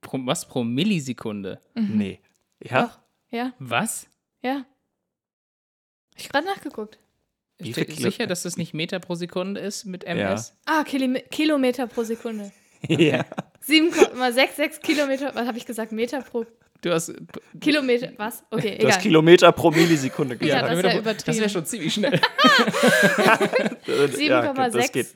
Pro, 0.00 0.18
was 0.26 0.48
pro 0.48 0.64
Millisekunde? 0.64 1.60
Nee. 1.76 2.18
Ja? 2.60 2.86
Doch, 2.88 2.98
ja, 3.30 3.52
Was? 3.60 4.08
ja. 4.40 4.56
Hab 4.56 6.18
ich 6.18 6.28
gerade 6.28 6.46
nachgeguckt. 6.46 6.98
Steht 7.70 7.74
viel 7.86 7.96
Kilo- 7.96 8.10
sicher, 8.10 8.26
dass 8.26 8.42
das 8.42 8.56
nicht 8.56 8.74
Meter 8.74 8.98
pro 8.98 9.14
Sekunde 9.14 9.60
ist 9.60 9.84
mit 9.84 10.04
MS? 10.04 10.54
Ah, 10.66 10.82
Kili 10.84 11.22
Kilometer 11.30 11.86
pro 11.86 12.02
Sekunde. 12.02 12.50
ja. 12.88 13.24
7,66 13.66 14.80
Kilometer, 14.80 15.34
was 15.34 15.46
habe 15.46 15.56
ich 15.58 15.66
gesagt? 15.66 15.92
Meter 15.92 16.20
pro 16.22 16.44
Du 16.80 16.90
hast. 16.92 17.14
Kilometer, 17.60 18.10
was? 18.16 18.42
Okay, 18.50 18.76
Du 18.78 18.86
hast 18.88 18.94
egal. 18.96 19.02
Kilometer 19.02 19.52
pro 19.52 19.70
Millisekunde 19.70 20.34
Ja, 20.34 20.40
gesagt. 20.40 20.64
das 20.64 20.78
ist 20.78 20.84
ja 20.84 20.98
übertrieben. 20.98 21.24
Das 21.26 21.38
wäre 21.38 21.48
schon 21.48 21.64
ziemlich 21.66 21.94
schnell. 21.94 22.20
Äh, 23.86 24.26
ja, 24.26 24.52
das 24.52 24.74
7,6. 24.74 24.92
geht. 24.92 25.06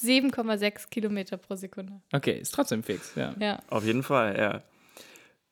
7,6 0.00 0.88
Kilometer 0.90 1.36
pro 1.36 1.54
Sekunde. 1.56 2.00
Okay, 2.12 2.38
ist 2.40 2.52
trotzdem 2.54 2.82
fix, 2.82 3.12
ja. 3.16 3.34
Ja. 3.38 3.60
Auf 3.68 3.84
jeden 3.84 4.02
Fall, 4.02 4.36
ja. 4.38 4.62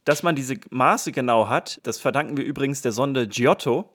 Dass 0.05 0.23
man 0.23 0.35
diese 0.35 0.55
Maße 0.71 1.13
genau 1.13 1.49
hat, 1.49 1.81
das 1.85 1.99
verdanken 1.99 2.37
wir 2.37 2.45
übrigens 2.45 2.83
der 2.83 2.93
Sonde 2.93 3.27
Giotto, 3.29 3.89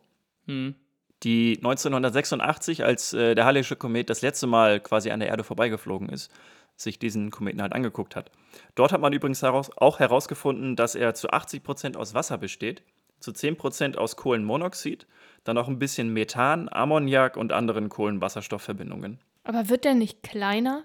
Hm. 0.48 0.76
Die 1.24 1.58
1986, 1.58 2.84
als 2.84 3.14
äh, 3.14 3.36
der 3.36 3.46
Hallische 3.46 3.76
Komet 3.76 4.10
das 4.10 4.22
letzte 4.22 4.48
Mal 4.48 4.80
quasi 4.80 5.12
an 5.12 5.20
der 5.20 5.30
Erde 5.30 5.44
vorbeigeflogen 5.44 6.10
ist, 6.10 6.32
sich 6.76 7.00
diesen 7.00 7.32
Kometen 7.32 7.62
halt 7.62 7.74
angeguckt 7.74 8.16
hat. 8.16 8.32
Dort 8.76 8.92
hat 8.92 9.02
man 9.02 9.14
übrigens 9.14 9.42
heraus, 9.42 9.72
auch 9.78 10.00
herausgefunden, 10.00 10.76
dass 10.76 10.96
er 10.96 11.14
zu 11.14 11.30
80 11.30 11.64
Prozent 11.64 11.98
aus 11.98 12.14
Wasser 12.14 12.38
besteht, 12.38 12.84
zu 13.20 13.32
10 13.32 13.58
Prozent 13.58 13.98
aus 13.98 14.18
Kohlenmonoxid, 14.18 15.08
dann 15.46 15.58
auch 15.58 15.68
ein 15.68 15.80
bisschen 15.80 16.10
Methan, 16.14 16.70
Ammoniak 16.70 17.38
und 17.38 17.54
anderen 17.54 17.90
Kohlenwasserstoffverbindungen. 17.90 19.20
Aber 19.44 19.70
wird 19.70 19.86
der 19.86 19.96
nicht 19.96 20.22
kleiner? 20.22 20.84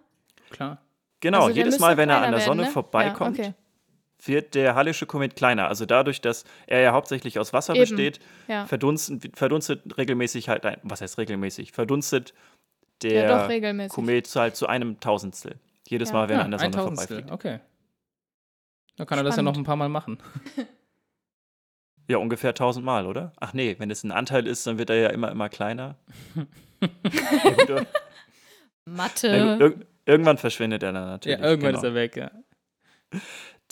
Klar. 0.50 0.80
Genau, 1.20 1.44
Also 1.44 1.56
jedes 1.56 1.78
Mal, 1.78 1.96
wenn 1.96 2.08
er 2.08 2.16
an 2.18 2.22
der 2.30 2.32
werden, 2.32 2.44
Sonne 2.44 2.62
ne? 2.62 2.70
vorbeikommt, 2.70 3.38
Ja, 3.38 3.44
okay. 3.44 3.54
Wird 4.24 4.54
der 4.54 4.74
Hallische 4.74 5.06
Komet 5.06 5.36
kleiner. 5.36 5.68
Also 5.68 5.86
dadurch, 5.86 6.20
dass 6.20 6.44
er 6.66 6.80
ja 6.80 6.92
hauptsächlich 6.92 7.38
aus 7.38 7.52
Wasser 7.52 7.74
Eben, 7.74 7.80
besteht, 7.82 8.20
Ja. 8.48 8.66
verdunstet, 8.66 9.36
verdunstet 9.36 9.96
regelmäßig 9.98 10.48
halt 10.48 10.64
ein, 10.66 10.76
was 10.82 11.00
heißt 11.00 11.18
regelmäßig? 11.18 11.72
Verdunstet 11.72 12.34
der 13.02 13.48
Ja. 13.48 13.88
Komet 13.88 14.28
halt 14.36 14.56
zu 14.56 14.66
einem 14.66 15.00
Tausendstel. 15.00 15.56
Jedes 15.88 16.10
Ja. 16.10 16.14
Mal, 16.16 16.28
wenn 16.28 16.36
ja, 16.36 16.42
er 16.42 16.44
an 16.44 16.50
der 16.50 16.60
ein 16.60 16.72
Sonne 16.72 16.84
Tausendstel. 16.84 17.22
vorbeifliegt. 17.22 17.32
Okay. 17.32 17.60
Dann 18.96 19.06
kann 19.06 19.18
er 19.18 19.24
das 19.24 19.36
ja 19.36 19.42
noch 19.42 19.52
Spannend. 19.52 19.64
ein 19.64 19.66
paar 19.66 19.76
Mal 19.76 19.88
machen. 19.88 20.18
Ja, 22.08 22.16
ungefähr 22.18 22.50
1000 22.50 22.84
Mal, 22.84 23.06
oder? 23.06 23.32
Ach 23.38 23.52
nee, 23.52 23.76
wenn 23.78 23.88
es 23.88 24.02
ein 24.02 24.10
Anteil 24.10 24.48
ist, 24.48 24.66
dann 24.66 24.78
wird 24.78 24.90
er 24.90 24.96
ja 24.96 25.08
immer, 25.10 25.30
immer 25.30 25.48
kleiner. 25.48 25.94
ja, 26.80 27.50
gut, 27.66 27.86
Mathe. 28.84 29.28
na 29.30 29.68
gut, 29.68 29.76
ir 29.80 29.86
irgendwann 30.06 30.36
verschwindet 30.36 30.82
er 30.82 30.92
dann 30.92 31.04
Ja, 31.04 31.10
natürlich. 31.10 31.38
irgendwann 31.38 31.70
genau. 31.74 31.78
ist 31.78 31.84
er 31.84 31.94
weg, 31.94 32.16
ja. 32.16 32.30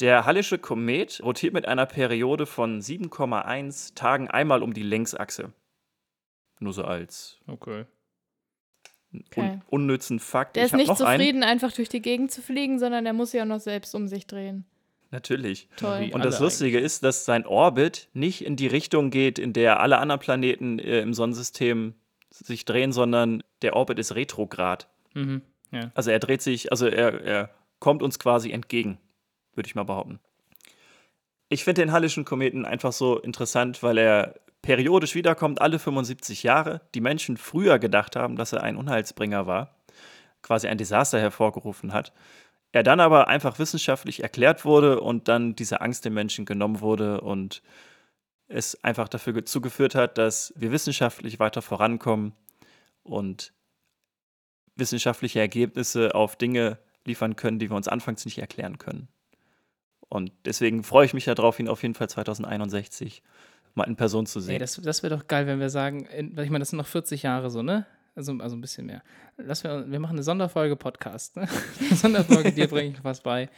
Der 0.01 0.25
Hallische 0.27 0.59
Komet 0.59 1.21
rotiert 1.23 1.55
mit 1.55 1.67
einer 1.67 1.87
Periode 1.87 2.47
von 2.47 2.81
7,1 2.81 3.95
Tagen 3.95 4.29
einmal 4.29 4.63
um 4.63 4.73
die 4.73 4.83
Längsachse. 4.83 5.53
Nur 6.61 6.73
so 6.73 6.85
als 6.85 7.39
Okay. 7.47 7.85
Okay. 9.15 9.41
un 9.41 9.63
unnützen 9.69 10.19
Fakt. 10.21 10.57
Der 10.57 10.67
Ich 10.67 10.73
ist 10.73 10.77
nicht 10.77 10.89
noch 10.89 11.01
einen. 11.01 11.21
zufrieden, 11.21 11.43
einfach 11.43 11.73
durch 11.73 11.89
die 11.89 12.03
Gegend 12.03 12.31
zu 12.31 12.43
fliegen, 12.43 12.79
sondern 12.79 13.05
der 13.05 13.15
muss 13.15 13.33
ja 13.33 13.45
noch 13.47 13.61
selbst 13.61 13.95
um 13.95 14.07
sich 14.07 14.27
drehen. 14.27 14.67
Natürlich. 15.11 15.69
Toll. 15.77 16.11
Und 16.13 16.25
das 16.25 16.39
Lustige 16.41 16.79
ist, 16.79 17.03
dass 17.03 17.25
sein 17.25 17.47
Orbit 17.47 18.09
nicht 18.13 18.45
in 18.45 18.57
die 18.57 18.67
Richtung 18.67 19.09
geht, 19.11 19.39
in 19.39 19.55
der 19.55 19.81
alle 19.81 19.99
anderen 19.99 20.21
Planeten 20.21 20.79
äh, 20.79 21.01
im 21.01 21.15
Sonnensystem 21.15 21.95
sich 22.31 22.67
drehen, 22.67 22.93
sondern 22.93 23.43
der 23.63 23.75
Orbit 23.75 23.99
ist 23.99 24.15
retrograd. 24.15 24.89
Mhm. 25.15 25.41
Ja. 25.73 25.91
Also 25.95 26.11
er 26.11 26.19
dreht 26.19 26.43
sich, 26.43 26.71
also 26.71 26.87
er, 26.87 27.23
er 27.23 27.51
kommt 27.79 28.03
uns 28.03 28.19
quasi 28.19 28.51
entgegen, 28.51 28.99
würde 29.59 29.67
ich 29.67 29.75
mal 29.75 29.85
behaupten. 29.85 30.19
Ich 31.51 31.65
finde 31.65 31.83
den 31.83 31.93
Hallischen 31.93 32.25
Kometen 32.25 32.65
einfach 32.65 32.93
so 32.93 33.19
interessant, 33.19 33.83
weil 33.83 33.99
er 33.99 34.35
periodisch 34.63 35.15
wiederkommt, 35.15 35.61
alle 35.61 35.79
75 35.79 36.43
Jahre. 36.43 36.81
Die 36.95 37.01
Menschen 37.01 37.37
früher 37.37 37.79
gedacht 37.79 38.17
haben, 38.17 38.37
dass 38.37 38.53
er 38.53 38.63
ein 38.63 38.77
Unheilsbringer 38.77 39.47
war, 39.47 39.77
quasi 40.43 40.69
ein 40.69 40.79
Desaster 40.79 41.21
hervorgerufen 41.21 41.93
hat. 41.93 42.13
Er 42.73 42.83
dann 42.83 43.01
aber 43.01 43.29
einfach 43.29 43.59
wissenschaftlich 43.59 44.23
erklärt 44.23 44.65
wurde 44.65 45.01
und 45.01 45.29
dann 45.29 45.57
diese 45.57 45.81
Angst 45.81 46.05
den 46.05 46.13
Menschen 46.15 46.45
genommen 46.45 46.81
wurde 46.81 47.21
und 47.21 47.63
es 48.49 48.83
einfach 48.85 49.09
dafür 49.09 49.33
ge- 49.33 49.45
zugeführt 49.45 49.95
hat, 49.95 50.19
dass 50.19 50.53
wir 50.57 50.71
wissenschaftlich 50.73 51.39
weiter 51.39 51.63
vorankommen 51.63 52.33
und 53.03 53.53
wissenschaftliche 54.77 55.41
Ergebnisse 55.41 56.15
auf 56.15 56.37
Dinge 56.37 56.79
liefern 57.05 57.37
können, 57.37 57.59
die 57.59 57.71
wir 57.71 57.77
uns 57.77 57.89
anfangs 57.89 58.25
nicht 58.27 58.39
erklären 58.39 58.79
können. 58.79 59.09
Und 60.09 60.33
deswegen 60.45 60.83
freue 60.85 61.05
ich 61.07 61.15
mich 61.15 61.25
darauf, 61.27 61.59
ihn 61.61 61.69
auf 61.69 61.83
jeden 61.83 61.95
Fall 61.95 62.09
2061 62.09 63.23
mal 63.75 63.85
in 63.85 63.97
Person 63.97 64.27
zu 64.27 64.41
sehen. 64.41 64.55
Ey, 64.55 64.59
das, 64.59 64.77
das 64.83 65.03
wäre 65.03 65.17
doch 65.17 65.27
geil, 65.27 65.47
wenn 65.47 65.61
wir 65.61 65.71
sagen, 65.71 66.07
in, 66.07 66.31
ich 66.39 66.51
meine, 66.51 66.61
das 66.61 66.71
sind 66.71 66.79
noch 66.79 66.87
40 66.87 67.23
Jahre 67.23 67.51
so, 67.51 67.63
ne? 67.63 67.87
Also, 68.15 68.33
also 68.39 68.57
ein 68.57 68.61
bisschen 68.61 68.87
mehr. 68.87 69.03
Lass 69.37 69.63
wir, 69.63 69.89
wir 69.89 70.01
machen 70.01 70.15
eine 70.15 70.23
Sonderfolge 70.25 70.75
Podcast, 70.77 71.37
ne? 71.37 71.47
Eine 71.81 71.95
Sonderfolge, 71.97 72.53
dir 72.53 72.67
bringe 72.67 72.91
ich 72.97 73.05
was 73.05 73.21
bei, 73.21 73.49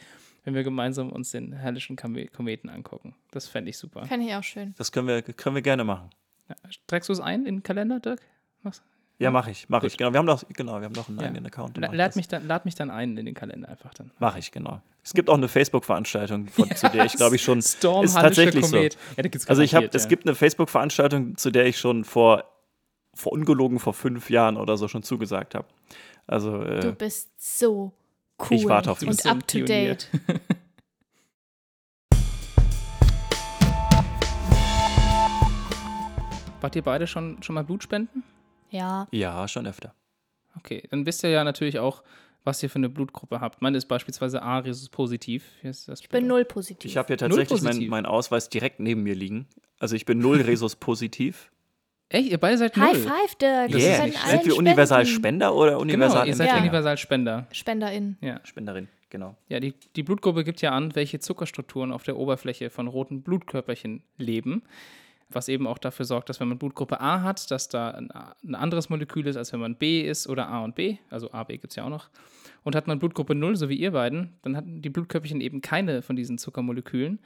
wenn 0.43 0.53
wir 0.53 0.63
gemeinsam 0.63 1.09
uns 1.11 1.31
den 1.31 1.53
herrlichen 1.53 1.95
Kome- 1.97 2.29
Kometen 2.29 2.69
angucken. 2.69 3.15
Das 3.31 3.47
fände 3.47 3.69
ich 3.71 3.77
super. 3.77 4.05
Fände 4.05 4.27
ich 4.27 4.35
auch 4.35 4.43
schön. 4.43 4.75
das 4.77 4.91
können 4.91 5.07
wir, 5.07 5.21
können 5.23 5.55
wir 5.55 5.63
gerne 5.63 5.83
machen. 5.83 6.11
Ja. 6.49 6.55
Trägst 6.85 7.09
du 7.09 7.13
es 7.13 7.19
ein 7.19 7.45
in 7.45 7.55
den 7.57 7.63
Kalender, 7.63 7.99
Dirk? 7.99 8.21
Mach's. 8.61 8.83
Ja, 9.21 9.29
mache 9.31 9.51
ich, 9.51 9.69
mache 9.69 9.85
ich. 9.87 9.97
Genau, 9.97 10.11
wir 10.13 10.17
haben 10.17 10.25
doch, 10.25 10.43
genau, 10.53 10.79
wir 10.79 10.85
haben 10.85 10.93
doch 10.93 11.07
einen 11.07 11.19
Ja. 11.19 11.25
eigenen 11.27 11.45
Account. 11.45 11.77
La- 11.77 11.91
Lad 11.93 12.15
mich, 12.15 12.27
dann, 12.27 12.47
lad 12.47 12.65
mich 12.65 12.73
dann 12.75 12.89
ein 12.89 13.15
in 13.17 13.25
den 13.27 13.35
Kalender 13.35 13.69
einfach 13.69 13.93
dann. 13.93 14.09
Mache 14.19 14.39
ich, 14.39 14.51
genau. 14.51 14.81
Es 15.03 15.13
gibt 15.13 15.29
auch 15.29 15.35
eine 15.37 15.47
Facebook-Veranstaltung, 15.47 16.47
von- 16.47 16.69
zu 16.75 16.89
der 16.89 17.05
ich 17.05 17.13
glaube 17.13 17.35
ich 17.35 17.43
schon. 17.43 17.61
Storm 17.61 18.03
ist 18.05 18.15
tatsächlich 18.15 18.65
so. 18.65 18.75
Komet. 18.75 18.97
Ja, 19.17 19.23
da 19.23 19.29
gibt's 19.29 19.47
Also 19.47 19.61
ich 19.61 19.73
habe, 19.75 19.83
garantiert, 19.83 19.95
es 19.95 20.03
ja. 20.03 20.09
gibt 20.09 20.25
eine 20.25 20.35
Facebook-Veranstaltung, 20.35 21.37
zu 21.37 21.51
der 21.51 21.65
ich 21.67 21.77
schon 21.77 22.03
vor, 22.03 22.45
vor 23.13 23.31
ungelogen 23.33 23.77
vor 23.79 23.93
fünf 23.93 24.29
Jahren 24.31 24.57
oder 24.57 24.75
so 24.77 24.87
schon 24.87 25.03
zugesagt 25.03 25.53
habe. 25.53 25.67
Also 26.27 26.57
Du 26.57 26.89
äh, 26.89 26.95
bist 26.97 27.29
so 27.37 27.93
cool 28.49 28.57
Ich 28.57 28.65
warte 28.67 28.89
auf 28.91 28.99
Du 28.99 29.05
dich. 29.05 29.11
und 29.11 29.21
so 29.21 29.29
up 29.29 29.47
to 29.47 29.59
date. 29.59 30.07
Wart 36.61 36.75
ihr 36.75 36.83
beide 36.83 37.07
schon, 37.07 37.41
schon 37.41 37.55
mal 37.55 37.63
Blutspenden? 37.63 38.23
Ja. 38.71 39.07
ja, 39.11 39.47
schon 39.47 39.67
öfter. 39.67 39.93
Okay, 40.57 40.83
dann 40.89 41.05
wisst 41.05 41.23
ihr 41.23 41.29
ja 41.29 41.43
natürlich 41.43 41.79
auch, 41.79 42.03
was 42.43 42.61
ihr 42.63 42.69
für 42.69 42.77
eine 42.77 42.89
Blutgruppe 42.89 43.39
habt. 43.39 43.61
Meine 43.61 43.77
ist 43.77 43.85
beispielsweise 43.85 44.41
A, 44.41 44.57
Rhesus 44.59 44.89
positiv. 44.89 45.45
Hier 45.61 45.69
ist 45.69 45.87
das 45.87 46.01
Ich 46.01 46.09
bin 46.09 46.25
null 46.27 46.43
positiv. 46.45 46.89
Ich 46.89 46.97
habe 46.97 47.07
hier 47.07 47.17
tatsächlich 47.17 47.61
meinen 47.61 47.87
mein 47.87 48.05
Ausweis 48.05 48.49
direkt 48.49 48.79
neben 48.79 49.03
mir 49.03 49.13
liegen. 49.15 49.47
Also 49.79 49.95
ich 49.95 50.05
bin 50.05 50.17
null 50.19 50.41
Resus 50.47 50.75
positiv. 50.75 51.51
Echt, 52.09 52.29
ihr 52.29 52.37
beide 52.39 52.57
seid 52.57 52.75
High 52.75 52.93
null. 52.93 53.03
five, 53.03 53.35
Dirk. 53.35 53.73
Yeah. 53.73 54.07
Sind 54.29 54.45
wir 54.45 54.57
universal 54.57 55.05
spenden. 55.05 55.15
Spender 55.21 55.55
oder 55.55 55.71
Genau, 55.71 55.81
universal 55.81 56.27
ihr 56.27 56.35
seid 56.35 56.49
Ja. 56.49 56.57
universal 56.57 56.97
Spender. 56.97 57.47
SpenderInnen. 57.51 58.17
Ja. 58.21 58.39
Spenderin? 58.43 58.87
genau. 59.09 59.35
Ja, 59.49 59.59
die, 59.59 59.73
die 59.95 60.03
Blutgruppe 60.03 60.43
gibt 60.43 60.61
ja 60.61 60.71
an, 60.71 60.95
welche 60.95 61.19
Zuckerstrukturen 61.19 61.91
auf 61.91 62.03
der 62.03 62.17
Oberfläche 62.17 62.69
von 62.69 62.87
roten 62.87 63.21
Blutkörperchen 63.23 64.03
leben. 64.17 64.63
Was 65.33 65.47
eben 65.47 65.67
auch 65.67 65.77
dafür 65.77 66.05
sorgt, 66.05 66.29
dass 66.29 66.39
wenn 66.39 66.47
man 66.47 66.57
Blutgruppe 66.57 66.99
A 66.99 67.21
hat, 67.21 67.51
dass 67.51 67.69
da 67.69 67.91
ein, 67.91 68.11
ein 68.11 68.55
anderes 68.55 68.89
Molekül 68.89 69.27
ist, 69.27 69.37
als 69.37 69.53
wenn 69.53 69.59
man 69.59 69.75
B 69.75 70.01
ist 70.01 70.27
oder 70.27 70.47
A 70.49 70.63
und 70.63 70.75
B. 70.75 70.97
Also 71.09 71.31
A, 71.31 71.43
B 71.43 71.57
gibt 71.57 71.71
es 71.71 71.75
ja 71.75 71.85
auch 71.85 71.89
noch. 71.89 72.09
Und 72.63 72.75
hat 72.75 72.87
man 72.87 72.99
Blutgruppe 72.99 73.33
0, 73.35 73.55
so 73.55 73.69
wie 73.69 73.75
ihr 73.75 73.91
beiden, 73.91 74.33
dann 74.43 74.55
hatten 74.55 74.81
die 74.81 74.89
Blutkörperchen 74.89 75.41
eben 75.41 75.61
keine 75.61 76.01
von 76.01 76.15
diesen 76.15 76.37
Zuckermolekülen. 76.37 77.19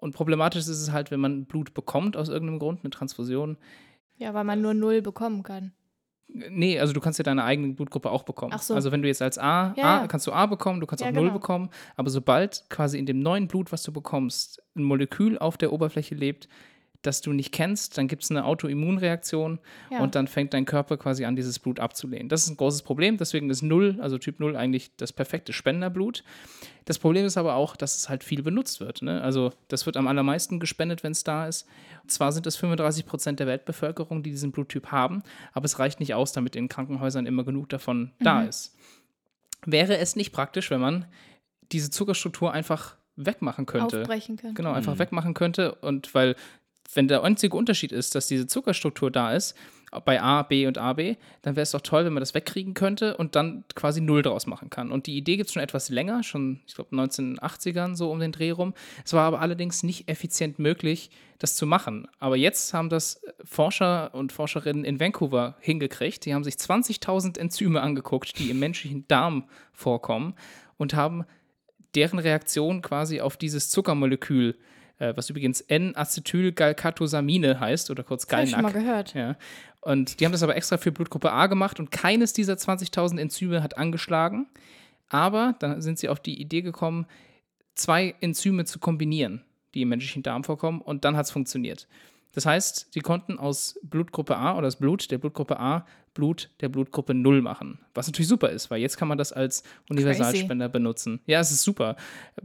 Und 0.00 0.14
problematisch 0.14 0.60
ist 0.60 0.68
es 0.68 0.92
halt, 0.92 1.10
wenn 1.10 1.20
man 1.20 1.44
Blut 1.44 1.74
bekommt 1.74 2.16
aus 2.16 2.28
irgendeinem 2.28 2.58
Grund, 2.58 2.80
eine 2.82 2.90
Transfusion. 2.90 3.58
Ja, 4.16 4.34
weil 4.34 4.44
man 4.44 4.60
nur 4.60 4.74
null 4.74 5.02
bekommen 5.02 5.42
kann. 5.42 5.72
Nee, 6.32 6.78
also 6.78 6.92
du 6.92 7.00
kannst 7.00 7.18
ja 7.18 7.22
deine 7.22 7.44
eigene 7.44 7.74
Blutgruppe 7.74 8.10
auch 8.10 8.22
bekommen. 8.22 8.56
So. 8.58 8.74
Also 8.74 8.92
wenn 8.92 9.02
du 9.02 9.08
jetzt 9.08 9.22
als 9.22 9.38
A, 9.38 9.74
Ja, 9.76 10.02
A 10.02 10.06
kannst 10.06 10.26
du 10.26 10.32
A 10.32 10.46
bekommen, 10.46 10.80
du 10.80 10.86
kannst 10.86 11.02
Ja, 11.02 11.10
auch 11.10 11.14
Null 11.14 11.24
genau. 11.24 11.34
bekommen, 11.34 11.70
aber 11.96 12.10
sobald 12.10 12.64
quasi 12.68 12.98
in 12.98 13.06
dem 13.06 13.20
neuen 13.20 13.48
Blut, 13.48 13.72
was 13.72 13.82
du 13.82 13.92
bekommst, 13.92 14.62
ein 14.76 14.84
Molekül 14.84 15.38
auf 15.38 15.56
der 15.56 15.72
Oberfläche 15.72 16.14
lebt, 16.14 16.48
das 17.02 17.20
du 17.22 17.32
nicht 17.32 17.52
kennst, 17.52 17.96
dann 17.96 18.08
gibt 18.08 18.22
es 18.24 18.30
eine 18.30 18.44
Autoimmunreaktion 18.44 19.58
Ja. 19.90 20.00
und 20.00 20.14
dann 20.14 20.26
fängt 20.26 20.52
dein 20.54 20.64
Körper 20.66 20.96
quasi 20.96 21.24
an, 21.24 21.34
dieses 21.36 21.58
Blut 21.58 21.80
abzulehnen. 21.80 22.28
Das 22.28 22.42
ist 22.44 22.50
ein 22.50 22.56
großes 22.56 22.82
Problem, 22.82 23.16
deswegen 23.16 23.48
ist 23.50 23.62
Null, 23.62 23.98
also 24.00 24.18
Typ 24.18 24.38
Null, 24.40 24.56
eigentlich 24.56 24.90
das 24.96 25.12
perfekte 25.12 25.52
Spenderblut. 25.52 26.22
Das 26.84 26.98
Problem 26.98 27.24
ist 27.24 27.36
aber 27.36 27.54
auch, 27.54 27.76
dass 27.76 27.96
es 27.96 28.08
halt 28.08 28.24
viel 28.24 28.42
benutzt 28.42 28.80
wird. 28.80 29.02
Ne? 29.02 29.22
Also 29.22 29.52
das 29.68 29.86
wird 29.86 29.96
am 29.96 30.06
allermeisten 30.08 30.60
gespendet, 30.60 31.02
wenn 31.02 31.12
es 31.12 31.24
da 31.24 31.46
ist. 31.46 31.66
Zwar 32.06 32.32
sind 32.32 32.46
es 32.46 32.56
35 32.56 33.06
Prozent 33.06 33.40
der 33.40 33.46
Weltbevölkerung, 33.46 34.22
die 34.22 34.30
diesen 34.30 34.52
Bluttyp 34.52 34.88
haben, 34.88 35.22
aber 35.52 35.64
es 35.66 35.78
reicht 35.78 36.00
nicht 36.00 36.14
aus, 36.14 36.32
damit 36.32 36.56
in 36.56 36.68
Krankenhäusern 36.68 37.26
immer 37.26 37.44
genug 37.44 37.68
davon 37.68 38.10
da 38.20 38.42
ist. 38.42 38.74
Wäre 39.66 39.98
es 39.98 40.16
nicht 40.16 40.32
praktisch, 40.32 40.70
wenn 40.70 40.80
man 40.80 41.06
diese 41.72 41.90
Zuckerstruktur 41.90 42.52
einfach 42.52 42.96
wegmachen 43.16 43.66
könnte? 43.66 44.00
Aufbrechen 44.00 44.36
können. 44.36 44.54
Genau, 44.54 44.72
einfach 44.72 44.98
wegmachen 44.98 45.34
könnte. 45.34 45.74
Und 45.76 46.14
weil, 46.14 46.34
wenn 46.94 47.08
der 47.08 47.22
einzige 47.22 47.56
Unterschied 47.56 47.92
ist, 47.92 48.14
dass 48.14 48.26
diese 48.26 48.46
Zuckerstruktur 48.46 49.10
da 49.10 49.32
ist, 49.32 49.56
bei 50.04 50.22
A, 50.22 50.42
B 50.42 50.66
und 50.66 50.78
AB, 50.78 51.16
dann 51.42 51.56
wäre 51.56 51.62
es 51.62 51.72
doch 51.72 51.80
toll, 51.80 52.04
wenn 52.04 52.12
man 52.12 52.20
das 52.20 52.34
wegkriegen 52.34 52.74
könnte 52.74 53.16
und 53.16 53.34
dann 53.34 53.64
quasi 53.74 54.00
Null 54.00 54.22
draus 54.22 54.46
machen 54.46 54.70
kann. 54.70 54.92
Und 54.92 55.06
die 55.06 55.16
Idee 55.16 55.36
gibt 55.36 55.48
es 55.48 55.54
schon 55.54 55.62
etwas 55.62 55.88
länger, 55.88 56.22
schon, 56.22 56.60
ich 56.66 56.74
glaube, 56.74 56.94
1980ern 56.94 57.96
so 57.96 58.10
um 58.10 58.20
den 58.20 58.30
Dreh 58.30 58.52
rum. 58.52 58.72
Es 59.04 59.12
war 59.14 59.24
aber 59.24 59.40
allerdings 59.40 59.82
nicht 59.82 60.08
effizient 60.08 60.60
möglich, 60.60 61.10
das 61.40 61.56
zu 61.56 61.66
machen. 61.66 62.06
Aber 62.20 62.36
jetzt 62.36 62.72
haben 62.72 62.88
das 62.88 63.20
Forscher 63.42 64.14
und 64.14 64.32
Forscherinnen 64.32 64.84
in 64.84 65.00
Vancouver 65.00 65.56
hingekriegt. 65.60 66.24
Die 66.24 66.34
haben 66.34 66.44
sich 66.44 66.54
20.000 66.54 67.36
Enzyme 67.38 67.80
angeguckt, 67.80 68.38
die 68.38 68.50
im 68.50 68.60
menschlichen 68.60 69.08
Darm 69.08 69.48
vorkommen 69.72 70.34
und 70.76 70.94
haben 70.94 71.24
deren 71.96 72.20
Reaktion 72.20 72.82
quasi 72.82 73.20
auf 73.20 73.36
dieses 73.36 73.70
Zuckermolekül, 73.70 74.50
äh, 74.50 74.69
was 75.00 75.30
übrigens 75.30 75.60
N-Acetylgalcatosamine 75.62 77.58
heißt 77.58 77.90
oder 77.90 78.02
kurz 78.02 78.26
Das 78.26 78.32
habe 78.32 78.44
ich 78.44 78.50
schon 78.50 78.62
mal 78.62 78.72
GalNAc. 78.72 78.86
gehört. 78.86 79.14
Ja. 79.14 79.36
Und 79.80 80.20
die 80.20 80.24
haben 80.24 80.32
das 80.32 80.42
aber 80.42 80.56
extra 80.56 80.76
für 80.76 80.92
Blutgruppe 80.92 81.32
A 81.32 81.46
gemacht 81.46 81.80
und 81.80 81.90
keines 81.90 82.32
dieser 82.32 82.54
20.000 82.54 83.18
Enzyme 83.18 83.62
hat 83.62 83.78
angeschlagen. 83.78 84.46
Aber 85.08 85.56
dann 85.58 85.80
sind 85.82 85.98
sie 85.98 86.08
auf 86.08 86.20
die 86.20 86.40
Idee 86.40 86.62
gekommen, 86.62 87.06
zwei 87.74 88.14
Enzyme 88.20 88.64
zu 88.64 88.78
kombinieren, 88.78 89.42
die 89.74 89.82
im 89.82 89.88
menschlichen 89.88 90.22
Darm 90.22 90.44
vorkommen, 90.44 90.80
und 90.80 91.04
dann 91.04 91.16
hat 91.16 91.26
es 91.26 91.32
funktioniert. 91.32 91.88
Das 92.32 92.46
heißt, 92.46 92.92
sie 92.92 93.00
konnten 93.00 93.38
aus 93.38 93.80
Blutgruppe 93.82 94.36
A 94.36 94.52
oder 94.52 94.68
das 94.68 94.76
Blut 94.76 95.10
der 95.10 95.18
Blutgruppe 95.18 95.58
A 95.58 95.84
Blut 96.20 96.50
der 96.60 96.68
Blutgruppe 96.68 97.14
0 97.14 97.40
machen. 97.40 97.78
Was 97.94 98.06
natürlich 98.06 98.28
super 98.28 98.50
ist, 98.50 98.70
weil 98.70 98.78
jetzt 98.78 98.98
kann 98.98 99.08
man 99.08 99.16
das 99.16 99.32
als 99.32 99.62
Universalspender 99.88 100.68
benutzen. 100.68 101.20
Ja, 101.26 101.40
es 101.40 101.50
ist 101.50 101.62
super. 101.62 101.96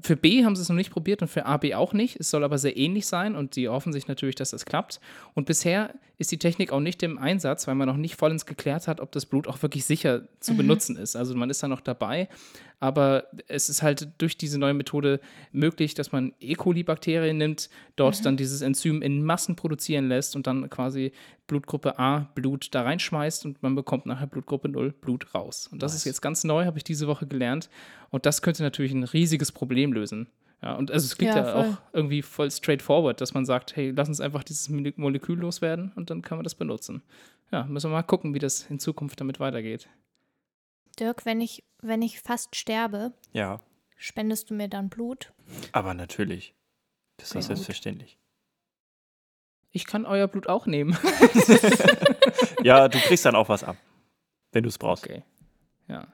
Für 0.01 0.15
B 0.15 0.45
haben 0.45 0.55
sie 0.55 0.61
es 0.61 0.69
noch 0.69 0.77
nicht 0.77 0.91
probiert 0.91 1.21
und 1.21 1.27
für 1.27 1.45
AB 1.45 1.73
auch 1.73 1.91
nicht. 1.91 2.17
Es 2.17 2.29
soll 2.29 2.45
aber 2.45 2.57
sehr 2.57 2.77
ähnlich 2.77 3.05
sein 3.05 3.35
und 3.35 3.57
die 3.57 3.67
hoffen 3.67 3.91
sich 3.91 4.07
natürlich, 4.07 4.35
dass 4.35 4.51
das 4.51 4.65
klappt. 4.65 5.01
Und 5.33 5.45
bisher 5.45 5.93
ist 6.17 6.31
die 6.31 6.39
Technik 6.39 6.71
auch 6.71 6.79
nicht 6.79 7.03
im 7.03 7.17
Einsatz, 7.17 7.67
weil 7.67 7.75
man 7.75 7.89
noch 7.89 7.97
nicht 7.97 8.15
vollends 8.15 8.45
geklärt 8.45 8.87
hat, 8.87 9.01
ob 9.01 9.11
das 9.11 9.25
Blut 9.25 9.47
auch 9.47 9.61
wirklich 9.61 9.83
sicher 9.83 10.21
zu 10.39 10.55
benutzen 10.55 10.95
ist. 10.95 11.17
Also 11.17 11.35
man 11.35 11.49
ist 11.49 11.61
da 11.61 11.67
noch 11.67 11.81
dabei, 11.81 12.29
aber 12.79 13.25
es 13.47 13.67
ist 13.67 13.83
halt 13.83 14.07
durch 14.17 14.37
diese 14.37 14.57
neue 14.57 14.73
Methode 14.73 15.19
möglich, 15.51 15.93
dass 15.93 16.13
man 16.13 16.33
E. 16.39 16.53
coli-Bakterien 16.53 17.37
nimmt, 17.37 17.69
dort 17.97 18.25
dann 18.25 18.37
dieses 18.37 18.61
Enzym 18.61 19.01
in 19.01 19.23
Massen 19.23 19.57
produzieren 19.57 20.07
lässt 20.07 20.35
und 20.35 20.47
dann 20.47 20.69
quasi 20.69 21.11
Blutgruppe 21.47 21.99
A 21.99 22.29
Blut 22.35 22.73
da 22.73 22.81
reinschmeißt 22.83 23.45
und 23.45 23.61
man 23.61 23.75
bekommt 23.75 24.05
nachher 24.05 24.27
Blutgruppe 24.27 24.69
0 24.69 24.91
Blut 24.91 25.33
raus. 25.35 25.67
Und 25.71 25.81
das 25.83 25.93
ist 25.93 26.05
jetzt 26.05 26.21
ganz 26.21 26.43
neu, 26.43 26.65
habe 26.65 26.77
ich 26.77 26.83
diese 26.83 27.07
Woche 27.07 27.27
gelernt. 27.27 27.69
Und 28.09 28.25
das 28.25 28.41
könnte 28.41 28.63
natürlich 28.63 28.91
ein 28.93 29.03
riesiges 29.03 29.51
Problem 29.51 29.93
lösen. 29.93 30.27
Ja, 30.63 30.73
und 30.75 30.89
also 30.89 31.05
es 31.05 31.17
klingt 31.17 31.35
Ja, 31.35 31.45
ja, 31.47 31.55
auch 31.55 31.77
irgendwie 31.93 32.21
voll 32.21 32.49
straightforward, 32.49 33.21
dass 33.21 33.33
man 33.33 33.45
sagt, 33.45 33.75
hey, 33.75 33.91
lass 33.91 34.07
uns 34.07 34.21
einfach 34.21 34.43
dieses 34.43 34.69
Mole- 34.69 34.93
Molekül 34.95 35.37
loswerden 35.37 35.91
und 35.95 36.09
dann 36.09 36.21
kann 36.21 36.37
man 36.37 36.43
das 36.43 36.55
benutzen. 36.55 37.03
Ja, 37.51 37.63
müssen 37.65 37.91
wir 37.91 37.95
mal 37.95 38.03
gucken, 38.03 38.33
wie 38.33 38.39
das 38.39 38.63
in 38.69 38.79
Zukunft 38.79 39.19
damit 39.21 39.39
weitergeht. 39.39 39.87
Dirk, 40.99 41.25
wenn 41.25 41.41
ich, 41.41 41.63
wenn 41.81 42.01
ich 42.01 42.21
fast 42.21 42.55
sterbe, 42.55 43.13
Ja, 43.33 43.59
spendest 43.97 44.49
du 44.49 44.53
mir 44.55 44.67
dann 44.69 44.89
Blut? 44.89 45.33
aber 45.73 45.93
natürlich. 45.93 46.55
Das 47.17 47.27
ist 47.27 47.33
gut. 47.33 47.43
selbstverständlich. 47.43 48.17
Ich 49.75 49.85
kann 49.85 50.05
euer 50.05 50.29
Blut 50.29 50.47
auch 50.47 50.67
nehmen. 50.67 50.97
Ja, 52.63 52.87
du 52.87 52.97
kriegst 52.97 53.25
dann 53.25 53.35
auch 53.35 53.49
was 53.49 53.63
ab, 53.63 53.75
wenn 54.53 54.63
du 54.63 54.69
es 54.69 54.77
brauchst. 54.77 55.03
Okay. 55.03 55.23
Ja. 55.87 56.07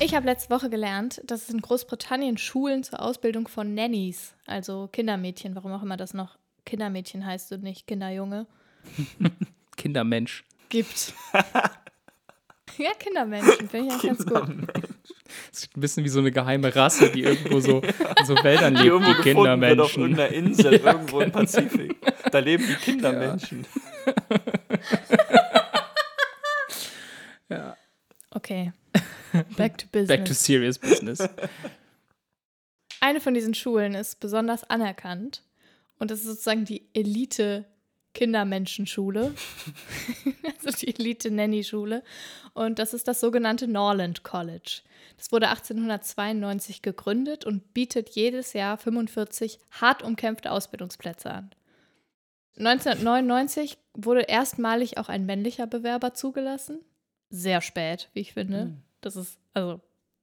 Ich 0.00 0.14
habe 0.14 0.24
letzte 0.24 0.50
Woche 0.50 0.70
gelernt, 0.70 1.20
dass 1.26 1.42
es 1.42 1.50
in 1.50 1.60
Großbritannien 1.60 2.38
Schulen 2.38 2.82
zur 2.84 3.02
Ausbildung 3.02 3.48
von 3.48 3.74
Nannies, 3.74 4.34
also 4.46 4.88
Kindermädchen, 4.90 5.54
warum 5.54 5.72
auch 5.72 5.82
immer 5.82 5.96
das 5.96 6.14
noch 6.14 6.38
Kindermädchen 6.64 7.26
heißt 7.26 7.52
und 7.52 7.64
nicht 7.64 7.86
Kinderjunge, 7.86 8.46
Kindermensch. 9.76 10.44
gibt. 10.68 11.12
ja, 12.78 12.92
Kindermenschen, 12.98 13.68
finde 13.68 13.88
ich 13.88 13.92
eigentlich 13.92 14.18
ganz 14.18 14.24
gut. 14.24 14.87
Das 15.50 15.62
ist 15.64 15.76
ein 15.76 15.80
bisschen 15.80 16.04
wie 16.04 16.08
so 16.08 16.18
eine 16.20 16.32
geheime 16.32 16.74
Rasse, 16.74 17.10
die 17.10 17.22
irgendwo 17.22 17.60
so 17.60 17.80
in 18.18 18.26
so 18.26 18.34
Wäldern 18.42 18.74
lebt, 18.74 18.86
irgendwo 18.86 19.12
die 19.12 19.24
wird 19.24 19.80
auf 19.80 19.92
Kindermenschen. 19.92 20.02
irgendeiner 20.02 20.32
Insel, 20.32 20.74
irgendwo 20.84 21.20
im 21.20 21.32
Pazifik. 21.32 21.96
Da 22.30 22.38
leben 22.38 22.64
die 22.66 22.74
Kindermenschen. 22.74 23.66
Okay. 28.30 28.72
Back 29.56 29.78
to 29.78 29.86
business. 29.90 30.08
Back 30.08 30.24
to 30.26 30.34
serious 30.34 30.78
business. 30.78 31.26
Eine 33.00 33.20
von 33.20 33.34
diesen 33.34 33.54
Schulen 33.54 33.94
ist 33.94 34.20
besonders 34.20 34.64
anerkannt 34.64 35.42
und 35.98 36.10
das 36.10 36.20
ist 36.20 36.26
sozusagen 36.26 36.64
die 36.64 36.88
Elite 36.94 37.64
Kindermenschenschule, 38.14 39.34
also 40.64 40.76
die 40.78 40.88
Elite 40.88 41.30
Nanny-Schule 41.30 42.02
und 42.54 42.78
das 42.78 42.94
ist 42.94 43.06
das 43.06 43.20
sogenannte 43.20 43.68
Norland 43.68 44.24
College. 44.24 44.80
Das 45.16 45.32
wurde 45.32 45.48
1892 45.48 46.82
gegründet 46.82 47.44
und 47.44 47.74
bietet 47.74 48.10
jedes 48.10 48.52
Jahr 48.52 48.78
45 48.78 49.58
hart 49.70 50.02
umkämpfte 50.02 50.50
Ausbildungsplätze 50.50 51.30
an. 51.30 51.50
1999 52.58 53.78
wurde 53.94 54.22
erstmalig 54.22 54.98
auch 54.98 55.08
ein 55.08 55.26
männlicher 55.26 55.66
Bewerber 55.66 56.14
zugelassen. 56.14 56.80
Sehr 57.30 57.60
spät, 57.60 58.08
wie 58.14 58.20
ich 58.20 58.32
finde. 58.32 58.72
Das 59.00 59.16
ist 59.16 59.38
also 59.54 59.80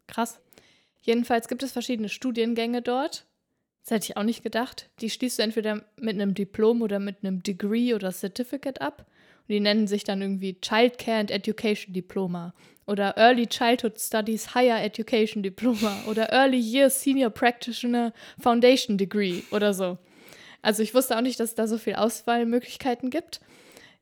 krass. 0.07 0.39
Jedenfalls 1.01 1.47
gibt 1.47 1.63
es 1.63 1.71
verschiedene 1.71 2.09
Studiengänge 2.09 2.81
dort. 2.81 3.25
Das 3.85 3.91
hätte 3.91 4.05
ich 4.05 4.17
auch 4.17 4.23
nicht 4.23 4.41
gedacht. 4.41 4.89
Die 4.99 5.11
schließt 5.11 5.37
du 5.37 5.43
entweder 5.43 5.83
mit 5.97 6.15
einem 6.15 6.33
Diplom 6.33 6.81
oder 6.81 6.97
mit 6.99 7.17
einem 7.21 7.43
Degree 7.43 7.93
oder 7.93 8.11
Certificate 8.11 8.81
ab. 8.81 9.05
Und 9.47 9.53
die 9.53 9.59
nennen 9.59 9.85
sich 9.85 10.03
dann 10.03 10.23
irgendwie 10.23 10.59
Childcare 10.59 11.19
and 11.19 11.29
Education 11.29 11.93
Diploma 11.93 12.55
oder 12.87 13.15
Early 13.15 13.45
Childhood 13.45 13.99
Studies 13.99 14.55
Higher 14.55 14.83
Education 14.83 15.43
Diploma 15.43 15.95
oder 16.07 16.31
Early 16.31 16.57
Years 16.57 17.03
Senior 17.03 17.29
Practitioner 17.29 18.11
Foundation 18.39 18.97
Degree 18.97 19.43
oder 19.51 19.71
so. 19.75 19.99
Also 20.63 20.81
ich 20.81 20.95
wusste 20.95 21.15
auch 21.15 21.21
nicht, 21.21 21.39
dass 21.39 21.49
es 21.49 21.55
da 21.55 21.67
so 21.67 21.77
viele 21.77 21.99
Auswahlmöglichkeiten 21.99 23.11
gibt. 23.11 23.39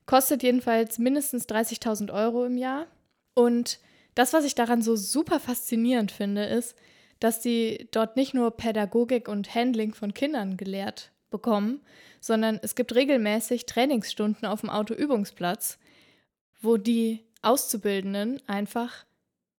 Kostet 0.06 0.44
jedenfalls 0.44 0.98
mindestens 0.98 1.46
30.000 1.50 2.14
Euro 2.14 2.46
im 2.46 2.58
Jahr. 2.58 2.88
Und 3.34 3.80
das, 4.16 4.32
was 4.32 4.46
ich 4.46 4.56
daran 4.56 4.82
so 4.82 4.96
super 4.96 5.42
faszinierend 5.42 6.14
finde, 6.14 6.46
ist, 6.46 6.78
dass 7.24 7.40
die 7.40 7.88
dort 7.92 8.18
nicht 8.18 8.34
nur 8.34 8.52
Pädagogik 8.52 9.30
und 9.30 9.56
Handling 9.56 9.94
von 9.94 10.14
Kindern 10.14 10.58
gelehrt 10.58 11.14
bekommen, 11.30 11.80
sondern 12.20 12.60
es 12.62 12.76
gibt 12.76 12.94
regelmäßig 12.94 13.66
Trainingsstunden 13.66 14.46
auf 14.46 14.60
dem 14.60 14.70
Autoübungsplatz, 14.70 15.80
wo 16.62 16.76
die 16.76 17.24
Auszubildenden 17.42 18.42
einfach 18.46 19.06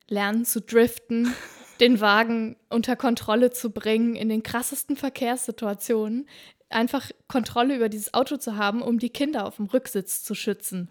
lernen 0.08 0.44
zu 0.44 0.60
driften, 0.60 1.32
den 1.80 2.02
Wagen 2.02 2.56
unter 2.68 2.96
Kontrolle 2.96 3.50
zu 3.50 3.70
bringen, 3.70 4.14
in 4.14 4.28
den 4.28 4.42
krassesten 4.42 4.94
Verkehrssituationen, 4.94 6.28
einfach 6.68 7.10
Kontrolle 7.28 7.76
über 7.76 7.88
dieses 7.88 8.12
Auto 8.12 8.36
zu 8.36 8.56
haben, 8.58 8.82
um 8.82 8.98
die 8.98 9.08
Kinder 9.08 9.46
auf 9.46 9.56
dem 9.56 9.66
Rücksitz 9.66 10.22
zu 10.22 10.34
schützen. 10.34 10.90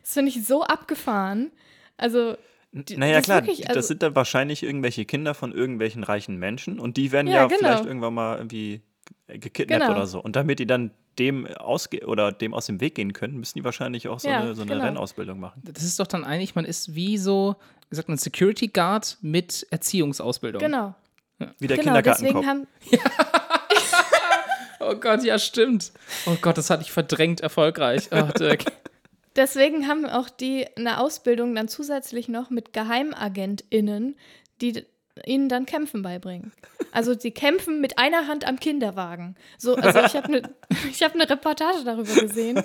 Das 0.00 0.14
finde 0.14 0.30
ich 0.30 0.44
so 0.44 0.64
abgefahren. 0.64 1.52
Also, 1.96 2.36
die, 2.72 2.96
naja, 2.96 3.16
das 3.16 3.24
klar, 3.24 3.42
wirklich- 3.46 3.68
also- 3.68 3.78
das 3.78 3.88
sind 3.88 4.02
dann 4.02 4.14
wahrscheinlich 4.14 4.62
irgendwelche 4.62 5.04
Kinder 5.04 5.34
von 5.34 5.52
irgendwelchen 5.52 6.04
reichen 6.04 6.36
Menschen 6.36 6.78
und 6.80 6.96
die 6.96 7.12
werden 7.12 7.26
Ja, 7.26 7.34
ja, 7.34 7.46
genau. 7.46 7.58
vielleicht 7.58 7.84
irgendwann 7.84 8.14
mal 8.14 8.36
irgendwie 8.38 8.80
gekidnappt 9.28 9.82
Genau. 9.82 9.92
oder 9.96 10.06
so. 10.06 10.20
Und 10.20 10.36
damit 10.36 10.58
die 10.58 10.66
dann 10.66 10.90
dem 11.18 11.46
ausge 11.46 12.06
oder 12.06 12.32
dem 12.32 12.54
aus 12.54 12.66
dem 12.66 12.80
Weg 12.80 12.94
gehen 12.94 13.12
können, 13.12 13.38
müssen 13.38 13.58
die 13.58 13.64
wahrscheinlich 13.64 14.08
auch 14.08 14.18
so 14.20 14.28
Ja, 14.28 14.40
eine, 14.40 14.54
so 14.54 14.62
eine 14.62 14.72
genau. 14.72 14.84
Rennausbildung 14.84 15.38
machen. 15.38 15.60
Das 15.64 15.82
ist 15.84 16.00
doch 16.00 16.06
dann 16.06 16.24
eigentlich, 16.24 16.54
man 16.54 16.64
ist 16.64 16.94
wie 16.94 17.18
so, 17.18 17.56
wie 17.90 17.96
sagt 17.96 18.08
man, 18.08 18.16
Security 18.16 18.68
Guard 18.68 19.18
mit 19.20 19.66
Erziehungsausbildung. 19.70 20.60
genau. 20.60 20.94
Wie 21.58 21.66
der 21.66 21.76
genau, 21.76 22.00
deswegen 22.00 22.40
Kindergartenkopf. 22.40 22.46
haben, 22.46 22.66
Oh 24.80 24.94
Gott, 24.96 25.22
ja, 25.24 25.38
stimmt. 25.38 25.92
Oh 26.26 26.36
Gott, 26.40 26.58
das 26.58 26.70
hatte 26.70 26.82
ich 26.82 26.90
verdrängt 26.92 27.40
erfolgreich. 27.40 28.08
Ach, 28.10 28.32
Dirk. 28.32 28.64
deswegen 29.36 29.88
haben 29.88 30.06
auch 30.06 30.28
die 30.28 30.66
eine 30.76 31.00
Ausbildung 31.00 31.54
dann 31.54 31.68
zusätzlich 31.68 32.28
noch 32.28 32.50
mit 32.50 32.72
GeheimagentInnen, 32.72 34.16
die 34.60 34.84
ihnen 35.26 35.48
dann 35.48 35.66
Kämpfen 35.66 36.02
beibringen. 36.02 36.52
Also 36.90 37.18
sie 37.18 37.30
kämpfen 37.30 37.80
mit 37.80 37.98
einer 37.98 38.26
Hand 38.28 38.46
am 38.46 38.58
Kinderwagen. 38.58 39.36
So, 39.58 39.76
also 39.76 40.00
ich 40.00 40.16
habe 40.16 40.28
eine 40.28 40.42
hab 41.02 41.14
ne 41.14 41.28
Reportage 41.28 41.84
darüber 41.84 42.14
gesehen. 42.14 42.62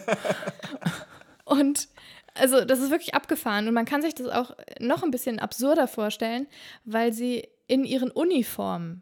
Und 1.46 1.88
also 2.34 2.64
das 2.64 2.80
ist 2.80 2.92
wirklich 2.92 3.16
abgefahren 3.16 3.68
und 3.68 3.74
man 3.74 3.86
kann 3.86 4.02
sich 4.02 4.14
das 4.16 4.28
auch 4.28 4.56
noch 4.80 5.04
ein 5.04 5.12
bisschen 5.12 5.40
absurder 5.40 5.88
vorstellen, 5.88 6.48
weil 6.86 7.12
sie 7.12 7.48
in 7.68 7.84
ihren 7.84 8.12
Uniformen 8.12 9.02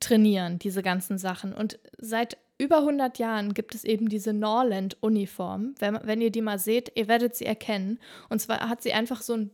trainieren, 0.00 0.58
diese 0.58 0.82
ganzen 0.82 1.18
Sachen. 1.18 1.52
Und 1.52 1.78
seit 1.98 2.38
über 2.62 2.78
100 2.78 3.18
Jahren 3.18 3.54
gibt 3.54 3.74
es 3.74 3.84
eben 3.84 4.08
diese 4.08 4.32
Norland-Uniform. 4.32 5.74
Wenn, 5.78 5.98
wenn 6.04 6.20
ihr 6.20 6.30
die 6.30 6.42
mal 6.42 6.58
seht, 6.58 6.92
ihr 6.94 7.08
werdet 7.08 7.34
sie 7.34 7.44
erkennen. 7.44 7.98
Und 8.28 8.40
zwar 8.40 8.68
hat 8.68 8.82
sie 8.82 8.92
einfach 8.92 9.20
so 9.20 9.34
ein 9.34 9.50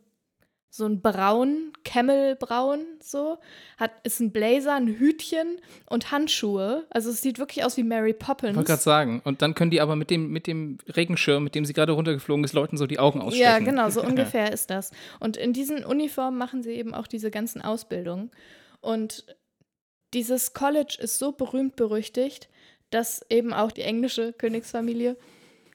so 0.70 0.84
ein 0.84 1.00
braun, 1.00 1.72
Camel-braun, 1.84 2.80
so. 3.00 3.38
Hat, 3.78 3.90
ist 4.02 4.20
ein 4.20 4.32
Blazer, 4.32 4.74
ein 4.74 4.86
Hütchen 4.86 5.58
und 5.86 6.12
Handschuhe. 6.12 6.86
Also 6.90 7.08
es 7.08 7.22
sieht 7.22 7.38
wirklich 7.38 7.64
aus 7.64 7.78
wie 7.78 7.82
Mary 7.82 8.12
Poppins. 8.12 8.50
Ich 8.50 8.56
wollte 8.56 8.72
gerade 8.72 8.82
sagen. 8.82 9.22
Und 9.24 9.40
dann 9.40 9.54
können 9.54 9.70
die 9.70 9.80
aber 9.80 9.96
mit 9.96 10.10
dem, 10.10 10.30
mit 10.30 10.46
dem 10.46 10.76
Regenschirm, 10.94 11.42
mit 11.42 11.54
dem 11.54 11.64
sie 11.64 11.72
gerade 11.72 11.92
runtergeflogen 11.92 12.44
ist, 12.44 12.52
Leuten 12.52 12.76
so 12.76 12.86
die 12.86 12.98
Augen 12.98 13.22
ausstechen. 13.22 13.42
Ja, 13.42 13.58
genau, 13.60 13.88
so 13.88 14.02
ungefähr 14.04 14.52
ist 14.52 14.68
das. 14.68 14.90
Und 15.20 15.38
in 15.38 15.54
diesen 15.54 15.84
Uniformen 15.86 16.36
machen 16.36 16.62
sie 16.62 16.72
eben 16.72 16.92
auch 16.92 17.06
diese 17.06 17.30
ganzen 17.30 17.62
Ausbildungen. 17.62 18.30
Und 18.82 19.24
dieses 20.12 20.52
College 20.52 20.98
ist 21.00 21.18
so 21.18 21.32
berühmt 21.32 21.76
berüchtigt, 21.76 22.48
dass 22.90 23.24
eben 23.30 23.52
auch 23.52 23.72
die 23.72 23.82
englische 23.82 24.32
Königsfamilie 24.32 25.16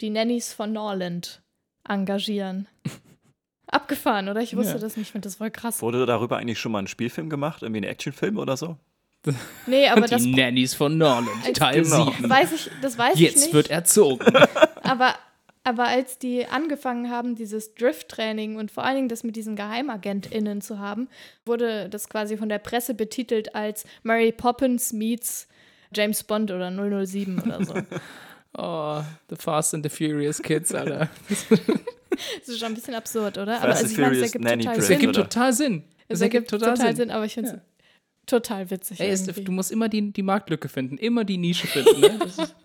die 0.02 0.10
Nannies 0.10 0.54
von 0.54 0.74
Norland 0.74 1.42
engagieren. 1.88 2.68
Abgefahren, 3.68 4.30
oder? 4.30 4.42
Ich 4.42 4.56
wusste 4.56 4.74
Ja. 4.74 4.80
das 4.80 4.98
nicht, 4.98 5.08
ich 5.08 5.12
finde 5.12 5.28
das 5.28 5.36
voll 5.36 5.50
krass. 5.52 5.82
Wurde 5.82 6.06
darüber 6.06 6.38
eigentlich 6.38 6.60
schon 6.60 6.72
mal 6.72 6.80
ein 6.80 6.88
Spielfilm 6.88 7.30
gemacht? 7.30 7.64
Irgendwie 7.64 7.82
ein 7.82 7.86
Actionfilm 7.86 8.38
oder 8.38 8.58
so? 8.58 8.78
Nee, 9.68 9.88
aber 9.88 10.02
Und 10.04 10.12
das 10.12 10.22
die 10.24 10.36
Nannies 10.36 10.74
von 10.74 10.98
Norland, 10.98 11.30
Teil 11.56 11.84
Genau. 11.84 12.12
7. 12.12 12.30
weiß 12.30 12.52
ich, 12.52 12.70
das 12.82 12.98
weiß 12.98 13.16
ich 13.16 13.22
Jetzt 13.22 13.42
nicht. 13.42 13.54
wird 13.54 13.70
erzogen. 13.70 14.26
Aber, 14.84 15.16
aber 15.64 15.86
als 15.86 16.20
die 16.20 16.46
angefangen 16.46 17.10
haben, 17.10 17.36
dieses 17.36 17.74
Drift-Training 17.74 18.58
und 18.58 18.70
vor 18.70 18.84
allen 18.84 18.98
Dingen 18.98 19.08
das 19.08 19.24
mit 19.24 19.38
diesen 19.38 19.56
GeheimagentInnen 19.56 20.60
zu 20.60 20.78
haben, 20.78 21.08
wurde 21.46 21.88
das 21.88 22.10
quasi 22.10 22.36
von 22.36 22.50
der 22.50 22.60
Presse 22.60 22.94
betitelt 22.94 23.56
als 23.56 23.86
Mary 24.04 24.34
Poppins 24.34 24.92
meets 24.92 25.48
James 25.94 26.24
Bond 26.24 26.52
oder 26.52 26.72
007 27.06 27.40
oder 27.42 27.66
so. 27.66 27.74
Oh, 28.56 29.02
The 29.30 29.36
Fast 29.36 29.74
and 29.74 29.84
the 29.84 29.90
Furious 29.90 30.40
Kids, 30.40 30.76
Alter. 30.76 31.10
Das 31.40 32.48
ist 32.48 32.60
schon 32.60 32.68
ein 32.68 32.76
bisschen 32.76 32.94
absurd, 32.94 33.40
oder? 33.40 33.60
Aber 33.60 33.74
Fast 33.74 33.84
also 33.84 33.86
and 33.86 33.92
ich 33.92 33.98
meine, 33.98 34.12
es 34.12 34.14
Furious 34.14 34.32
ergibt 34.34 34.44
Nanny 34.46 34.64
total 34.64 34.82
Sinn. 34.84 34.92
ergibt 34.94 35.18
oder? 35.18 35.24
total 35.30 35.54
Sinn. 35.54 35.84
Es 36.08 36.22
ergibt 36.22 36.50
total, 36.52 36.96
Sinn. 36.96 37.10
aber 37.10 37.26
ich 37.26 37.34
finde 37.34 37.50
es 37.50 37.56
Ja. 37.56 37.62
total 38.28 38.70
witzig. 38.70 39.00
Ey, 39.00 39.12
ist, 39.12 39.36
du 39.36 39.52
musst 39.52 39.72
immer 39.72 39.90
die, 39.90 40.12
die 40.14 40.22
Marktlücke 40.22 40.70
finden, 40.70 41.00
immer 41.00 41.24
die 41.26 41.38
Nische 41.40 41.66
finden. 41.66 42.00
Ne? 42.02 42.20
Ist, 42.26 42.56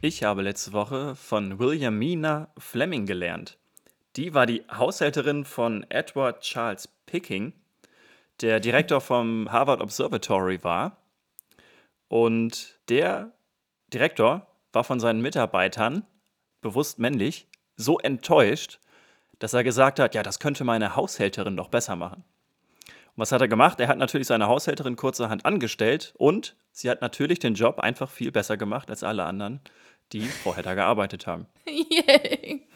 Ich 0.00 0.22
habe 0.24 0.42
letzte 0.42 0.72
Woche 0.72 1.14
von 1.14 1.58
Williamina 1.58 2.52
Fleming 2.58 3.06
gelernt. 3.06 3.58
Die 4.16 4.34
war 4.34 4.44
die 4.44 4.62
Haushälterin 4.70 5.46
von 5.46 5.86
Edward 5.88 6.42
Charles 6.42 6.86
Picking, 7.06 7.54
der 8.42 8.60
Direktor 8.60 9.00
vom 9.00 9.50
Harvard 9.50 9.80
Observatory 9.80 10.62
war. 10.62 10.98
Und 12.08 12.78
der 12.90 13.32
Direktor 13.92 14.46
war 14.72 14.84
von 14.84 15.00
seinen 15.00 15.22
Mitarbeitern, 15.22 16.04
bewusst 16.60 16.98
männlich, 16.98 17.48
so 17.76 17.98
enttäuscht, 17.98 18.80
dass 19.38 19.54
er 19.54 19.64
gesagt 19.64 19.98
hat, 19.98 20.14
ja, 20.14 20.22
das 20.22 20.38
könnte 20.38 20.64
meine 20.64 20.94
Haushälterin 20.94 21.56
doch 21.56 21.68
besser 21.68 21.96
machen. 21.96 22.22
Und 22.84 23.22
was 23.22 23.32
hat 23.32 23.40
er 23.40 23.48
gemacht? 23.48 23.80
Er 23.80 23.88
hat 23.88 23.98
natürlich 23.98 24.26
seine 24.26 24.46
Haushälterin 24.46 24.96
kurzerhand 24.96 25.46
angestellt 25.46 26.12
und 26.18 26.54
sie 26.70 26.90
hat 26.90 27.00
natürlich 27.00 27.38
den 27.38 27.54
Job 27.54 27.78
einfach 27.78 28.10
viel 28.10 28.30
besser 28.30 28.58
gemacht 28.58 28.90
als 28.90 29.02
alle 29.02 29.24
anderen, 29.24 29.60
die 30.12 30.26
vorher 30.26 30.62
da 30.62 30.74
gearbeitet 30.74 31.26
haben. 31.26 31.46
Yay. 31.66 32.66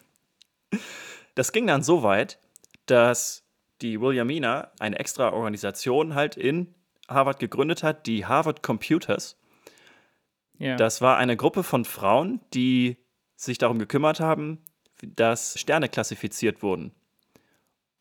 Das 1.37 1.53
ging 1.53 1.67
dann 1.69 1.85
so 1.85 2.03
weit, 2.03 2.41
dass 2.87 3.45
die 3.83 4.01
Williamina 4.01 4.73
eine 4.81 4.99
extra 4.99 5.33
Organisation 5.33 6.15
halt 6.15 6.37
in 6.37 6.75
Harvard 7.09 7.39
gegründet 7.39 7.83
hat, 7.83 8.07
die 8.07 8.27
Harvard 8.27 8.63
Computers. 8.63 9.39
ja. 10.59 10.77
Das 10.77 11.01
war 11.03 11.19
eine 11.19 11.37
Gruppe 11.37 11.63
von 11.63 11.85
Frauen, 11.85 12.41
die 12.55 12.97
sich 13.37 13.59
darum 13.59 13.79
gekümmert 13.79 14.19
haben, 14.19 14.65
dass 15.03 15.61
Sterne 15.61 15.89
klassifiziert 15.89 16.63
wurden. 16.63 16.93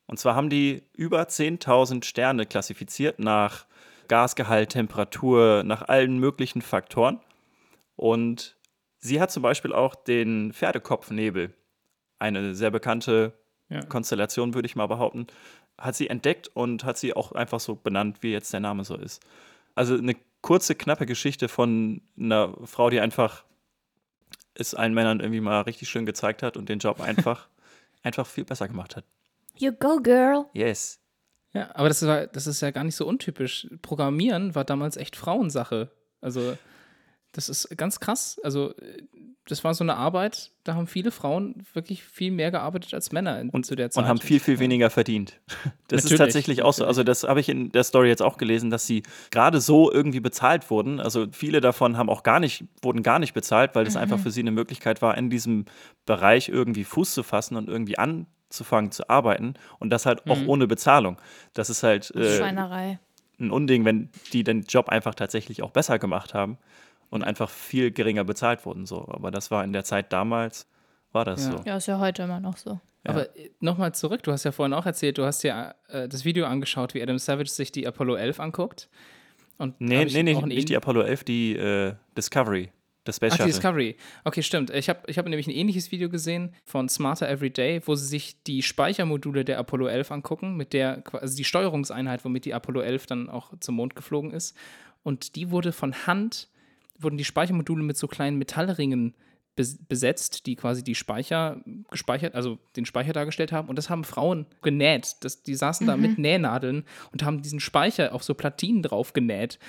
Und 0.07 0.17
zwar 0.17 0.36
haben 0.36 0.49
die 0.49 0.83
über 0.93 1.23
10.000 1.23 2.05
Sterne 2.05 2.45
klassifiziert 2.45 3.19
nach 3.19 3.65
Gasgehalt, 4.07 4.69
Temperatur, 4.69 5.63
nach 5.63 5.81
allen 5.81 6.19
möglichen 6.19 6.61
Faktoren. 6.61 7.19
Und 7.97 8.55
sie 8.99 9.19
hat 9.19 9.31
zum 9.31 9.43
Beispiel 9.43 9.73
auch 9.73 9.95
den 9.95 10.53
Pferdekopfnebel, 10.53 11.53
eine 12.20 12.55
sehr 12.55 12.72
bekannte 12.72 13.34
Ja. 13.70 13.84
Konstellation, 13.84 14.53
würde 14.53 14.68
ich 14.68 14.76
mal 14.76 14.88
behaupten, 14.88 15.28
hat 15.78 15.95
sie 15.95 16.07
entdeckt 16.09 16.49
und 16.53 16.84
hat 16.84 16.97
sie 16.97 17.16
auch 17.16 17.32
einfach 17.32 17.59
so 17.59 17.76
benannt, 17.76 18.22
wie 18.22 18.32
jetzt 18.32 18.53
der 18.53 18.59
Name 18.59 18.84
so 18.84 18.95
ist. 18.95 19.22
Also 19.74 19.95
eine 19.95 20.16
kurze, 20.41 20.76
knappe 20.76 21.05
Geschichte 21.07 21.47
von 21.47 22.01
einer 22.18 22.53
Frau, 22.66 22.89
die 22.91 22.99
einfach 22.99 23.43
es 24.53 24.76
allen 24.76 24.93
Männern 24.93 25.20
irgendwie 25.20 25.41
mal 25.41 25.61
richtig 25.61 25.89
schön 25.89 26.05
gezeigt 26.05 26.43
hat 26.43 26.57
und 26.57 26.70
den 26.70 26.80
Job 26.80 27.01
einfach, 27.01 27.49
einfach 28.03 28.28
viel 28.28 28.45
besser 28.45 28.68
gemacht 28.68 28.95
hat. 28.95 29.03
You 29.57 29.72
go, 29.72 29.97
girl. 30.01 30.45
Yes. 30.53 30.99
ja, 31.53 31.74
aber 31.74 31.88
das, 31.88 32.05
war, 32.05 32.28
das 32.28 32.45
ist 32.45 32.61
ja 32.61 32.72
gar 32.72 32.84
nicht 32.84 32.95
so 32.95 33.07
untypisch. 33.07 33.68
Programmieren 33.82 34.53
war 34.53 34.63
damals 34.66 34.97
echt 34.97 35.16
Frauensache. 35.16 35.89
Also, 36.22 36.57
das 37.36 37.49
ist 37.49 37.77
ganz 37.77 37.99
krass. 37.99 38.39
Also, 38.43 38.73
das 39.47 39.63
war 39.63 39.73
so 39.73 39.83
eine 39.83 39.97
Arbeit, 39.97 40.51
da 40.63 40.73
haben 40.73 40.88
viele 40.88 41.11
Frauen 41.11 41.65
wirklich 41.73 42.03
viel 42.03 42.31
mehr 42.31 42.49
gearbeitet 42.49 42.93
als 42.93 43.11
Männer 43.11 43.39
in, 43.39 43.63
zu 43.63 43.75
der 43.75 43.91
Zeit. 43.91 44.03
Und 44.03 44.09
haben 44.09 44.19
viel, 44.19 44.39
viel 44.39 44.59
weniger 44.59 44.89
verdient. 44.89 45.39
Das 45.88 45.99
ist 45.99 46.05
Natürlich, 46.05 46.19
tatsächlich 46.19 46.63
auch 46.63 46.73
so. 46.73 46.83
Also, 46.83 47.03
das 47.03 47.25
habe 47.25 47.39
ich 47.39 47.47
in 47.47 47.71
der 47.71 47.83
Story 47.83 48.07
jetzt 48.07 48.23
auch 48.23 48.38
gelesen, 48.38 48.71
dass 48.71 48.88
sie 48.88 49.03
gerade 49.29 49.61
so 49.61 49.91
irgendwie 49.91 50.19
bezahlt 50.19 50.71
wurden. 50.71 50.99
Also, 50.99 51.27
viele 51.31 51.61
davon 51.61 51.95
haben 51.97 52.09
auch 52.09 52.23
gar 52.23 52.39
nicht, 52.39 52.63
wurden 52.81 53.03
gar 53.03 53.19
nicht 53.19 53.36
bezahlt, 53.36 53.75
weil 53.75 53.86
das 53.86 53.95
einfach 53.95 54.17
für 54.17 54.31
sie 54.31 54.39
eine 54.39 54.49
Möglichkeit 54.49 55.03
war, 55.03 55.15
in 55.15 55.29
diesem 55.29 55.65
Bereich 56.07 56.49
irgendwie 56.49 56.86
Fuß 56.86 57.13
zu 57.13 57.21
fassen 57.21 57.55
und 57.55 57.69
irgendwie 57.69 57.99
anzufangen 57.99 58.91
zu 58.91 59.07
arbeiten. 59.09 59.53
Und 59.77 59.91
das 59.91 60.07
halt 60.07 60.27
auch 60.27 60.39
ohne 60.47 60.65
Bezahlung. 60.65 61.17
Das 61.53 61.69
ist 61.69 61.83
halt 61.83 62.09
äh, 62.15 62.38
Schweinerei. 62.38 62.97
ein 63.39 63.51
Unding, 63.51 63.86
wenn 63.86 64.09
die 64.33 64.43
den 64.43 64.63
Job 64.63 64.89
einfach 64.89 65.13
tatsächlich 65.13 65.61
auch 65.61 65.71
besser 65.71 65.99
gemacht 65.99 66.33
haben 66.33 66.57
und 67.16 67.24
einfach 67.24 67.49
viel 67.49 67.91
geringer 67.91 68.24
bezahlt 68.24 68.66
wurden. 68.66 68.86
So. 68.86 69.07
Aber 69.07 69.32
das 69.32 69.49
war 69.49 69.63
in 69.63 69.74
der 69.74 69.84
Zeit 69.84 70.13
damals, 70.13 70.68
war 71.11 71.26
das 71.26 71.45
Ja. 71.45 71.51
so. 71.51 71.63
Ja, 71.66 71.78
ist 71.78 71.88
ja 71.88 71.99
heute 71.99 72.24
immer 72.24 72.39
noch 72.39 72.57
so. 72.57 72.80
Aber 73.07 73.28
nochmal 73.59 73.93
zurück, 73.93 74.24
du 74.24 74.32
hast 74.32 74.43
ja 74.45 74.51
vorhin 74.51 74.74
auch 74.74 74.86
erzählt, 74.86 75.18
du 75.20 75.26
hast 75.26 75.43
ja 75.43 75.76
äh, 75.89 76.07
das 76.09 76.26
Video 76.26 76.45
angeschaut, 76.47 76.93
wie 76.95 77.01
Adam 77.03 77.18
Savage 77.20 77.49
sich 77.49 77.72
die 77.72 77.86
Apollo 77.88 78.16
11 78.16 78.39
anguckt. 78.39 78.89
Und 79.57 79.80
Nee, 79.80 80.05
nee, 80.05 80.24
nee, 80.24 80.34
nicht 80.41 80.70
die 80.70 80.76
Apollo 80.76 81.01
11, 81.03 81.24
die 81.24 81.55
äh, 81.55 81.93
Discovery, 82.18 82.72
das 83.03 83.18
Space 83.18 83.34
Ach, 83.34 83.38
die 83.38 83.41
Shuttle. 83.43 83.53
Discovery. 83.53 83.95
Okay, 84.24 84.41
stimmt. 84.41 84.72
Ich 84.72 84.89
habe 84.89 84.99
ich 85.05 85.18
hab 85.20 85.26
nämlich 85.28 85.45
ein 85.47 85.51
ähnliches 85.53 85.91
Video 85.91 86.09
gesehen 86.09 86.53
von 86.66 86.89
Smarter 86.89 87.30
Everyday, 87.30 87.80
wo 87.86 87.93
sie 87.95 88.07
sich 88.07 88.41
die 88.43 88.63
Speichermodule 88.63 89.45
der 89.45 89.59
Apollo 89.59 89.86
11 89.88 90.11
angucken, 90.11 90.57
mit 90.57 90.74
der, 90.74 91.01
qua- 91.03 91.20
also 91.20 91.38
die 91.38 91.43
Steuerungseinheit, 91.45 92.26
womit 92.26 92.43
die 92.45 92.53
Apollo 92.55 92.82
11 92.82 93.05
dann 93.05 93.30
auch 93.30 93.53
zum 93.59 93.76
Mond 93.76 93.95
geflogen 93.95 94.32
ist. 94.32 94.57
Und 95.03 95.36
die 95.36 95.51
wurde 95.51 95.72
von 95.72 95.93
Hand, 96.07 96.49
wurden 96.99 97.17
die 97.17 97.25
Speichermodule 97.25 97.83
mit 97.83 97.97
so 97.97 98.07
kleinen 98.07 98.37
Metallringen 98.37 99.15
bes- 99.57 99.79
besetzt, 99.87 100.45
die 100.45 100.55
quasi 100.55 100.83
die 100.83 100.95
Speicher 100.95 101.61
gespeichert, 101.89 102.35
also 102.35 102.57
den 102.75 102.85
Speicher 102.85 103.13
dargestellt 103.13 103.51
haben. 103.51 103.69
Und 103.69 103.77
das 103.77 103.89
haben 103.89 104.03
Frauen 104.03 104.45
genäht. 104.61 105.17
Das, 105.21 105.43
die 105.43 105.55
saßen 105.55 105.87
da 105.87 105.97
mit 105.97 106.17
Nähnadeln 106.17 106.83
und 107.11 107.23
haben 107.23 107.41
diesen 107.41 107.59
Speicher 107.59 108.13
auf 108.13 108.23
so 108.23 108.33
Platinen 108.33 108.83
drauf 108.83 109.13
genäht 109.13 109.59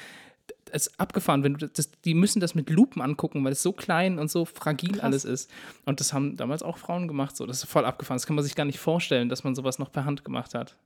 ist 0.72 0.98
abgefahren. 0.98 1.44
Wenn 1.44 1.54
du 1.54 1.68
das, 1.68 1.90
die 2.02 2.14
müssen 2.14 2.40
das 2.40 2.54
mit 2.54 2.70
Lupen 2.70 3.00
angucken, 3.00 3.44
weil 3.44 3.52
es 3.52 3.62
so 3.62 3.72
klein 3.72 4.18
und 4.18 4.30
so 4.30 4.44
fragil 4.44 4.92
Krass. 4.92 5.02
alles 5.02 5.24
ist. 5.24 5.50
Und 5.84 6.00
das 6.00 6.12
haben 6.12 6.36
damals 6.36 6.62
auch 6.62 6.78
Frauen 6.78 7.08
gemacht. 7.08 7.36
So, 7.36 7.46
das 7.46 7.62
ist 7.62 7.70
voll 7.70 7.84
abgefahren. 7.84 8.16
Das 8.16 8.26
kann 8.26 8.36
man 8.36 8.44
sich 8.44 8.54
gar 8.56 8.64
nicht 8.64 8.78
vorstellen, 8.78 9.28
dass 9.28 9.44
man 9.44 9.54
sowas 9.54 9.78
noch 9.78 9.92
per 9.92 10.04
Hand 10.04 10.24
gemacht 10.24 10.54
hat. 10.54 10.76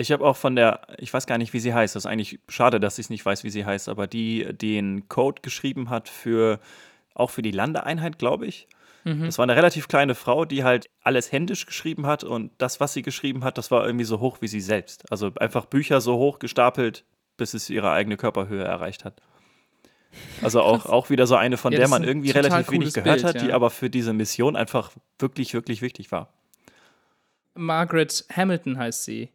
Ich 0.00 0.12
habe 0.12 0.24
auch 0.24 0.36
von 0.36 0.56
der, 0.56 0.80
ich 0.98 1.12
weiß 1.12 1.26
gar 1.26 1.36
nicht, 1.36 1.52
wie 1.52 1.60
sie 1.60 1.74
heißt. 1.74 1.94
Das 1.94 2.04
ist 2.04 2.10
eigentlich 2.10 2.40
schade, 2.48 2.80
dass 2.80 2.98
ich 2.98 3.06
es 3.06 3.10
nicht 3.10 3.24
weiß, 3.26 3.44
wie 3.44 3.50
sie 3.50 3.66
heißt, 3.66 3.88
aber 3.88 4.06
die 4.06 4.46
den 4.52 5.08
Code 5.08 5.42
geschrieben 5.42 5.90
hat 5.90 6.08
für 6.08 6.58
auch 7.14 7.30
für 7.30 7.42
die 7.42 7.50
Landeeinheit, 7.50 8.18
glaube 8.18 8.46
ich. 8.46 8.66
Das 9.04 9.38
war 9.38 9.44
eine 9.44 9.56
relativ 9.56 9.88
kleine 9.88 10.14
Frau, 10.14 10.44
die 10.44 10.62
halt 10.62 10.90
alles 11.02 11.32
händisch 11.32 11.64
geschrieben 11.64 12.06
hat 12.06 12.22
und 12.22 12.52
das, 12.58 12.80
was 12.80 12.92
sie 12.92 13.02
geschrieben 13.02 13.44
hat, 13.44 13.56
das 13.56 13.70
war 13.70 13.86
irgendwie 13.86 14.04
so 14.04 14.20
hoch 14.20 14.38
wie 14.40 14.48
sie 14.48 14.60
selbst. 14.60 15.10
Also 15.10 15.32
einfach 15.36 15.64
Bücher 15.64 16.02
so 16.02 16.16
hoch 16.16 16.38
gestapelt, 16.38 17.04
bis 17.38 17.54
es 17.54 17.70
ihre 17.70 17.90
eigene 17.92 18.18
Körperhöhe 18.18 18.62
erreicht 18.62 19.06
hat. 19.06 19.22
Also 20.42 20.60
auch, 20.62 20.84
auch 20.84 21.08
wieder 21.08 21.26
so 21.26 21.36
eine, 21.36 21.56
von 21.56 21.72
Ja, 21.72 21.78
der 21.78 21.88
man 21.88 22.04
irgendwie 22.04 22.30
relativ 22.30 22.70
wenig 22.70 22.92
gehört 22.92 23.22
Bild, 23.22 23.24
hat, 23.24 23.40
die 23.40 23.48
ja. 23.48 23.54
aber 23.54 23.70
für 23.70 23.88
diese 23.88 24.12
Mission 24.12 24.54
einfach 24.54 24.90
wirklich, 25.18 25.54
wirklich 25.54 25.80
wichtig 25.80 26.12
war. 26.12 26.32
Margaret 27.54 28.26
Hamilton 28.34 28.76
heißt 28.76 29.04
sie. 29.04 29.30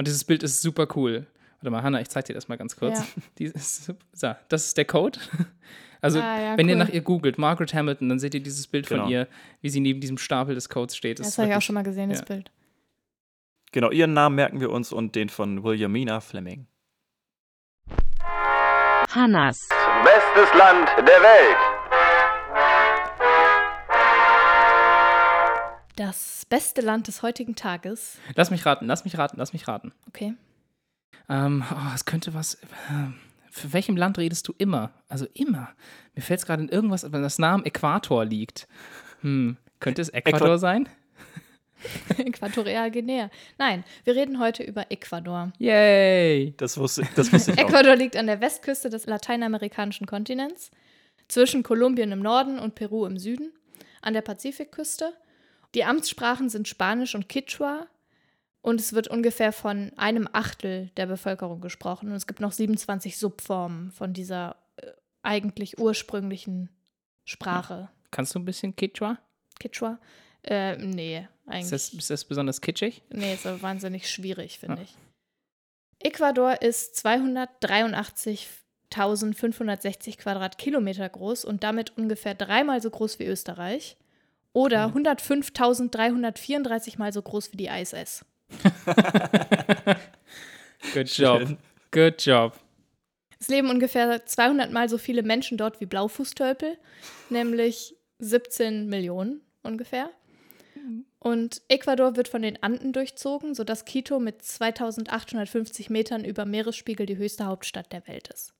Und 0.00 0.06
dieses 0.06 0.24
Bild 0.24 0.42
ist 0.42 0.62
super 0.62 0.88
cool. 0.96 1.26
Warte 1.60 1.70
mal, 1.70 1.82
Hannah, 1.82 2.00
ich 2.00 2.08
zeig 2.08 2.24
dir 2.24 2.32
das 2.32 2.48
mal 2.48 2.56
ganz 2.56 2.74
kurz. 2.74 3.00
Ja. 3.00 3.04
Die 3.38 3.44
ist, 3.44 3.84
so, 4.14 4.34
das 4.48 4.68
ist 4.68 4.78
der 4.78 4.86
Code. 4.86 5.18
Also, 6.02 6.18
Ah, 6.18 6.40
ja, 6.40 6.56
wenn 6.56 6.66
ihr 6.70 6.76
cool. 6.76 6.78
nach 6.78 6.88
ihr 6.88 7.02
googelt, 7.02 7.36
Margaret 7.36 7.74
Hamilton, 7.74 8.08
dann 8.08 8.18
seht 8.18 8.32
ihr 8.32 8.42
dieses 8.42 8.66
Bild 8.66 8.86
Genau. 8.88 9.02
von 9.02 9.12
ihr, 9.12 9.28
wie 9.60 9.68
sie 9.68 9.80
neben 9.80 10.00
diesem 10.00 10.16
Stapel 10.16 10.54
des 10.54 10.70
Codes 10.70 10.96
steht. 10.96 11.18
Das 11.18 11.28
ist 11.28 11.36
habe 11.36 11.50
ich 11.50 11.54
auch 11.54 11.60
schon 11.60 11.74
mal 11.74 11.82
gesehen, 11.82 12.08
das 12.08 12.20
ja. 12.20 12.24
Bild. 12.24 12.50
Genau, 13.72 13.90
ihren 13.90 14.14
Namen 14.14 14.36
merken 14.36 14.60
wir 14.60 14.70
uns 14.70 14.90
und 14.94 15.14
den 15.14 15.28
von 15.28 15.62
Williamina 15.62 16.20
Fleming. 16.20 16.66
Hannas. 19.10 19.68
Bestes 20.02 20.58
Land 20.58 20.88
der 20.96 21.20
Welt. 21.20 21.69
Das 26.00 26.46
beste 26.48 26.80
Land 26.80 27.08
des 27.08 27.20
heutigen 27.20 27.56
Tages. 27.56 28.16
Lass 28.34 28.50
mich 28.50 28.64
raten, 28.64 28.86
lass 28.86 29.04
mich 29.04 29.18
raten, 29.18 29.36
lass 29.36 29.52
mich 29.52 29.68
raten. 29.68 29.92
Okay. 30.08 30.32
Ähm, 31.28 31.62
oh, 31.70 31.94
es 31.94 32.06
könnte 32.06 32.32
was. 32.32 32.54
Äh, 32.54 33.10
für 33.50 33.74
welchem 33.74 33.98
Land 33.98 34.16
redest 34.16 34.48
du 34.48 34.54
immer? 34.56 34.92
Also 35.10 35.26
immer. 35.34 35.74
Mir 36.14 36.22
fällt 36.22 36.40
es 36.40 36.46
gerade 36.46 36.62
in 36.62 36.70
irgendwas, 36.70 37.12
wenn 37.12 37.20
das 37.20 37.38
Namen 37.38 37.66
Äquator 37.66 38.24
liegt. 38.24 38.66
Hm, 39.20 39.58
könnte 39.78 40.00
es 40.00 40.08
Ecuador 40.08 40.54
Äqua- 40.54 40.58
sein? 40.58 40.88
Äquatorial 42.16 42.90
Guinea. 42.90 43.30
Nein, 43.58 43.84
wir 44.04 44.14
reden 44.14 44.38
heute 44.40 44.62
über 44.62 44.90
Ecuador. 44.90 45.52
Yay! 45.58 46.54
Das 46.56 46.78
wusste, 46.78 47.06
das 47.14 47.30
wusste 47.30 47.52
ich 47.52 47.58
auch. 47.58 47.68
Ecuador 47.68 47.94
liegt 47.94 48.16
an 48.16 48.26
der 48.26 48.40
Westküste 48.40 48.88
des 48.88 49.04
lateinamerikanischen 49.04 50.06
Kontinents, 50.06 50.70
zwischen 51.28 51.62
Kolumbien 51.62 52.10
im 52.10 52.20
Norden 52.20 52.58
und 52.58 52.74
Peru 52.74 53.04
im 53.04 53.18
Süden, 53.18 53.52
an 54.00 54.14
der 54.14 54.22
Pazifikküste. 54.22 55.12
Die 55.74 55.84
Amtssprachen 55.84 56.48
sind 56.48 56.66
Spanisch 56.68 57.14
und 57.14 57.28
Quechua 57.28 57.86
und 58.62 58.80
es 58.80 58.92
wird 58.92 59.08
ungefähr 59.08 59.52
von 59.52 59.92
einem 59.96 60.28
Achtel 60.32 60.90
der 60.96 61.06
Bevölkerung 61.06 61.60
gesprochen. 61.60 62.08
Und 62.10 62.16
es 62.16 62.26
gibt 62.26 62.40
noch 62.40 62.52
27 62.52 63.16
Subformen 63.18 63.90
von 63.92 64.12
dieser 64.12 64.56
äh, 64.76 64.86
eigentlich 65.22 65.78
ursprünglichen 65.78 66.68
Sprache. 67.24 67.88
Kannst 68.10 68.34
du 68.34 68.38
ein 68.40 68.44
bisschen 68.44 68.74
Quechua? 68.74 69.18
Quechua? 69.60 69.98
Äh, 70.42 70.76
nee, 70.78 71.18
Ist 71.18 71.28
eigentlich. 71.46 71.70
das, 71.70 71.92
ist 71.94 72.10
das 72.10 72.24
besonders 72.24 72.60
kitschig? 72.60 73.02
Nee, 73.10 73.34
ist 73.34 73.46
aber 73.46 73.60
wahnsinnig 73.62 74.10
schwierig, 74.10 74.58
finde 74.58 74.76
Ja. 74.78 74.82
ich. 74.82 74.96
Ecuador 76.02 76.62
ist 76.62 76.96
283.560 78.90 80.16
Quadratkilometer 80.18 81.08
groß 81.08 81.44
und 81.44 81.62
damit 81.62 81.96
ungefähr 81.96 82.34
dreimal 82.34 82.80
so 82.82 82.90
groß 82.90 83.18
wie 83.18 83.26
Österreich. 83.26 83.96
Oder 84.52 84.86
105.334 84.86 86.98
mal 86.98 87.12
so 87.12 87.22
groß 87.22 87.52
wie 87.52 87.56
die 87.56 87.68
ISS. 87.68 88.24
Good 90.92 91.08
job. 91.08 91.56
Good 91.92 92.20
job. 92.24 92.58
Es 93.38 93.46
leben 93.48 93.70
ungefähr 93.70 94.26
200 94.26 94.72
mal 94.72 94.88
so 94.88 94.98
viele 94.98 95.22
Menschen 95.22 95.56
dort 95.56 95.80
wie 95.80 95.86
Blaufußtölpel, 95.86 96.76
nämlich 97.30 97.96
17 98.18 98.86
Millionen 98.86 99.40
ungefähr. 99.62 100.10
Und 101.18 101.62
Ecuador 101.68 102.16
wird 102.16 102.28
von 102.28 102.42
den 102.42 102.62
Anden 102.62 102.92
durchzogen, 102.92 103.54
sodass 103.54 103.84
Quito 103.84 104.18
mit 104.18 104.42
2850 104.42 105.90
Metern 105.90 106.24
über 106.24 106.46
Meeresspiegel 106.46 107.06
die 107.06 107.18
höchste 107.18 107.44
Hauptstadt 107.44 107.92
der 107.92 108.06
Welt 108.08 108.28
ist. 108.28 108.54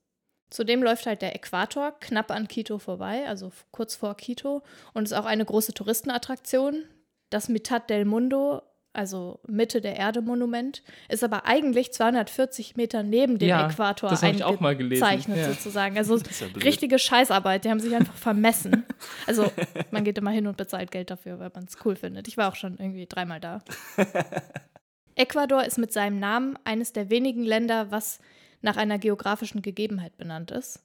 Zudem 0.51 0.83
läuft 0.83 1.05
halt 1.05 1.21
der 1.21 1.33
Äquator 1.33 1.93
knapp 2.01 2.29
an 2.29 2.49
Quito 2.49 2.77
vorbei, 2.77 3.25
also 3.25 3.51
kurz 3.71 3.95
vor 3.95 4.15
Quito, 4.17 4.61
und 4.93 5.03
ist 5.05 5.13
auch 5.13 5.25
eine 5.25 5.45
große 5.45 5.73
Touristenattraktion. 5.73 6.83
Das 7.29 7.47
Mitad 7.47 7.89
del 7.89 8.03
Mundo, 8.03 8.61
also 8.91 9.39
Mitte 9.47 9.79
der 9.79 9.95
Erde 9.95 10.21
Monument, 10.21 10.83
ist 11.07 11.23
aber 11.23 11.45
eigentlich 11.45 11.93
240 11.93 12.75
Meter 12.75 13.01
neben 13.01 13.39
dem 13.39 13.47
Ja, 13.47 13.69
Äquator 13.69 14.09
das 14.09 14.21
ich 14.23 14.43
auch 14.43 14.59
mal 14.59 14.75
gelesen, 14.75 15.01
eingezeichnet 15.01 15.37
ja. 15.37 15.53
sozusagen. 15.53 15.97
Also 15.97 16.15
ist 16.15 16.41
ja 16.41 16.47
richtige 16.61 16.99
Scheißarbeit, 16.99 17.63
die 17.63 17.69
haben 17.69 17.79
sich 17.79 17.95
einfach 17.95 18.17
vermessen. 18.17 18.85
Also 19.27 19.49
man 19.91 20.03
geht 20.03 20.17
immer 20.17 20.31
hin 20.31 20.47
und 20.47 20.57
bezahlt 20.57 20.91
Geld 20.91 21.11
dafür, 21.11 21.39
weil 21.39 21.51
man 21.55 21.63
es 21.63 21.77
cool 21.85 21.95
findet. 21.95 22.27
Ich 22.27 22.35
war 22.35 22.51
auch 22.51 22.55
schon 22.55 22.77
irgendwie 22.77 23.05
dreimal 23.05 23.39
da. 23.39 23.63
Ecuador 25.15 25.63
ist 25.63 25.77
mit 25.77 25.93
seinem 25.93 26.19
Namen 26.19 26.59
eines 26.65 26.91
der 26.91 27.09
wenigen 27.09 27.43
Länder, 27.43 27.89
was 27.89 28.19
nach 28.61 28.77
einer 28.77 28.97
geografischen 28.99 29.61
Gegebenheit 29.61 30.17
benannt 30.17 30.51
ist. 30.51 30.83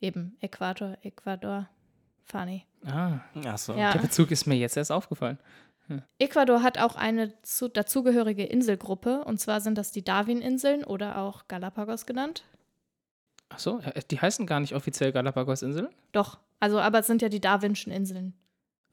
Eben 0.00 0.36
Äquator, 0.40 0.96
Ecuador, 1.02 1.68
funny. 2.24 2.64
Ah, 2.86 3.20
Ach 3.44 3.58
so. 3.58 3.74
Ja. 3.74 3.92
der 3.92 4.00
Bezug 4.00 4.30
ist 4.30 4.46
mir 4.46 4.54
jetzt 4.56 4.76
erst 4.76 4.92
aufgefallen. 4.92 5.38
Ecuador 6.18 6.62
hat 6.62 6.78
auch 6.78 6.96
eine 6.96 7.40
zu, 7.42 7.68
dazugehörige 7.68 8.44
Inselgruppe, 8.44 9.24
und 9.24 9.40
zwar 9.40 9.60
sind 9.60 9.78
das 9.78 9.90
die 9.90 10.04
Darwin-Inseln 10.04 10.84
oder 10.84 11.18
auch 11.18 11.48
Galapagos 11.48 12.04
genannt. 12.04 12.44
Ach 13.48 13.58
so, 13.58 13.80
äh, 13.80 14.02
die 14.10 14.20
heißen 14.20 14.46
gar 14.46 14.60
nicht 14.60 14.74
offiziell 14.74 15.12
Galapagos-Inseln? 15.12 15.88
Doch, 16.12 16.38
also 16.60 16.78
aber 16.78 16.98
es 16.98 17.06
sind 17.06 17.22
ja 17.22 17.30
die 17.30 17.40
Darwinschen 17.40 17.90
Inseln. 17.90 18.34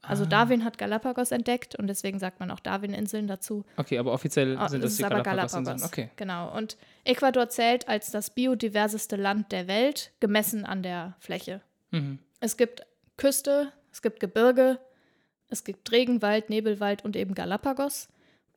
Also 0.02 0.24
Ah. 0.24 0.26
Darwin 0.28 0.64
hat 0.64 0.78
Galapagos 0.78 1.32
entdeckt 1.32 1.74
und 1.74 1.88
deswegen 1.88 2.18
sagt 2.18 2.38
man 2.38 2.50
auch 2.50 2.60
Darwin-Inseln 2.60 3.26
dazu. 3.26 3.64
Okay, 3.76 3.98
aber 3.98 4.12
offiziell 4.12 4.56
Ah, 4.56 4.68
sind 4.68 4.82
das 4.84 4.92
ist 4.92 5.00
die 5.00 5.04
aber 5.04 5.22
Galapagos-Inseln. 5.22 5.64
Galapagos. 5.78 5.92
Okay. 5.92 6.10
Genau. 6.16 6.56
Und 6.56 6.76
Ecuador 7.04 7.48
zählt 7.48 7.88
als 7.88 8.10
das 8.12 8.30
biodiverseste 8.30 9.16
Land 9.16 9.50
der 9.52 9.66
Welt, 9.66 10.12
gemessen 10.20 10.64
an 10.64 10.82
der 10.82 11.16
Fläche. 11.18 11.60
Mhm. 11.90 12.18
Es 12.40 12.56
gibt 12.56 12.82
Küste, 13.16 13.72
es 13.92 14.00
gibt 14.02 14.20
Gebirge, 14.20 14.78
es 15.48 15.64
gibt 15.64 15.90
Regenwald, 15.90 16.50
Nebelwald 16.50 17.04
und 17.04 17.16
eben 17.16 17.34
Galapagos, 17.34 18.08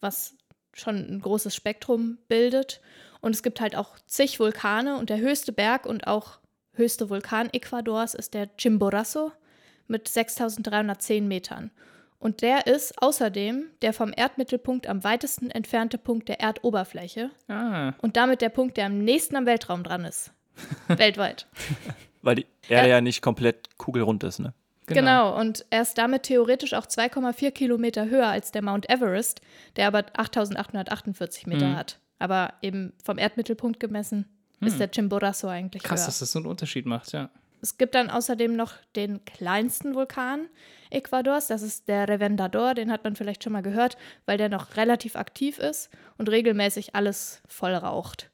was 0.01 0.35
schon 0.73 0.95
ein 0.97 1.19
großes 1.21 1.55
Spektrum 1.55 2.19
bildet. 2.27 2.79
Und 3.21 3.33
es 3.35 3.41
gibt 3.43 3.59
halt 3.59 3.75
auch 3.75 3.97
zig 4.05 4.39
Vulkane 4.39 4.97
und 4.97 5.09
der 5.09 5.17
höchste 5.19 5.51
Berg 5.51 5.85
und 5.85 6.05
auch 6.07 6.39
höchste 6.73 7.09
Vulkan 7.09 7.49
Ecuadors 7.51 8.13
ist 8.13 8.33
der 8.33 8.55
Chimborazo 8.57 9.31
mit 9.89 10.07
6310 10.07 11.27
Metern. 11.27 11.71
Und 12.19 12.41
der 12.41 12.67
ist 12.67 13.01
außerdem 13.01 13.65
der 13.81 13.93
vom 13.93 14.11
Erdmittelpunkt 14.15 14.87
am 14.87 15.03
weitesten 15.05 15.49
entfernte 15.51 15.97
Punkt 15.97 16.27
der 16.27 16.41
Erdoberfläche 16.41 17.31
Ah, 17.47 17.93
und 18.01 18.17
damit 18.17 18.41
der 18.41 18.49
Punkt, 18.49 18.75
der 18.77 18.87
am 18.87 18.99
nächsten 18.99 19.35
am 19.37 19.45
Weltraum 19.45 19.83
dran 19.83 20.03
ist. 20.03 20.33
Weltweit. 20.89 21.47
Weil 22.21 22.35
die 22.35 22.45
Erde 22.67 22.89
ja 22.89 22.99
nicht 23.01 23.21
komplett 23.21 23.69
kugelrund 23.77 24.23
ist, 24.25 24.39
ne? 24.39 24.53
genau. 24.85 24.99
Genau. 25.31 25.39
und 25.39 25.65
er 25.69 25.81
ist 25.83 25.97
damit 25.97 26.23
theoretisch 26.23 26.73
auch 26.73 26.85
2,4 26.85 27.51
Kilometer 27.51 28.09
höher 28.09 28.27
als 28.27 28.51
der 28.51 28.63
Mount 28.63 28.89
Everest, 28.89 29.39
der 29.77 29.87
aber 29.87 30.03
8848 30.13 31.47
Meter 31.47 31.67
Mhm. 31.67 31.75
hat. 31.77 31.99
Aber 32.17 32.53
eben 32.61 32.91
vom 33.01 33.17
Erdmittelpunkt 33.17 33.79
gemessen 33.79 34.25
ist 34.59 34.77
der 34.77 34.91
Chimborazo 34.91 35.47
eigentlich 35.47 35.83
Krass, 35.83 36.01
höher. 36.01 36.05
dass 36.07 36.19
das 36.19 36.33
so 36.33 36.39
einen 36.39 36.47
Unterschied 36.47 36.85
macht, 36.85 37.13
ja. 37.13 37.29
Es 37.61 37.77
gibt 37.77 37.95
dann 37.95 38.09
außerdem 38.09 38.55
noch 38.55 38.73
den 38.95 39.23
kleinsten 39.25 39.95
Vulkan 39.95 40.47
Ecuadors, 40.89 41.47
das 41.47 41.61
ist 41.61 41.87
der 41.87 42.07
Reventador, 42.07 42.73
den 42.73 42.91
hat 42.91 43.03
man 43.03 43.15
vielleicht 43.15 43.43
schon 43.43 43.53
mal 43.53 43.61
gehört, 43.61 43.97
weil 44.25 44.37
der 44.37 44.49
noch 44.49 44.75
relativ 44.75 45.15
aktiv 45.15 45.59
ist 45.59 45.89
und 46.17 46.29
regelmäßig 46.29 46.95
alles 46.95 47.41
voll 47.47 47.73
raucht. 47.73 48.29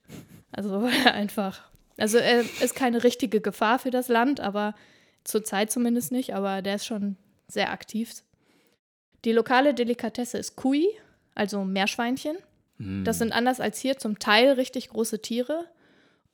Also 0.51 0.81
weil 0.83 0.93
er 1.05 1.13
einfach, 1.13 1.69
also 1.97 2.17
er 2.17 2.41
ist 2.41 2.75
keine 2.75 3.03
richtige 3.03 3.41
Gefahr 3.41 3.79
für 3.79 3.91
das 3.91 4.07
Land, 4.07 4.39
aber 4.39 4.75
zurzeit 5.23 5.71
zumindest 5.71 6.11
nicht, 6.11 6.33
aber 6.33 6.61
der 6.61 6.75
ist 6.75 6.85
schon 6.85 7.17
sehr 7.47 7.71
aktiv. 7.71 8.13
Die 9.25 9.31
lokale 9.31 9.73
Delikatesse 9.73 10.37
ist 10.37 10.55
Kui, 10.55 10.87
also 11.33 11.63
Meerschweinchen. 11.65 12.37
Das 12.77 13.19
sind 13.19 13.31
anders 13.31 13.61
als 13.61 13.79
hier 13.79 13.97
zum 13.97 14.19
Teil 14.19 14.51
richtig 14.51 14.89
große 14.89 15.21
Tiere. 15.21 15.65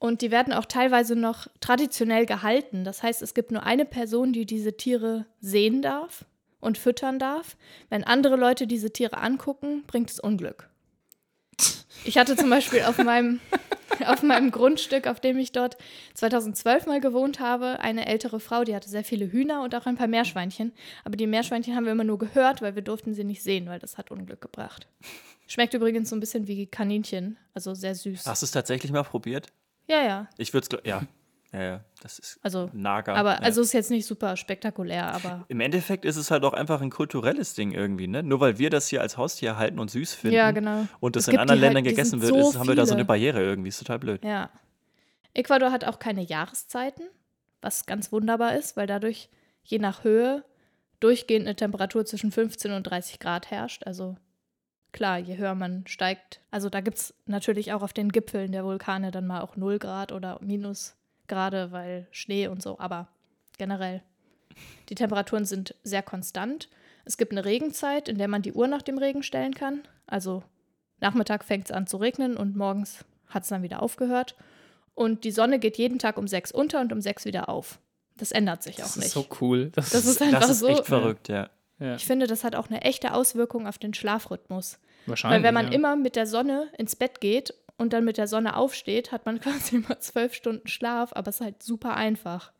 Und 0.02 0.24
die 0.24 0.32
werden 0.32 0.52
auch 0.52 0.66
teilweise 0.66 1.16
noch 1.16 1.46
traditionell 1.60 2.26
gehalten. 2.26 2.84
Das 2.84 3.04
heißt, 3.04 3.22
es 3.22 3.36
gibt 3.36 3.52
nur 3.52 3.62
eine 3.62 3.86
Person, 3.86 4.34
die 4.34 4.48
diese 4.48 4.76
Tiere 4.76 5.28
sehen 5.42 5.84
darf 5.84 6.26
und 6.60 6.80
füttern 6.80 7.20
darf. 7.20 7.56
Wenn 7.92 8.04
andere 8.04 8.36
Leute 8.36 8.66
diese 8.66 8.92
Tiere 8.92 9.20
angucken, 9.20 9.84
bringt 9.86 10.10
es 10.10 10.20
Unglück. 10.20 10.68
Ich 12.04 12.18
hatte 12.18 12.36
zum 12.36 12.50
Beispiel 12.50 12.82
auf 12.82 12.98
meinem, 12.98 13.42
auf 14.08 14.24
meinem 14.24 14.50
Grundstück, 14.50 15.06
auf 15.06 15.20
dem 15.20 15.38
ich 15.38 15.52
dort 15.52 15.78
2012 16.16 16.88
mal 16.88 17.00
gewohnt 17.00 17.40
habe, 17.40 17.80
eine 17.80 18.08
ältere 18.08 18.40
Frau, 18.40 18.64
die 18.64 18.76
hatte 18.76 18.90
sehr 18.90 19.04
viele 19.04 19.32
Hühner 19.32 19.62
und 19.62 19.76
auch 19.76 19.86
ein 19.86 19.98
paar 19.98 20.08
Meerschweinchen. 20.08 20.74
Aber 21.04 21.16
die 21.16 21.28
Meerschweinchen 21.28 21.76
haben 21.76 21.86
wir 21.86 21.92
immer 21.92 22.04
nur 22.04 22.18
gehört, 22.18 22.64
weil 22.64 22.74
wir 22.74 22.82
durften 22.82 23.14
sie 23.14 23.24
nicht 23.24 23.44
sehen, 23.44 23.68
weil 23.68 23.78
das 23.78 24.00
hat 24.00 24.10
Unglück 24.10 24.42
gebracht. 24.42 24.88
Schmeckt 25.46 25.76
übrigens 25.76 26.10
so 26.10 26.16
ein 26.16 26.22
bisschen 26.22 26.48
wie 26.48 26.66
Kaninchen, 26.66 27.38
also 27.54 27.76
sehr 27.76 27.94
süß. 27.94 28.26
Hast 28.26 28.42
du 28.42 28.46
es 28.46 28.52
tatsächlich 28.52 28.92
mal 28.92 29.04
probiert? 29.04 29.52
Ja, 29.92 30.04
ja. 30.04 30.28
Ich 30.38 30.54
würde 30.54 30.68
es, 30.72 30.88
ja. 30.88 31.02
Ja, 31.54 31.62
ja, 31.62 31.84
das 32.02 32.18
ist 32.18 32.40
Also, 32.42 32.70
Nager. 32.72 33.14
aber 33.14 33.34
ja. 33.34 33.40
also 33.40 33.60
ist 33.62 33.74
jetzt 33.74 33.92
nicht 33.92 34.06
super 34.06 34.38
spektakulär, 34.38 35.14
aber 35.14 35.44
Im 35.50 35.60
Endeffekt 35.60 36.06
ist 36.06 36.16
es 36.16 36.32
halt 36.32 36.46
auch 36.46 36.54
einfach 36.54 36.80
ein 36.80 36.90
kulturelles 36.90 37.56
Ding 37.56 37.74
irgendwie, 37.74 38.08
ne? 38.08 38.24
Nur 38.24 38.40
weil 38.40 38.58
wir 38.58 38.70
das 38.70 38.88
hier 38.88 39.02
als 39.02 39.18
Haustier 39.18 39.58
halten 39.58 39.78
und 39.78 39.92
süß 39.92 40.14
finden 40.14 40.38
ja, 40.38 40.52
genau. 40.52 40.88
und 41.02 41.18
das 41.18 41.24
Es 41.24 41.34
in 41.34 41.40
anderen 41.40 41.60
halt- 41.60 41.74
Ländern 41.74 41.84
die 41.84 41.90
gegessen 41.90 42.22
wird, 42.22 42.32
so 42.34 42.52
ist, 42.52 42.58
haben 42.58 42.70
wir 42.70 42.76
da 42.76 42.86
so 42.86 42.94
eine. 42.94 43.04
Barriere 43.04 43.42
irgendwie. 43.44 43.68
Ist 43.68 43.80
total 43.80 44.00
blöd. 44.00 44.24
Ja. 44.24 44.50
Ecuador 45.34 45.72
hat 45.74 45.84
auch 45.84 46.00
keine 46.00 46.22
Jahreszeiten, 46.24 47.04
was 47.62 47.86
ganz 47.86 48.14
wunderbar 48.14 48.56
ist, 48.56 48.78
weil 48.78 48.88
dadurch 48.88 49.30
je 49.66 49.78
nach 49.80 50.06
Höhe 50.06 50.46
durchgehend 51.02 51.48
eine 51.48 51.56
Temperatur 51.58 52.06
zwischen 52.06 52.32
15 52.32 52.72
und 52.72 52.84
30 52.84 53.20
Grad 53.20 53.52
herrscht. 53.52 53.84
Also 53.86 54.16
klar, 54.94 55.18
je 55.18 55.38
höher 55.38 55.56
man 55.56 55.86
steigt. 55.88 56.42
Also 56.52 56.70
da 56.70 56.82
gibt 56.82 56.98
es 56.98 57.14
natürlich 57.26 57.74
auch 57.74 57.82
auf 57.82 57.94
den 57.94 58.10
Gipfeln 58.12 58.52
der 58.52 58.64
Vulkane 58.66 59.12
dann 59.12 59.28
mal 59.28 59.42
auch 59.42 59.56
0 59.56 59.80
Grad 59.80 60.12
oder 60.12 60.40
Minusgrade, 60.42 61.72
weil 61.72 62.08
Schnee 62.12 62.48
und 62.48 62.62
so. 62.62 62.80
Aber 62.80 63.08
generell, 63.58 64.02
die 64.90 64.96
Temperaturen 64.96 65.46
sind 65.46 65.76
sehr 65.84 66.04
konstant. 66.04 66.70
Es 67.06 67.18
gibt 67.18 67.32
eine 67.32 67.46
Regenzeit, 67.46 68.08
in 68.10 68.18
der 68.18 68.28
man 68.28 68.42
die 68.42 68.54
Uhr 68.54 68.68
nach 68.68 68.82
dem 68.82 68.98
Regen 68.98 69.24
stellen 69.24 69.54
kann. 69.54 69.82
Also 70.08 70.44
Nachmittag 71.00 71.44
fängt 71.44 71.66
es 71.66 71.72
an 71.72 71.88
zu 71.88 71.98
regnen 71.98 72.38
und 72.38 72.56
morgens 72.56 73.04
hat 73.28 73.44
es 73.44 73.50
dann 73.50 73.64
wieder 73.64 73.82
aufgehört. 73.82 74.36
Und 74.94 75.24
die 75.24 75.32
Sonne 75.32 75.58
geht 75.58 75.78
jeden 75.78 76.00
Tag 76.00 76.18
um 76.18 76.28
sechs 76.28 76.52
unter 76.52 76.82
und 76.82 76.92
um 76.94 77.02
sechs 77.02 77.26
wieder 77.26 77.50
auf. 77.50 77.80
Das 78.18 78.32
ändert 78.32 78.62
sich 78.62 78.76
Das 78.76 78.86
auch 78.86 78.90
ist 78.98 78.98
nicht. 78.98 79.12
so 79.12 79.26
cool. 79.40 79.72
Das, 79.74 79.90
Das 79.90 80.06
ist 80.06 80.22
einfach 80.22 80.42
Das 80.42 80.50
ist 80.52 80.60
so. 80.60 80.68
echt 80.68 80.86
verrückt, 80.86 81.28
ja. 81.30 81.50
Ja, 81.82 81.96
Ich 81.96 82.06
finde, 82.06 82.28
das 82.28 82.44
hat 82.46 82.56
auch 82.56 82.70
eine 82.70 82.82
echte 82.84 83.14
Auswirkung 83.14 83.68
auf 83.68 83.78
den 83.78 83.94
Schlafrhythmus. 83.94 84.80
wahrscheinlich. 85.08 85.40
Weil 85.40 85.44
wenn 85.44 85.54
man 85.54 85.68
ja. 85.68 85.74
immer 85.74 85.96
mit 85.98 86.16
der 86.16 86.26
Sonne 86.28 86.68
ins 86.78 86.96
Bett 86.96 87.20
geht 87.20 87.54
und 87.78 87.92
dann 87.94 88.06
mit 88.06 88.18
der 88.18 88.28
Sonne 88.28 88.56
aufsteht, 88.56 89.12
hat 89.12 89.26
man 89.26 89.40
quasi 89.42 89.78
immer 89.78 90.00
zwölf 90.00 90.34
Stunden 90.34 90.68
Schlaf, 90.68 91.12
aber 91.14 91.30
es 91.30 91.36
ist 91.36 91.42
halt 91.42 91.62
super 91.64 91.96
einfach. 91.98 92.52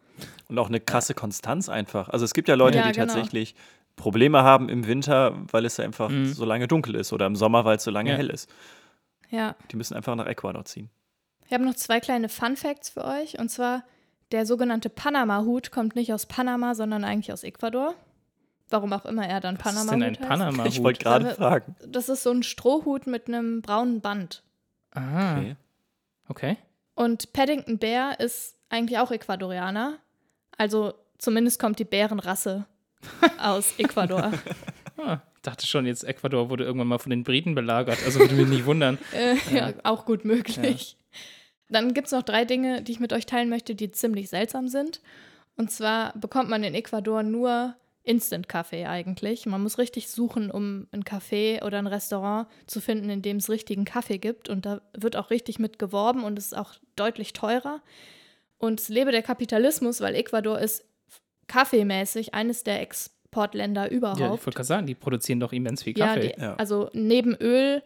Und 0.50 0.60
auch 0.60 0.68
eine 0.68 0.80
krasse 0.82 1.14
Konstanz 1.14 1.70
einfach. 1.70 2.10
Also 2.10 2.26
es 2.26 2.34
gibt 2.34 2.48
ja 2.50 2.56
Leute, 2.56 2.80
Ja, 2.80 2.88
die 2.88 2.92
genau. 2.92 3.06
tatsächlich 3.14 3.56
Probleme 3.96 4.44
haben 4.44 4.70
im 4.70 4.88
Winter, 4.88 5.36
weil 5.52 5.66
es 5.66 5.80
einfach 5.80 6.10
Mhm. 6.10 6.34
so 6.34 6.46
lange 6.46 6.68
dunkel 6.68 6.96
ist 6.96 7.14
oder 7.14 7.26
im 7.28 7.36
Sommer, 7.36 7.66
weil 7.66 7.78
es 7.78 7.84
so 7.84 7.92
lange 7.92 8.12
Ja. 8.12 8.18
hell 8.18 8.30
ist. 8.30 8.50
Ja. 9.30 9.56
Die 9.72 9.76
müssen 9.78 9.96
einfach 9.96 10.16
nach 10.16 10.26
Ecuador 10.28 10.66
ziehen. 10.66 10.90
Ich 11.48 11.54
habe 11.54 11.66
noch 11.66 11.76
zwei 11.76 12.00
kleine 12.00 12.30
Fun 12.30 12.56
Facts 12.56 12.90
für 12.90 13.04
euch. 13.06 13.38
Und 13.40 13.50
zwar, 13.50 13.84
der 14.32 14.46
sogenannte 14.46 14.90
Panama-Hut 14.90 15.72
kommt 15.72 15.96
nicht 15.96 16.14
aus 16.14 16.26
Panama, 16.26 16.76
sondern 16.76 17.04
eigentlich 17.04 17.32
aus 17.34 17.44
Ecuador. 17.44 17.94
Warum 18.72 18.94
auch 18.94 19.06
immer 19.06 19.28
er 19.28 19.40
dann 19.40 19.56
Was 19.60 19.74
ist 19.74 19.88
Panama-Hut 19.88 20.02
denn 20.02 20.04
ein 20.04 20.18
heißt. 20.20 20.28
Panama-Hut? 20.30 20.68
Ich 20.72 20.82
wollte 20.84 21.00
gerade 21.04 21.26
wir- 21.26 21.36
fragen. 21.36 21.76
Das 21.88 22.10
ist 22.10 22.24
so 22.24 22.32
ein 22.32 22.42
Strohhut 22.44 23.06
mit 23.08 23.28
einem 23.28 23.62
braunen 23.62 24.02
Band. 24.02 24.44
Ah, 24.92 25.38
Okay. 25.38 25.56
okay. 26.28 26.58
Und 26.96 27.34
Paddington 27.34 27.78
Bear 27.78 28.20
ist 28.20 28.56
eigentlich 28.70 28.98
auch 29.00 29.12
Ecuadorianer. 29.12 29.98
Also 30.58 30.94
zumindest 31.18 31.60
kommt 31.60 31.80
die 31.80 31.86
Bärenrasse 31.86 32.66
aus 33.40 33.74
Ecuador. 33.78 34.32
Ah, 34.98 35.20
ich 35.36 35.42
dachte 35.42 35.66
schon, 35.66 35.86
jetzt 35.86 36.04
Ecuador 36.04 36.50
wurde 36.50 36.64
irgendwann 36.66 36.88
mal 36.88 37.00
von 37.00 37.10
den 37.10 37.24
Briten 37.24 37.56
belagert. 37.56 37.98
Also 38.06 38.20
würde 38.20 38.36
mich 38.36 38.48
nicht 38.48 38.66
wundern. 38.66 38.98
äh, 39.14 39.36
ja. 39.56 39.74
auch 39.84 40.06
gut 40.06 40.26
möglich. 40.26 40.98
Dann 41.70 41.94
gibt 41.94 42.08
es 42.08 42.12
noch 42.14 42.24
drei 42.24 42.44
Dinge, 42.46 42.82
die 42.84 42.92
ich 42.92 43.00
mit 43.00 43.14
euch 43.14 43.26
teilen 43.26 43.50
möchte, 43.50 43.76
die 43.76 43.92
ziemlich 43.92 44.30
seltsam 44.30 44.68
sind. 44.68 45.02
Und 45.56 45.72
zwar 45.72 46.16
bekommt 46.18 46.50
man 46.50 46.64
in 46.64 46.74
Ecuador 46.76 47.24
nur 47.24 47.76
Instant-Kaffee 48.04 48.86
eigentlich. 48.88 49.46
Man 49.46 49.62
muss 49.62 49.78
richtig 49.78 50.10
suchen, 50.10 50.50
um 50.50 50.88
ein 50.92 51.04
Café 51.04 51.64
oder 51.64 51.78
ein 51.78 51.88
Restaurant 51.88 52.48
zu 52.66 52.82
finden, 52.82 53.10
in 53.10 53.22
dem 53.22 53.38
es 53.38 53.50
richtigen 53.50 53.86
Kaffee 53.86 54.18
gibt. 54.18 54.50
Und 54.50 54.66
da 54.66 54.82
wird 54.98 55.16
auch 55.16 55.30
richtig 55.30 55.60
mit 55.60 55.78
geworben 55.80 56.24
und 56.24 56.38
es 56.40 56.48
ist 56.48 56.58
auch 56.58 56.74
deutlich 56.96 57.34
teurer. 57.34 57.82
Und 58.58 58.80
es 58.80 58.90
lebe 58.90 59.12
der 59.12 59.22
Kapitalismus, 59.24 60.02
weil 60.02 60.16
Ecuador 60.16 60.60
ist 60.60 60.84
kaffeemäßig 61.48 62.34
eines 62.34 62.64
der 62.64 62.82
Exportländer 62.82 63.84
Ja, 63.84 63.88
ich 63.92 63.94
überhaupt. 63.98 64.22
wollte 64.46 64.52
gerade 64.52 64.64
sagen, 64.68 64.88
die 64.88 64.96
produzieren 64.96 65.40
doch 65.40 65.52
immens 65.54 65.84
viel 65.84 65.98
Ja, 65.98 66.08
Kaffee. 66.16 66.34
die, 66.36 66.42
Ja. 66.42 66.56
also 66.56 66.90
neben 66.94 67.36
Öl, 67.36 67.84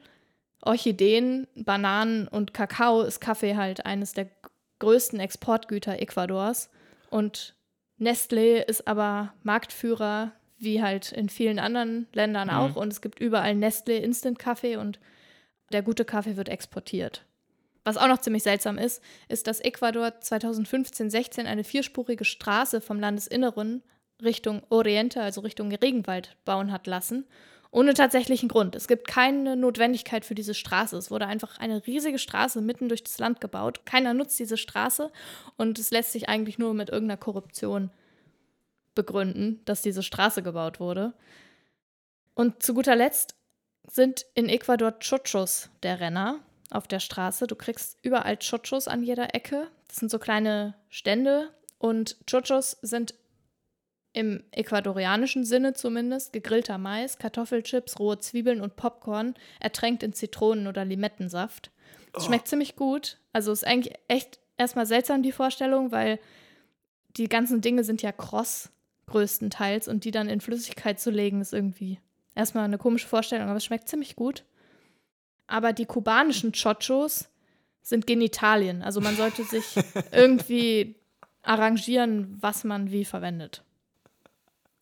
Orchideen, 0.61 1.47
Bananen 1.55 2.27
und 2.27 2.53
Kakao 2.53 3.01
ist 3.01 3.19
Kaffee 3.19 3.55
halt 3.55 3.85
eines 3.85 4.13
der 4.13 4.29
größten 4.79 5.19
Exportgüter 5.19 5.99
Ecuadors. 5.99 6.69
Und 7.09 7.54
Nestlé 7.99 8.57
ist 8.61 8.87
aber 8.87 9.33
Marktführer, 9.43 10.33
wie 10.57 10.81
halt 10.81 11.11
in 11.11 11.29
vielen 11.29 11.59
anderen 11.59 12.07
Ländern 12.13 12.47
Mhm. 12.47 12.53
auch. 12.53 12.75
Und 12.75 12.91
es 12.91 13.01
gibt 13.01 13.19
überall 13.19 13.53
Nestlé 13.53 13.97
Instant 13.97 14.39
Kaffee 14.39 14.77
und 14.77 14.99
der 15.71 15.81
gute 15.81 16.05
Kaffee 16.05 16.37
wird 16.37 16.49
exportiert. 16.49 17.25
Was 17.83 17.97
auch 17.97 18.07
noch 18.07 18.19
ziemlich 18.19 18.43
seltsam 18.43 18.77
ist, 18.77 19.01
ist, 19.27 19.47
dass 19.47 19.59
Ecuador 19.59 20.07
2015-16 20.19 21.45
eine 21.45 21.63
vierspurige 21.63 22.25
Straße 22.25 22.81
vom 22.81 22.99
Landesinneren 22.99 23.83
Richtung 24.23 24.63
Oriente, 24.69 25.21
also 25.21 25.41
Richtung 25.41 25.71
Regenwald, 25.71 26.35
bauen 26.45 26.71
hat 26.71 26.87
lassen. 26.87 27.25
Ohne 27.75 27.93
tatsächlichen 27.93 28.47
Grund. 28.47 28.73
Es 28.73 28.87
gibt 28.87 29.05
keine 29.05 29.57
Notwendigkeit 29.57 30.23
für 30.23 30.33
diese 30.33 30.53
Straße. 30.53 30.95
Es 30.95 31.11
wurde 31.11 31.27
einfach 31.27 31.57
eine 31.57 31.85
riesige 31.85 32.19
Straße 32.19 32.61
mitten 32.61 32.87
durch 32.87 33.03
das 33.03 33.19
Land 33.19 33.41
gebaut. 33.41 33.85
Keiner 33.85 34.13
nutzt 34.13 34.39
diese 34.39 34.55
Straße 34.55 35.11
und 35.57 35.77
es 35.77 35.91
lässt 35.91 36.13
sich 36.13 36.29
eigentlich 36.29 36.57
nur 36.57 36.73
mit 36.73 36.87
irgendeiner 36.89 37.17
Korruption 37.17 37.91
begründen, 38.93 39.59
dass 39.65 39.81
diese 39.81 40.03
Straße 40.03 40.41
gebaut 40.41 40.79
wurde. 40.79 41.15
Und 42.33 42.63
zu 42.63 42.73
guter 42.73 42.95
Letzt 42.95 43.35
sind 43.85 44.25
in 44.35 44.47
Ecuador 44.47 44.93
Chochos 44.99 45.69
der 45.83 45.99
Renner 45.99 46.39
auf 46.71 46.87
der 46.87 47.01
Straße. 47.01 47.45
Du 47.45 47.57
kriegst 47.57 47.97
überall 48.03 48.37
Chochos 48.37 48.87
an 48.87 49.03
jeder 49.03 49.35
Ecke. 49.35 49.67
Das 49.89 49.97
sind 49.97 50.09
so 50.09 50.17
kleine 50.17 50.75
Stände 50.87 51.49
und 51.77 52.15
Chochos 52.25 52.77
sind 52.81 53.15
im 54.15 54.43
ecuadorianischen 54.51 55.43
Sinne 55.43 55.73
zumindest 55.73 56.31
gegrillter 56.31 56.77
Mais, 56.77 57.17
Kartoffelchips, 57.17 57.99
rohe 57.99 58.17
Zwiebeln 58.17 58.61
und 58.61 58.77
Popcorn, 58.77 59.35
ertränkt 59.59 60.03
in 60.03 60.13
Zitronen- 60.13 60.67
oder 60.67 60.85
Limettensaft. 60.85 61.69
Es 62.15 62.25
schmeckt 62.25 62.47
ziemlich 62.47 62.77
gut. 62.77 63.17
Also 63.33 63.51
ist 63.51 63.67
eigentlich 63.67 63.93
echt 64.07 64.39
erstmal 64.57 64.85
seltsam 64.85 65.21
die 65.21 65.33
Vorstellung, 65.33 65.91
weil 65.91 66.19
die 67.17 67.27
ganzen 67.27 67.59
Dinge 67.59 67.83
sind 67.83 68.01
ja 68.01 68.13
kross 68.13 68.71
größtenteils 69.07 69.89
und 69.89 70.05
die 70.05 70.11
dann 70.11 70.29
in 70.29 70.39
Flüssigkeit 70.39 70.99
zu 70.99 71.11
legen 71.11 71.41
ist 71.41 71.53
irgendwie 71.53 71.99
erstmal 72.35 72.63
eine 72.63 72.77
komische 72.77 73.07
Vorstellung, 73.07 73.49
aber 73.49 73.57
es 73.57 73.65
schmeckt 73.65 73.89
ziemlich 73.89 74.15
gut. 74.15 74.45
Aber 75.45 75.73
die 75.73 75.85
kubanischen 75.85 76.53
Chochos 76.53 77.29
sind 77.81 78.07
Genitalien. 78.07 78.81
Also 78.81 79.01
man 79.01 79.17
sollte 79.17 79.43
sich 79.43 79.75
irgendwie 80.13 80.95
arrangieren, 81.41 82.37
was 82.39 82.63
man 82.63 82.91
wie 82.91 83.05
verwendet. 83.05 83.64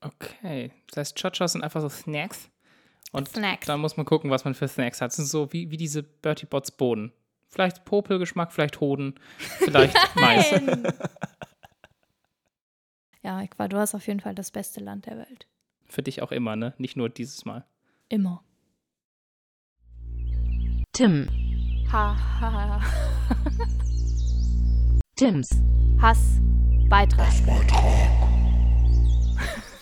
Okay. 0.03 0.71
Das 0.87 0.97
heißt, 0.97 1.21
Chochos 1.21 1.53
sind 1.53 1.63
einfach 1.63 1.81
so 1.81 1.89
Snacks. 1.89 2.49
Und 3.11 3.29
Snacks. 3.29 3.67
da 3.67 3.77
muss 3.77 3.95
man 3.95 4.05
gucken, 4.05 4.31
was 4.31 4.43
man 4.43 4.55
für 4.55 4.67
Snacks 4.67 5.01
hat. 5.01 5.09
Das 5.09 5.17
sind 5.17 5.27
so 5.27 5.53
wie, 5.53 5.69
wie 5.69 5.77
diese 5.77 6.01
Bertie 6.03 6.47
Bots 6.47 6.71
Boden. 6.71 7.13
Vielleicht 7.47 7.85
Popelgeschmack, 7.85 8.51
vielleicht 8.51 8.79
Hoden, 8.79 9.13
vielleicht 9.37 9.95
Mais. 10.15 10.51
Ja, 13.21 13.39
Ecuador 13.41 13.83
ist 13.83 13.93
auf 13.93 14.07
jeden 14.07 14.19
Fall 14.19 14.33
das 14.33 14.49
beste 14.49 14.81
Land 14.81 15.05
der 15.05 15.17
Welt. 15.17 15.47
Für 15.85 16.01
dich 16.01 16.23
auch 16.23 16.31
immer, 16.31 16.55
ne? 16.55 16.73
Nicht 16.79 16.97
nur 16.97 17.09
dieses 17.09 17.45
Mal. 17.45 17.63
Immer. 18.09 18.43
Tim. 20.93 21.29
Ha, 21.91 22.17
ha, 22.41 22.51
ha. 22.51 22.81
Tims. 25.15 25.49
Hass. 26.01 26.39
Beitrag. 26.89 27.31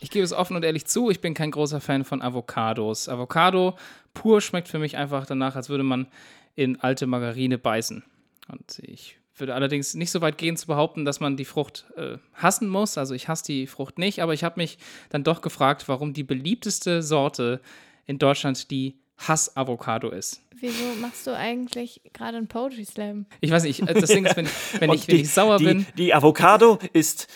Ich 0.00 0.10
gebe 0.10 0.24
es 0.24 0.32
offen 0.32 0.56
und 0.56 0.64
ehrlich 0.64 0.86
zu, 0.86 1.10
ich 1.10 1.20
bin 1.20 1.34
kein 1.34 1.50
großer 1.50 1.80
Fan 1.80 2.04
von 2.04 2.22
Avocados. 2.22 3.08
Avocado 3.08 3.76
pur 4.14 4.40
schmeckt 4.40 4.68
für 4.68 4.78
mich 4.78 4.96
einfach 4.96 5.26
danach, 5.26 5.56
als 5.56 5.68
würde 5.68 5.84
man 5.84 6.06
in 6.54 6.80
alte 6.80 7.06
Margarine 7.06 7.58
beißen. 7.58 8.04
Und 8.48 8.78
ich 8.80 9.18
würde 9.36 9.54
allerdings 9.54 9.94
nicht 9.94 10.10
so 10.10 10.20
weit 10.20 10.38
gehen 10.38 10.56
zu 10.56 10.66
behaupten, 10.66 11.04
dass 11.04 11.20
man 11.20 11.36
die 11.36 11.44
Frucht 11.44 11.86
äh, 11.96 12.18
hassen 12.34 12.68
muss. 12.68 12.98
Also 12.98 13.14
ich 13.14 13.28
hasse 13.28 13.44
die 13.44 13.66
Frucht 13.66 13.98
nicht, 13.98 14.22
aber 14.22 14.34
ich 14.34 14.44
habe 14.44 14.60
mich 14.60 14.78
dann 15.10 15.24
doch 15.24 15.40
gefragt, 15.40 15.88
warum 15.88 16.12
die 16.12 16.24
beliebteste 16.24 17.02
Sorte 17.02 17.60
in 18.06 18.18
Deutschland 18.18 18.70
die 18.70 18.98
Hass-Avocado 19.18 20.10
ist. 20.10 20.40
Wieso 20.60 20.84
machst 21.00 21.26
du 21.26 21.36
eigentlich 21.36 22.00
gerade 22.12 22.36
einen 22.38 22.48
Poetry 22.48 22.84
Slam? 22.84 23.26
Ich 23.40 23.50
weiß 23.50 23.62
nicht, 23.64 23.80
das 23.88 24.08
Ding 24.10 24.24
ist, 24.26 24.36
wenn 24.36 24.46
ich, 24.46 24.52
wenn 24.80 24.90
ich, 24.94 25.08
wenn 25.08 25.16
ich 25.16 25.30
sauer 25.32 25.58
die, 25.58 25.64
bin. 25.64 25.86
Die 25.96 26.12
Avocado 26.14 26.78
ist 26.92 27.28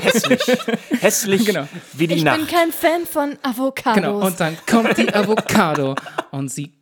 hässlich. 0.00 0.40
hässlich 1.00 1.44
Genau. 1.46 1.68
wie 1.94 2.06
die 2.06 2.14
Ich 2.16 2.24
Nacht. 2.24 2.38
bin 2.38 2.46
kein 2.46 2.72
Fan 2.72 3.06
von 3.06 3.38
Avocados. 3.42 3.94
Genau, 3.96 4.24
und 4.26 4.38
dann 4.40 4.56
kommt 4.66 4.96
die 4.96 5.12
Avocado 5.12 5.94
und 6.30 6.48
sie. 6.50 6.72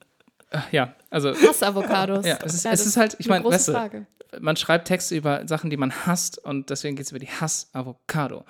äh, 0.50 0.58
Ja, 0.70 0.94
Also, 1.10 1.30
Hass-Avocados. 1.34 2.24
Ja, 2.26 2.38
es 2.44 2.54
ist- 2.54 2.64
es 2.66 2.70
das 2.70 2.86
ist 2.86 2.96
halt- 2.96 3.16
ich 3.18 3.26
eine 3.26 3.36
mein, 3.36 3.42
große 3.42 3.54
weißt 3.56 3.68
du, 3.68 3.72
Frage. 3.72 4.06
man 4.40 4.56
schreibt 4.56 4.88
Texte 4.88 5.16
über 5.16 5.46
Sachen, 5.48 5.70
die 5.70 5.76
man 5.76 5.92
hasst 6.06 6.38
und 6.38 6.70
deswegen 6.70 6.96
geht 6.96 7.06
es 7.06 7.10
über 7.12 7.18
die 7.20 7.28
Hass-Avocado. 7.28 8.44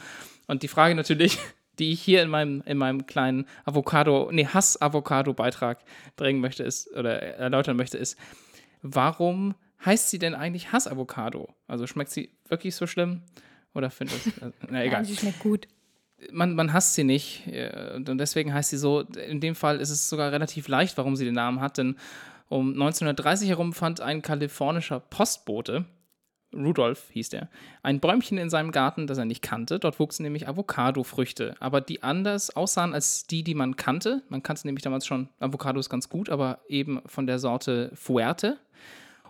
Und 0.49 0.63
die 0.63 0.69
Frage 0.69 0.95
natürlich, 0.95 1.39
die 1.79 1.93
ich 1.93 2.01
hier 2.01 2.23
in 2.23 2.29
meinem, 2.29 2.63
in 2.67 2.79
meinem 2.79 3.07
kleinen 3.07 3.47
Avocado, 3.65 4.31
nee, 4.33 4.47
Hass-Avocado-Beitrag 4.47 5.79
bringen 6.17 6.41
möchte, 6.41 6.63
ist, 6.63 6.93
oder 6.97 7.23
erläutern 7.23 7.77
möchte, 7.77 7.99
ist, 7.99 8.19
warum 8.83 9.55
heißt 9.85 10.11
sie 10.11 10.19
denn 10.19 10.35
eigentlich 10.35 10.73
Hass-Avocado? 10.73 11.55
Also 11.67 11.87
schmeckt 11.87 12.11
sie 12.11 12.31
wirklich 12.49 12.75
so 12.75 12.87
schlimm? 12.87 13.23
Oder 13.75 13.91
findet 13.91 14.27
es, 14.27 14.33
na 14.71 14.83
egal. 14.85 15.05
Sie 15.05 15.17
schmeckt 15.17 15.41
gut. 15.41 15.69
man, 16.33 16.55
man 16.55 16.73
hasst 16.73 16.95
sie 16.95 17.05
nicht 17.05 17.47
äh, 17.47 17.93
und 17.95 18.17
deswegen 18.17 18.55
heißt 18.55 18.71
sie 18.71 18.79
so. 18.79 19.01
In 19.01 19.41
dem 19.41 19.55
Fall 19.55 19.81
ist 19.81 19.91
es 19.91 20.09
sogar 20.09 20.33
relativ 20.33 20.67
leicht, 20.69 20.97
warum 20.97 21.15
sie 21.15 21.27
den 21.27 21.35
Namen 21.35 21.61
hat, 21.61 21.77
denn 21.77 21.97
um 22.49 22.73
1930 22.73 23.51
herum 23.51 23.73
fand 23.75 24.01
ein 24.01 24.23
kalifornischer 24.23 25.01
Postbote, 25.01 25.85
Rudolph 26.55 27.11
hieß 27.13 27.29
der, 27.31 27.49
ein 27.83 28.01
Bäumchen 28.01 28.39
in 28.39 28.51
seinem 28.51 28.71
Garten, 28.73 29.07
das 29.07 29.19
er 29.19 29.25
nicht 29.25 29.43
kannte. 29.43 29.79
Dort 29.79 29.99
wuchsen 29.99 30.23
nämlich 30.23 30.49
Avocado-Früchte, 30.49 31.55
aber 31.61 31.81
die 31.81 32.03
anders 32.03 32.55
aussahen 32.55 32.95
als 32.95 33.27
die, 33.27 33.43
die 33.43 33.55
man 33.55 33.77
kannte. 33.77 34.23
Man 34.29 34.43
kannte 34.43 34.67
nämlich 34.67 34.83
damals 34.83 35.07
schon 35.07 35.29
Avocados 35.39 35.91
ganz 35.91 36.09
gut, 36.09 36.31
aber 36.31 36.61
eben 36.69 37.01
von 37.07 37.27
der 37.27 37.39
Sorte 37.39 37.91
Fuerte. 37.95 38.59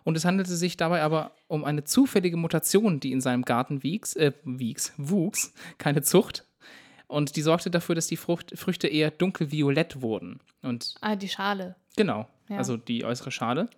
Und 0.05 0.17
es 0.17 0.25
handelte 0.25 0.55
sich 0.55 0.77
dabei 0.77 1.03
aber 1.03 1.33
um 1.49 1.65
eine 1.65 1.83
zufällige 1.83 2.37
Mutation, 2.37 3.01
die 3.01 3.11
in 3.13 3.21
seinem 3.21 3.43
Garten 3.45 3.83
wieks, 3.83 4.15
äh, 4.15 4.33
wieks, 4.45 4.93
wuchs, 4.97 5.53
keine 5.79 6.03
Zucht. 6.03 6.45
Und 7.09 7.35
die 7.37 7.43
sorgte 7.43 7.71
dafür, 7.71 7.95
dass 7.97 8.07
die 8.07 8.17
Frucht, 8.17 8.57
Früchte 8.57 8.87
eher 8.89 9.11
dunkelviolett 9.11 10.03
wurden. 10.03 10.41
Und 10.63 10.95
Ah, 11.01 11.17
die 11.17 11.29
Schale. 11.29 11.75
genau, 11.97 12.29
Ja. 12.49 12.59
also 12.59 12.77
die 12.77 13.05
äußere 13.05 13.31
Schale. 13.33 13.69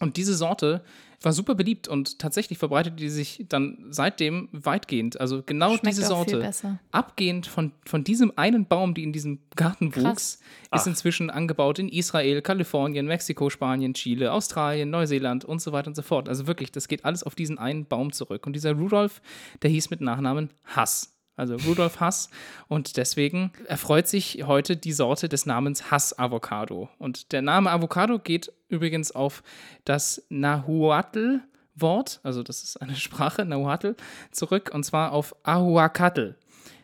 Und 0.00 0.16
diese 0.16 0.34
Sorte 0.34 0.82
war 1.22 1.32
super 1.32 1.54
beliebt 1.54 1.86
und 1.86 2.18
tatsächlich 2.18 2.58
verbreitete 2.58 2.96
die 2.96 3.10
sich 3.10 3.44
dann 3.48 3.86
seitdem 3.90 4.48
weitgehend. 4.52 5.20
Also 5.20 5.42
genau 5.42 5.76
Schmeckt 5.76 5.86
diese 5.88 6.06
Sorte, 6.06 6.50
abgehend 6.90 7.46
von, 7.46 7.72
von 7.84 8.02
diesem 8.04 8.32
einen 8.36 8.66
Baum, 8.66 8.94
die 8.94 9.02
in 9.02 9.12
diesem 9.12 9.40
Garten 9.54 9.90
Krass. 9.90 10.04
wuchs, 10.04 10.38
ist 10.74 10.86
inzwischen 10.86 11.28
angebaut 11.28 11.78
in 11.78 11.90
Israel, 11.90 12.40
Kalifornien, 12.40 13.06
Mexiko, 13.06 13.50
Spanien, 13.50 13.92
Chile, 13.92 14.32
Australien, 14.32 14.88
Neuseeland 14.88 15.44
und 15.44 15.60
so 15.60 15.72
weiter 15.72 15.88
und 15.88 15.94
so 15.94 16.02
fort. 16.02 16.28
Also 16.28 16.46
wirklich, 16.46 16.72
das 16.72 16.88
geht 16.88 17.04
alles 17.04 17.22
auf 17.22 17.34
diesen 17.34 17.58
einen 17.58 17.84
Baum 17.84 18.12
zurück. 18.12 18.46
Und 18.46 18.54
dieser 18.54 18.72
Rudolf, 18.72 19.20
der 19.60 19.70
hieß 19.70 19.90
mit 19.90 20.00
Nachnamen 20.00 20.50
Hass. 20.64 21.19
Also 21.40 21.56
Rudolf 21.56 22.00
Hass. 22.00 22.28
Und 22.68 22.98
deswegen 22.98 23.50
erfreut 23.66 24.06
sich 24.06 24.44
heute 24.46 24.76
die 24.76 24.92
Sorte 24.92 25.26
des 25.26 25.46
Namens 25.46 25.90
Hass-Avocado. 25.90 26.90
Und 26.98 27.32
der 27.32 27.40
Name 27.40 27.70
Avocado 27.70 28.18
geht 28.18 28.52
übrigens 28.68 29.10
auf 29.10 29.42
das 29.86 30.22
Nahuatl-Wort, 30.28 32.20
also 32.22 32.42
das 32.42 32.62
ist 32.62 32.76
eine 32.76 32.94
Sprache, 32.96 33.46
Nahuatl, 33.46 33.96
zurück, 34.30 34.70
und 34.74 34.84
zwar 34.84 35.12
auf 35.12 35.34
Ahuacatl, 35.42 36.36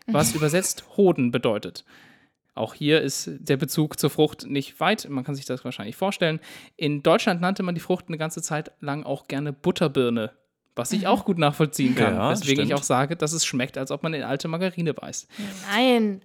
was 0.06 0.34
übersetzt 0.34 0.84
Hoden 0.96 1.30
bedeutet. 1.32 1.84
Auch 2.54 2.72
hier 2.72 3.02
ist 3.02 3.28
der 3.38 3.58
Bezug 3.58 4.00
zur 4.00 4.08
Frucht 4.08 4.46
nicht 4.46 4.80
weit. 4.80 5.06
Man 5.10 5.22
kann 5.22 5.34
sich 5.34 5.44
das 5.44 5.66
wahrscheinlich 5.66 5.96
vorstellen. 5.96 6.40
In 6.78 7.02
Deutschland 7.02 7.42
nannte 7.42 7.62
man 7.62 7.74
die 7.74 7.82
Frucht 7.82 8.06
eine 8.08 8.16
ganze 8.16 8.40
Zeit 8.40 8.72
lang 8.80 9.04
auch 9.04 9.28
gerne 9.28 9.52
Butterbirne, 9.52 10.32
was 10.76 10.92
ich 10.92 11.06
auch 11.06 11.24
gut 11.24 11.38
nachvollziehen 11.38 11.94
kann. 11.94 12.14
Ja, 12.14 12.30
weswegen 12.30 12.62
ich 12.62 12.66
stimmt. 12.68 12.80
auch 12.80 12.84
sage, 12.84 13.16
dass 13.16 13.32
es 13.32 13.44
schmeckt, 13.44 13.78
als 13.78 13.90
ob 13.90 14.02
man 14.02 14.14
in 14.14 14.22
alte 14.22 14.46
Margarine 14.46 14.94
beißt. 14.94 15.26
Nein. 15.72 16.20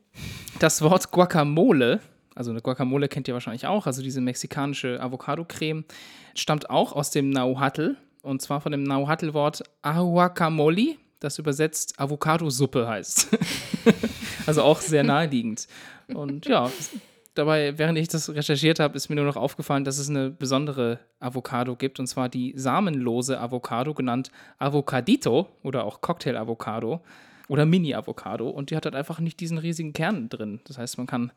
Das 0.60 0.82
Wort 0.82 1.12
Guacamole, 1.12 2.02
also 2.36 2.52
eine 2.52 2.62
Guacamole 2.62 3.08
kennt 3.08 3.28
ihr 3.28 3.34
wahrscheinlich 3.34 3.66
auch, 3.66 3.88
also 3.88 4.04
diese 4.04 4.22
mexikanische 4.22 5.02
Avocado-Creme, 5.02 5.86
stammt 6.36 6.70
auch 6.70 6.92
aus 6.92 7.12
dem 7.12 7.30
Nahuatl 7.30 7.96
und 8.22 8.42
zwar 8.42 8.62
von 8.62 8.74
dem 8.74 8.84
Nahuatl-Wort 8.84 9.64
Ahuacamoli, 9.82 11.00
das 11.20 11.40
übersetzt 11.40 12.00
Avocadosuppe 12.00 12.88
heißt. 12.88 13.30
also 14.46 14.64
auch 14.64 14.82
sehr 14.82 15.04
naheliegend. 15.04 15.68
Und 16.14 16.46
ja, 16.46 16.70
dabei, 17.34 17.78
während 17.78 17.98
ich 17.98 18.08
das 18.08 18.30
recherchiert 18.30 18.80
habe, 18.80 18.96
ist 18.96 19.10
mir 19.10 19.16
nur 19.16 19.26
noch 19.26 19.36
aufgefallen, 19.36 19.84
dass 19.84 19.98
es 19.98 20.10
eine 20.10 20.30
besondere 20.30 21.00
Avocado 21.20 21.76
gibt 21.76 22.00
und 22.00 22.08
zwar 22.08 22.30
die 22.30 22.54
samenlose 22.56 23.40
Avocado, 23.40 23.94
genannt 23.94 24.32
Avocadito 24.58 25.48
oder 25.64 25.86
auch 25.86 26.02
Cocktail-Avocado 26.02 27.02
oder 27.48 27.66
Mini-Avocado 27.66 28.50
und 28.50 28.70
die 28.70 28.76
hat 28.76 28.86
halt 28.86 28.96
einfach 28.96 29.20
nicht 29.20 29.40
diesen 29.40 29.58
riesigen 29.58 29.94
Kern 29.94 30.30
drin. 30.30 30.62
Das 30.66 30.78
heißt, 30.78 30.98
man 30.98 31.08
kann 31.08 31.32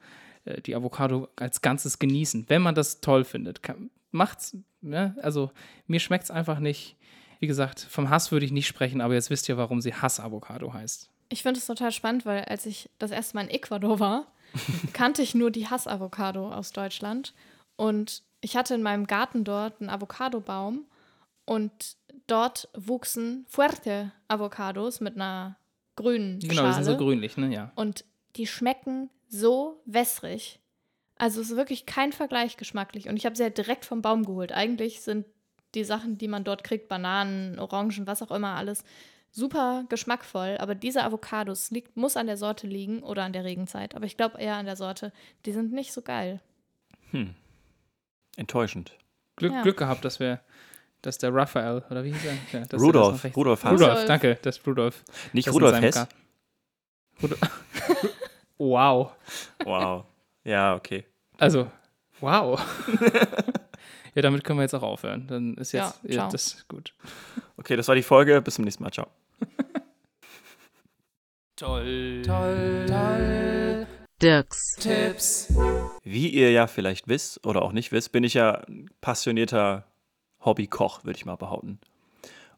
äh, 0.45 0.61
die 0.61 0.75
Avocado 0.75 1.29
als 1.37 1.63
Ganzes 1.63 1.99
genießen, 1.99 2.47
wenn 2.49 2.63
man 2.63 2.75
das 2.75 3.01
toll 3.01 3.25
findet. 3.25 3.63
Kann, 3.63 3.91
macht's, 4.11 4.57
ne? 4.81 5.17
also 5.23 5.51
mir 5.87 6.01
schmeckt 6.01 6.25
es 6.25 6.31
einfach 6.31 6.59
nicht. 6.59 6.97
Wie 7.41 7.47
gesagt, 7.47 7.81
vom 7.81 8.11
Hass 8.11 8.33
würde 8.33 8.47
ich 8.47 8.53
nicht 8.53 8.67
sprechen, 8.67 9.01
aber 9.01 9.15
jetzt 9.15 9.29
wisst 9.29 9.49
ihr, 9.49 9.57
warum 9.57 9.81
sie 9.81 9.93
Hass-Avocado 9.93 10.73
heißt. 10.73 11.11
Ich 11.31 11.43
finde 11.43 11.59
es 11.59 11.67
total 11.67 11.91
spannend, 11.91 12.25
weil 12.27 12.45
als 12.45 12.65
ich 12.65 12.89
das 12.99 13.11
erste 13.11 13.37
Mal 13.37 13.43
in 13.43 13.51
Ecuador 13.51 13.99
war, 13.99 14.27
kannte 14.93 15.23
ich 15.23 15.35
nur 15.35 15.51
die 15.51 15.69
Hass-Avocado 15.69 16.51
aus 16.53 16.73
Deutschland. 16.73 17.35
Und 17.77 18.23
ich 18.41 18.57
hatte 18.57 18.75
in 18.75 18.83
meinem 18.83 19.07
Garten 19.07 19.45
dort 19.45 19.81
einen 19.81 19.91
Avocadobaum 19.91 20.85
und 21.45 21.97
dort 22.27 22.69
wuchsen 22.77 23.45
Fuerte 23.49 24.13
Avocados 24.29 25.01
mit 25.01 25.17
einer 25.17 25.57
grünen 25.97 26.41
Genau, 26.41 26.55
Schale. 26.55 26.69
die 26.69 26.75
sind 26.75 26.85
so 26.85 26.97
grünlich, 26.97 27.37
ne? 27.37 27.53
Ja. 27.53 27.73
Und 27.75 28.05
die 28.37 28.47
schmecken 28.47 29.11
so 29.29 29.81
wässrig. 29.85 30.61
Also 31.17 31.41
es 31.41 31.51
ist 31.51 31.57
wirklich 31.57 31.87
kein 31.87 32.13
Vergleich 32.13 32.57
geschmacklich. 32.57 33.09
Und 33.09 33.17
ich 33.17 33.27
habe 33.27 33.37
sie 33.37 33.45
halt 33.45 33.59
direkt 33.59 33.85
vom 33.85 34.03
Baum 34.03 34.25
geholt. 34.25 34.53
Eigentlich 34.53 35.01
sind 35.01 35.27
die 35.75 35.85
Sachen, 35.85 36.19
die 36.19 36.29
man 36.29 36.45
dort 36.45 36.65
kriegt, 36.65 36.89
Bananen, 36.89 37.59
Orangen, 37.59 38.07
was 38.07 38.23
auch 38.23 38.31
immer, 38.31 38.55
alles 38.55 38.85
super 39.35 39.85
geschmackvoll. 39.89 40.57
Aber 40.59 40.75
diese 40.75 41.03
Avocados 41.05 41.71
liegt, 41.71 41.97
muss 41.97 42.17
an 42.17 42.27
der 42.27 42.37
Sorte 42.37 42.67
liegen 42.67 43.03
oder 43.03 43.25
an 43.25 43.33
der 43.33 43.45
Regenzeit. 43.45 43.95
Aber 43.95 44.07
ich 44.07 44.17
glaube 44.17 44.39
eher 44.39 44.55
an 44.57 44.67
der 44.67 44.77
Sorte. 44.77 45.13
Die 45.45 45.53
sind 45.53 45.73
nicht 45.73 45.93
so 45.93 46.03
geil. 46.03 46.41
Enttäuschend. 48.37 48.93
Glück, 49.37 49.53
Ja. 49.53 49.63
Glück 49.63 49.77
gehabt, 49.77 50.05
dass 50.05 50.21
wir, 50.21 50.41
dass 51.03 51.19
der 51.19 51.35
Raphael, 51.35 51.85
oder 51.91 52.05
wie 52.05 52.13
hieß 52.13 52.25
er? 52.25 52.33
Ja, 52.33 52.39
dass 52.43 52.55
er 52.55 52.67
das 52.67 52.81
Rudolf, 52.81 53.37
Rudolf 53.37 53.65
Hass. 53.65 53.73
Rudolf, 53.73 54.05
danke, 54.07 54.39
das 54.43 54.65
Rudolf. 54.67 55.05
Nicht 55.33 55.49
das 55.49 55.55
Rudolf 55.55 55.81
Hess? 55.81 56.07
Rudolf. 57.23 57.41
wow. 58.59 59.13
Wow. 59.65 60.05
Ja, 60.45 60.75
okay. 60.75 61.05
Also, 61.39 61.71
wow. 62.21 62.61
ja, 64.15 64.23
damit 64.23 64.45
können 64.45 64.59
wir 64.59 64.63
jetzt 64.63 64.75
auch 64.75 64.83
aufhören. 64.83 65.27
Dann 65.27 65.55
ist 65.55 65.73
jetzt 65.73 66.01
Ja, 66.05 66.15
ja, 66.15 66.29
das 66.29 66.47
ist 66.47 66.69
gut. 66.69 66.95
Okay, 67.57 67.77
das 67.77 67.89
war 67.89 67.95
die 67.95 68.03
Folge. 68.03 68.41
Bis 68.43 68.55
zum 68.55 68.65
nächsten 68.65 68.83
Mal. 68.83 68.91
Ciao. 68.93 69.09
Toll. 71.57 72.23
Toll. 72.25 72.87
Toll. 72.89 73.87
Dirks 74.21 74.77
Tipps. 74.81 75.53
Wie 76.03 76.29
ihr 76.29 76.51
ja 76.51 76.67
vielleicht 76.67 77.09
wisst 77.09 77.47
oder 77.47 77.63
auch 77.63 77.73
nicht 77.73 77.93
wisst, 77.93 78.13
bin 78.13 78.25
ich 78.25 78.35
ja 78.35 78.63
ein 78.69 78.91
passionierter 79.01 79.85
Hobbykoch, 80.45 81.05
würde 81.05 81.17
ich 81.17 81.27
mal 81.27 81.37
behaupten. 81.37 81.79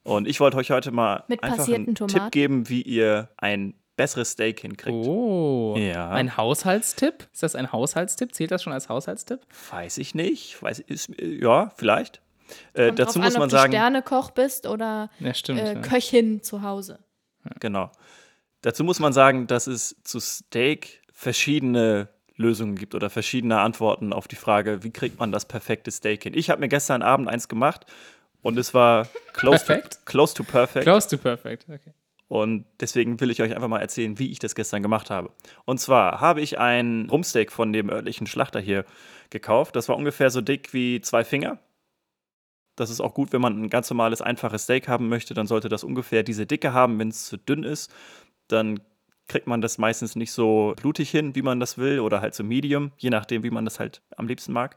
Und 0.03 0.29
ich 0.29 0.41
wollte 0.41 0.57
euch 0.57 0.71
heute 0.71 0.93
mal 0.93 1.25
Mit 1.29 1.43
einfach 1.43 1.67
einen 1.67 1.95
Tomaten? 1.95 2.21
Tipp 2.21 2.31
geben, 2.31 2.69
wie 2.69 2.83
ihr 2.83 3.29
ein 3.37 3.75
besseres 3.97 4.33
Steak 4.33 4.61
hinkriegt. 4.61 4.97
Oh. 4.97 5.75
Ja. 5.77 6.11
Ein 6.11 6.37
Haushaltstipp? 6.37 7.29
Ist 7.33 7.43
das 7.43 7.57
ein 7.57 7.73
Haushaltstipp? 7.73 8.35
Zählt 8.35 8.51
das 8.51 8.63
schon 8.63 8.73
als 8.73 8.89
Haushaltstipp? 8.89 9.41
Weiß 9.71 9.99
ich 9.99 10.15
nicht. 10.15 10.63
Weiß, 10.63 10.79
ist, 10.79 11.11
ja, 11.19 11.73
vielleicht. 11.77 12.21
Äh, 12.75 12.87
Kommt 12.87 12.99
dazu 12.99 13.19
drauf 13.19 13.25
muss 13.25 13.35
an, 13.35 13.41
man 13.41 13.47
ob 13.47 13.51
du 13.51 13.57
sagen, 13.57 13.73
Sternekoch 13.73 14.31
bist 14.31 14.67
oder 14.67 15.11
Ja, 15.21 15.35
stimmt. 15.35 15.61
äh, 15.61 15.75
ja. 15.75 15.81
Köchin 15.81 16.43
zu 16.43 16.63
Hause. 16.63 16.99
genau. 17.61 17.91
Dazu 18.63 18.83
muss 18.85 18.99
man 18.99 19.13
sagen, 19.13 19.47
dass 19.47 19.67
es 19.67 19.97
zu 20.03 20.19
Steak 20.19 21.03
verschiedene 21.13 22.09
Lösungen 22.37 22.77
gibt 22.77 22.95
oder 22.95 23.11
verschiedene 23.11 23.61
Antworten 23.61 24.13
auf 24.13 24.29
die 24.29 24.37
Frage, 24.37 24.83
wie 24.83 24.91
kriegt 24.91 25.19
man 25.19 25.33
das 25.33 25.45
perfekte 25.47 25.91
Steak 25.91 26.23
hin. 26.25 26.35
Ich 26.35 26.51
habe 26.51 26.61
mir 26.61 26.69
gestern 26.69 27.03
Abend 27.03 27.29
eins 27.29 27.49
gemacht 27.49 27.87
und 28.43 28.59
es 28.59 28.75
war 28.75 29.09
close, 29.33 29.65
to, 29.65 29.75
close 30.05 30.35
to 30.35 30.43
perfect. 30.45 30.85
Close 30.85 31.09
to 31.09 31.17
perfect. 31.17 31.65
Okay. 31.69 31.93
Und 32.29 32.67
deswegen 32.81 33.21
will 33.21 33.31
ich 33.31 33.41
euch 33.41 33.55
einfach 33.55 33.69
mal 33.69 33.81
erzählen, 33.81 34.19
wie 34.19 34.31
ich 34.33 34.39
das 34.41 34.55
gestern 34.55 34.83
gemacht 34.83 35.11
habe. 35.11 35.31
Und 35.65 35.79
zwar 35.79 36.21
habe 36.21 36.41
ich 36.41 36.59
ein 36.59 37.09
Rumsteak 37.11 37.53
von 37.53 37.73
dem 37.73 37.89
örtlichen 37.89 38.27
Schlachter 38.27 38.59
hier 38.61 38.85
gekauft. 39.31 39.77
Das 39.77 39.89
war 39.89 39.97
ungefähr 39.97 40.31
so 40.31 40.41
dick 40.41 40.73
wie 40.75 41.01
zwei 41.01 41.25
Finger. 41.25 41.59
Das 42.77 42.91
ist 42.91 43.01
auch 43.01 43.15
gut, 43.15 43.33
wenn 43.33 43.41
man 43.41 43.61
ein 43.61 43.71
ganz 43.71 43.91
normales, 43.91 44.23
einfaches 44.23 44.65
Steak 44.65 44.87
haben 44.87 45.09
möchte, 45.09 45.35
dann 45.35 45.47
sollte 45.47 45.69
das 45.69 45.83
ungefähr 45.83 46.23
diese 46.23 46.47
Dicke 46.47 46.73
haben. 46.73 46.99
Wenn 46.99 47.09
es 47.09 47.27
zu 47.27 47.37
dünn 47.37 47.63
ist, 47.63 47.93
dann 48.49 48.81
kriegt 49.29 49.47
man 49.47 49.61
das 49.61 49.79
meistens 49.79 50.15
nicht 50.15 50.31
so 50.31 50.75
blutig 50.77 51.11
hin, 51.11 51.35
wie 51.35 51.43
man 51.43 51.59
das 51.59 51.79
will, 51.79 52.01
oder 52.01 52.21
halt 52.21 52.35
so 52.35 52.45
medium, 52.45 52.93
je 52.97 53.11
nachdem, 53.11 53.43
wie 53.43 53.51
man 53.51 53.65
das 53.65 53.81
halt 53.81 54.03
am 54.17 54.29
liebsten 54.29 54.53
mag. 54.53 54.77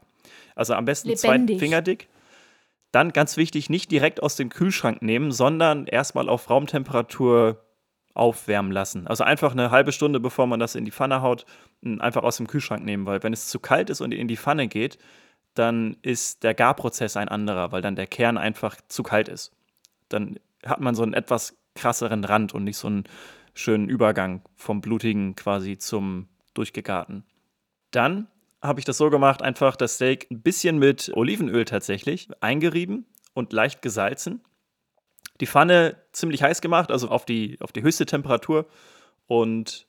Also 0.56 0.74
am 0.74 0.84
besten 0.84 1.14
zwei 1.16 1.32
Lebendig. 1.32 1.58
Finger 1.60 1.82
dick. 1.82 2.08
Dann 2.90 3.12
ganz 3.12 3.36
wichtig, 3.36 3.70
nicht 3.70 3.90
direkt 3.92 4.20
aus 4.22 4.34
dem 4.34 4.48
Kühlschrank 4.48 5.02
nehmen, 5.02 5.30
sondern 5.30 5.86
erstmal 5.86 6.28
auf 6.28 6.50
Raumtemperatur 6.50 7.64
aufwärmen 8.14 8.72
lassen. 8.72 9.06
Also 9.06 9.22
einfach 9.22 9.52
eine 9.52 9.70
halbe 9.70 9.92
Stunde, 9.92 10.18
bevor 10.18 10.48
man 10.48 10.58
das 10.58 10.74
in 10.74 10.84
die 10.84 10.90
Pfanne 10.90 11.22
haut, 11.22 11.46
einfach 12.00 12.24
aus 12.24 12.38
dem 12.38 12.48
Kühlschrank 12.48 12.84
nehmen, 12.84 13.06
weil 13.06 13.22
wenn 13.22 13.32
es 13.32 13.46
zu 13.46 13.60
kalt 13.60 13.90
ist 13.90 14.00
und 14.00 14.12
in 14.12 14.26
die 14.26 14.36
Pfanne 14.36 14.66
geht, 14.66 14.98
dann 15.60 15.98
ist 16.00 16.42
der 16.42 16.54
Garprozess 16.54 17.18
ein 17.18 17.28
anderer, 17.28 17.70
weil 17.70 17.82
dann 17.82 17.94
der 17.94 18.06
Kern 18.06 18.38
einfach 18.38 18.76
zu 18.88 19.02
kalt 19.02 19.28
ist. 19.28 19.52
Dann 20.08 20.40
hat 20.64 20.80
man 20.80 20.94
so 20.94 21.02
einen 21.02 21.12
etwas 21.12 21.58
krasseren 21.74 22.24
Rand 22.24 22.54
und 22.54 22.64
nicht 22.64 22.78
so 22.78 22.88
einen 22.88 23.04
schönen 23.52 23.90
Übergang 23.90 24.42
vom 24.56 24.80
blutigen 24.80 25.36
quasi 25.36 25.76
zum 25.76 26.28
durchgegarten. 26.54 27.24
Dann 27.90 28.26
habe 28.62 28.80
ich 28.80 28.86
das 28.86 28.96
so 28.96 29.10
gemacht, 29.10 29.42
einfach 29.42 29.76
das 29.76 29.96
Steak 29.96 30.28
ein 30.30 30.40
bisschen 30.40 30.78
mit 30.78 31.10
Olivenöl 31.14 31.66
tatsächlich 31.66 32.28
eingerieben 32.40 33.04
und 33.34 33.52
leicht 33.52 33.82
gesalzen. 33.82 34.42
Die 35.40 35.46
Pfanne 35.46 35.96
ziemlich 36.12 36.42
heiß 36.42 36.62
gemacht, 36.62 36.90
also 36.90 37.08
auf 37.08 37.26
die, 37.26 37.58
auf 37.60 37.72
die 37.72 37.82
höchste 37.82 38.06
Temperatur 38.06 38.66
und 39.26 39.86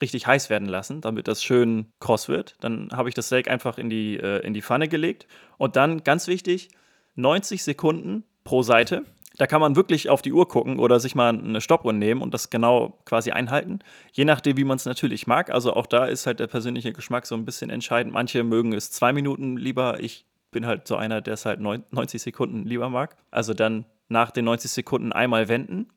richtig 0.00 0.26
heiß 0.26 0.50
werden 0.50 0.68
lassen, 0.68 1.00
damit 1.00 1.28
das 1.28 1.42
schön 1.42 1.86
kross 2.00 2.28
wird. 2.28 2.56
Dann 2.60 2.90
habe 2.92 3.08
ich 3.08 3.14
das 3.14 3.26
Steak 3.26 3.48
einfach 3.48 3.78
in 3.78 3.90
die, 3.90 4.16
äh, 4.16 4.44
in 4.46 4.54
die 4.54 4.62
Pfanne 4.62 4.88
gelegt 4.88 5.26
und 5.58 5.76
dann, 5.76 6.04
ganz 6.04 6.26
wichtig, 6.26 6.68
90 7.14 7.64
Sekunden 7.64 8.24
pro 8.44 8.62
Seite. 8.62 9.04
Da 9.38 9.46
kann 9.46 9.60
man 9.60 9.76
wirklich 9.76 10.08
auf 10.08 10.22
die 10.22 10.32
Uhr 10.32 10.48
gucken 10.48 10.78
oder 10.78 10.98
sich 10.98 11.14
mal 11.14 11.28
eine 11.28 11.60
Stoppuhr 11.60 11.92
nehmen 11.92 12.22
und 12.22 12.32
das 12.32 12.48
genau 12.48 12.98
quasi 13.04 13.32
einhalten. 13.32 13.80
Je 14.12 14.24
nachdem, 14.24 14.56
wie 14.56 14.64
man 14.64 14.76
es 14.76 14.86
natürlich 14.86 15.26
mag. 15.26 15.50
Also 15.50 15.74
auch 15.74 15.86
da 15.86 16.06
ist 16.06 16.26
halt 16.26 16.40
der 16.40 16.46
persönliche 16.46 16.92
Geschmack 16.92 17.26
so 17.26 17.34
ein 17.34 17.44
bisschen 17.44 17.68
entscheidend. 17.68 18.14
Manche 18.14 18.44
mögen 18.44 18.72
es 18.72 18.90
zwei 18.90 19.12
Minuten 19.12 19.58
lieber. 19.58 20.00
Ich 20.00 20.24
bin 20.52 20.64
halt 20.64 20.88
so 20.88 20.96
einer, 20.96 21.20
der 21.20 21.34
es 21.34 21.44
halt 21.44 21.60
90 21.60 22.22
Sekunden 22.22 22.64
lieber 22.64 22.88
mag. 22.88 23.16
Also 23.30 23.52
dann 23.52 23.84
nach 24.08 24.30
den 24.30 24.46
90 24.46 24.70
Sekunden 24.70 25.12
einmal 25.12 25.48
wenden 25.48 25.88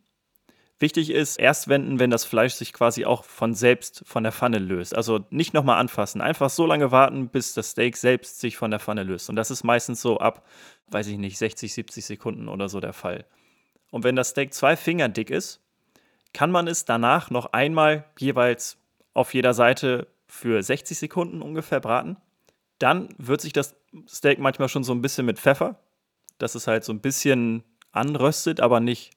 Wichtig 0.82 1.10
ist, 1.10 1.38
erst 1.38 1.68
wenden, 1.68 2.00
wenn 2.00 2.10
das 2.10 2.24
Fleisch 2.24 2.54
sich 2.54 2.72
quasi 2.72 3.04
auch 3.04 3.26
von 3.26 3.54
selbst 3.54 4.02
von 4.06 4.24
der 4.24 4.32
Pfanne 4.32 4.60
löst. 4.60 4.96
Also 4.96 5.26
nicht 5.30 5.54
nochmal 5.54 5.78
anfassen. 5.78 6.22
Einfach 6.22 6.50
so 6.50 6.66
lange 6.66 6.92
warten, 6.92 7.28
bis 7.28 7.54
das 7.54 7.72
Steak 7.72 7.98
selbst 7.98 8.40
sich 8.40 8.56
von 8.56 8.72
der 8.72 8.80
Pfanne 8.80 9.04
löst. 9.04 9.30
Und 9.30 9.36
das 9.36 9.52
ist 9.52 9.66
meistens 9.66 10.02
so 10.02 10.20
ab, 10.20 10.46
weiß 10.88 11.08
ich 11.08 11.18
nicht, 11.18 11.38
60, 11.38 11.74
70 11.74 12.06
Sekunden 12.06 12.48
oder 12.48 12.70
so 12.70 12.80
der 12.80 12.94
Fall. 12.94 13.26
Und 13.92 14.06
wenn 14.06 14.16
das 14.16 14.30
Steak 14.30 14.54
zwei 14.54 14.78
Finger 14.78 15.10
dick 15.10 15.30
ist, 15.30 15.60
kann 16.34 16.52
man 16.52 16.68
es 16.68 16.86
danach 16.86 17.30
noch 17.30 17.52
einmal 17.52 18.06
jeweils 18.18 18.78
auf 19.14 19.34
jeder 19.34 19.54
Seite 19.54 20.08
für 20.28 20.64
60 20.64 20.98
Sekunden 20.98 21.42
ungefähr 21.42 21.82
braten. 21.82 22.16
Dann 22.78 23.10
wird 23.18 23.42
sich 23.42 23.52
das 23.52 23.76
Steak 24.08 24.40
manchmal 24.40 24.70
schon 24.70 24.86
so 24.86 24.94
ein 24.94 25.02
bisschen 25.02 25.26
mit 25.26 25.40
Pfeffer, 25.40 25.78
dass 26.38 26.56
es 26.56 26.68
halt 26.68 26.86
so 26.86 26.94
ein 26.94 27.02
bisschen 27.02 27.64
anröstet, 27.92 28.62
aber 28.62 28.80
nicht 28.80 29.12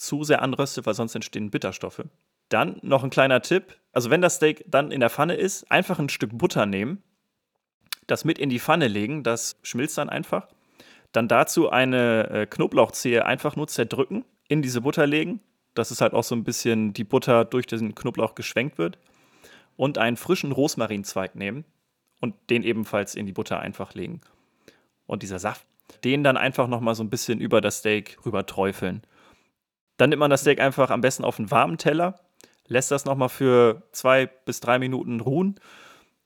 zu 0.00 0.24
sehr 0.24 0.42
anröstet, 0.42 0.86
weil 0.86 0.94
sonst 0.94 1.14
entstehen 1.14 1.50
Bitterstoffe. 1.50 2.04
Dann 2.48 2.78
noch 2.82 3.04
ein 3.04 3.10
kleiner 3.10 3.42
Tipp. 3.42 3.78
Also 3.92 4.10
wenn 4.10 4.22
das 4.22 4.36
Steak 4.36 4.64
dann 4.66 4.90
in 4.90 5.00
der 5.00 5.10
Pfanne 5.10 5.34
ist, 5.34 5.70
einfach 5.70 5.98
ein 5.98 6.08
Stück 6.08 6.36
Butter 6.36 6.66
nehmen, 6.66 7.02
das 8.06 8.24
mit 8.24 8.38
in 8.38 8.48
die 8.48 8.58
Pfanne 8.58 8.88
legen, 8.88 9.22
das 9.22 9.56
schmilzt 9.62 9.98
dann 9.98 10.08
einfach. 10.08 10.48
Dann 11.12 11.28
dazu 11.28 11.70
eine 11.70 12.30
äh, 12.30 12.46
Knoblauchzehe 12.46 13.26
einfach 13.26 13.56
nur 13.56 13.68
zerdrücken, 13.68 14.24
in 14.48 14.62
diese 14.62 14.80
Butter 14.80 15.06
legen, 15.06 15.40
dass 15.74 15.90
es 15.90 16.00
halt 16.00 16.14
auch 16.14 16.24
so 16.24 16.34
ein 16.34 16.44
bisschen 16.44 16.92
die 16.92 17.04
Butter 17.04 17.44
durch 17.44 17.66
den 17.66 17.94
Knoblauch 17.94 18.34
geschwenkt 18.34 18.78
wird. 18.78 18.98
Und 19.76 19.98
einen 19.98 20.16
frischen 20.16 20.52
Rosmarinzweig 20.52 21.36
nehmen 21.36 21.64
und 22.20 22.34
den 22.50 22.62
ebenfalls 22.62 23.14
in 23.14 23.26
die 23.26 23.32
Butter 23.32 23.60
einfach 23.60 23.94
legen. 23.94 24.20
Und 25.06 25.22
dieser 25.22 25.38
Saft, 25.38 25.66
den 26.04 26.24
dann 26.24 26.36
einfach 26.36 26.68
nochmal 26.68 26.94
so 26.94 27.02
ein 27.02 27.10
bisschen 27.10 27.40
über 27.40 27.60
das 27.60 27.78
Steak 27.78 28.18
rüber 28.24 28.46
träufeln. 28.46 29.02
Dann 30.00 30.08
nimmt 30.08 30.20
man 30.20 30.30
das 30.30 30.40
Steak 30.40 30.60
einfach 30.60 30.88
am 30.88 31.02
besten 31.02 31.24
auf 31.24 31.38
einen 31.38 31.50
warmen 31.50 31.76
Teller, 31.76 32.18
lässt 32.66 32.90
das 32.90 33.04
nochmal 33.04 33.28
für 33.28 33.82
zwei 33.92 34.24
bis 34.26 34.60
drei 34.60 34.78
Minuten 34.78 35.20
ruhen 35.20 35.60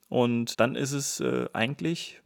und 0.08 0.60
dann 0.60 0.76
ist 0.76 0.92
es 0.92 1.18
äh, 1.18 1.46
eigentlich 1.52 2.20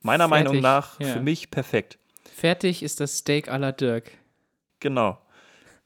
meiner 0.00 0.28
Fertig, 0.28 0.46
Meinung 0.46 0.62
nach 0.62 0.98
ja. 0.98 1.08
für 1.08 1.20
mich 1.20 1.50
perfekt. 1.50 1.98
Fertig 2.24 2.82
ist 2.82 3.00
das 3.00 3.18
Steak 3.18 3.50
à 3.50 3.58
la 3.58 3.72
Dirk. 3.72 4.12
Genau. 4.80 5.18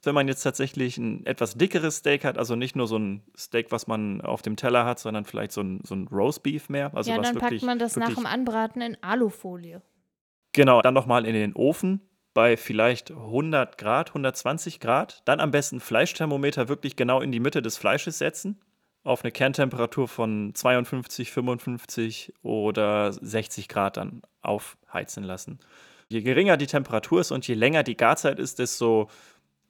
Wenn 0.04 0.14
man 0.14 0.28
jetzt 0.28 0.42
tatsächlich 0.42 0.98
ein 0.98 1.26
etwas 1.26 1.56
dickeres 1.56 1.96
Steak 1.96 2.24
hat, 2.24 2.38
also 2.38 2.54
nicht 2.54 2.76
nur 2.76 2.86
so 2.86 2.96
ein 2.96 3.24
Steak, 3.36 3.72
was 3.72 3.88
man 3.88 4.20
auf 4.20 4.42
dem 4.42 4.54
Teller 4.54 4.84
hat, 4.84 5.00
sondern 5.00 5.24
vielleicht 5.24 5.50
so 5.50 5.62
ein, 5.62 5.80
so 5.82 5.96
ein 5.96 6.06
Roastbeef 6.06 6.68
mehr. 6.68 6.92
Also 6.94 7.10
ja, 7.10 7.18
was 7.18 7.26
dann 7.26 7.34
wirklich, 7.34 7.62
packt 7.62 7.66
man 7.66 7.80
das 7.80 7.96
nach 7.96 8.14
dem 8.14 8.26
Anbraten 8.26 8.80
in 8.82 8.96
Alufolie. 9.02 9.82
Genau, 10.52 10.80
dann 10.80 10.94
nochmal 10.94 11.26
in 11.26 11.34
den 11.34 11.56
Ofen 11.56 12.02
bei 12.36 12.58
vielleicht 12.58 13.12
100 13.12 13.78
Grad, 13.78 14.10
120 14.10 14.78
Grad. 14.78 15.22
Dann 15.24 15.40
am 15.40 15.52
besten 15.52 15.80
Fleischthermometer 15.80 16.68
wirklich 16.68 16.94
genau 16.94 17.22
in 17.22 17.32
die 17.32 17.40
Mitte 17.40 17.62
des 17.62 17.78
Fleisches 17.78 18.18
setzen. 18.18 18.60
Auf 19.04 19.24
eine 19.24 19.32
Kerntemperatur 19.32 20.06
von 20.06 20.54
52, 20.54 21.32
55 21.32 22.34
oder 22.42 23.10
60 23.10 23.68
Grad 23.68 23.96
dann 23.96 24.20
aufheizen 24.42 25.24
lassen. 25.24 25.60
Je 26.10 26.20
geringer 26.20 26.58
die 26.58 26.66
Temperatur 26.66 27.22
ist 27.22 27.30
und 27.30 27.48
je 27.48 27.54
länger 27.54 27.82
die 27.84 27.96
Garzeit 27.96 28.38
ist, 28.38 28.58
desto 28.58 29.08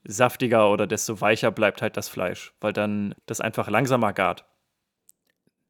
saftiger 0.03 0.69
oder 0.69 0.89
desto 0.89 1.21
weicher 1.21 1.53
bleibt 1.53 1.83
halt 1.83 1.97
das 1.97 2.09
Fleisch, 2.09 2.53
weil 2.61 2.73
dann 2.73 3.15
das 3.27 3.41
einfach 3.41 3.71
langsamer 3.71 4.13
gart. 4.13 4.45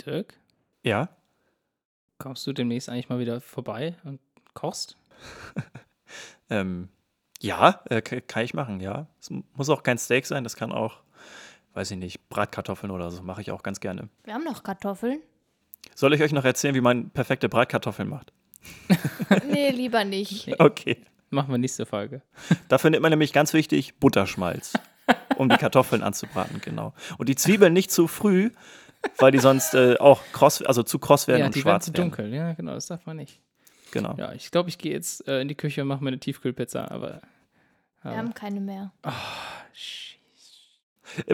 Dirk? 0.07 0.41
Ja? 0.83 1.11
Kommst 2.17 2.47
du 2.47 2.55
demnächst 2.55 2.89
eigentlich 2.89 3.11
mal 3.11 3.19
wieder 3.19 3.43
vorbei 3.43 3.97
und 4.05 4.19
kochst? 4.55 4.97
Ähm, 6.51 6.89
ja, 7.41 7.83
äh, 7.91 8.01
kann 8.03 8.45
ich 8.45 8.55
machen, 8.55 8.81
ja. 8.81 9.07
Es 9.21 9.31
muss 9.31 9.69
auch 9.69 9.83
kein 9.83 9.99
Steak 9.99 10.27
sein, 10.27 10.45
das 10.45 10.57
kann 10.57 10.73
auch, 10.73 11.03
weiß 11.75 11.91
ich 11.91 11.99
nicht, 11.99 12.29
Bratkartoffeln 12.29 12.91
oder 12.91 13.11
so, 13.11 13.23
mache 13.23 13.41
ich 13.41 13.51
auch 13.51 13.63
ganz 13.63 13.81
gerne. 13.81 14.09
Wir 14.25 14.35
haben 14.35 14.45
noch 14.45 14.63
Kartoffeln. 14.63 15.21
Soll 15.95 16.15
ich 16.15 16.23
euch 16.23 16.33
noch 16.33 16.45
erzählen, 16.45 16.75
wie 16.75 16.81
man 16.81 17.11
perfekte 17.11 17.49
Bratkartoffeln 17.49 18.09
macht? 18.09 18.33
nee, 19.51 19.71
lieber 19.71 20.05
nicht. 20.05 20.61
Okay. 20.61 20.99
Machen 21.31 21.51
wir 21.51 21.59
nächste 21.59 21.87
Folge. 21.87 22.23
Dafür 22.69 22.91
nimmt 22.91 23.03
man 23.03 23.11
nämlich 23.11 23.33
ganz 23.33 23.53
wichtig 23.53 23.97
Butterschmalz, 23.99 24.75
um 25.37 25.49
die 25.49 25.57
Kartoffeln 25.57 26.03
anzubraten, 26.03 26.61
genau. 26.61 26.95
Und 27.19 27.29
die 27.29 27.37
Zwiebeln 27.37 27.73
nicht 27.73 27.91
zu 27.91 28.07
früh, 28.07 28.51
weil 29.19 29.33
die 29.33 29.39
sonst 29.39 29.75
äh, 29.75 29.97
auch 29.99 30.23
kross, 30.33 30.63
also 30.63 30.83
zu 30.83 30.99
kross 30.99 31.27
werden 31.27 31.41
ja, 31.41 31.47
und 31.47 31.55
die 31.55 31.61
schwarz 31.61 31.87
werden 31.89 31.95
zu 31.95 32.03
dunkel, 32.03 32.33
ja, 32.33 32.53
genau, 32.53 32.75
das 32.75 32.87
darf 32.87 33.07
man 33.07 33.17
nicht. 33.17 33.41
Genau. 33.97 34.15
Ja, 34.17 34.33
ich 34.33 34.51
glaube, 34.51 34.69
ich 34.69 34.79
gehe 34.79 34.93
jetzt 34.93 35.27
äh, 35.29 35.41
in 35.41 35.49
die 35.49 35.55
Küche 35.55 35.83
und 35.83 35.89
mache 35.89 36.03
mir 36.03 36.09
eine 36.09 36.19
Tiefkühlpizza, 36.19 36.91
aber. 36.91 37.21
Wir 38.03 38.17
haben 38.17 38.35
keine 38.35 38.61
mehr. 38.61 38.93
Oh, 39.05 39.11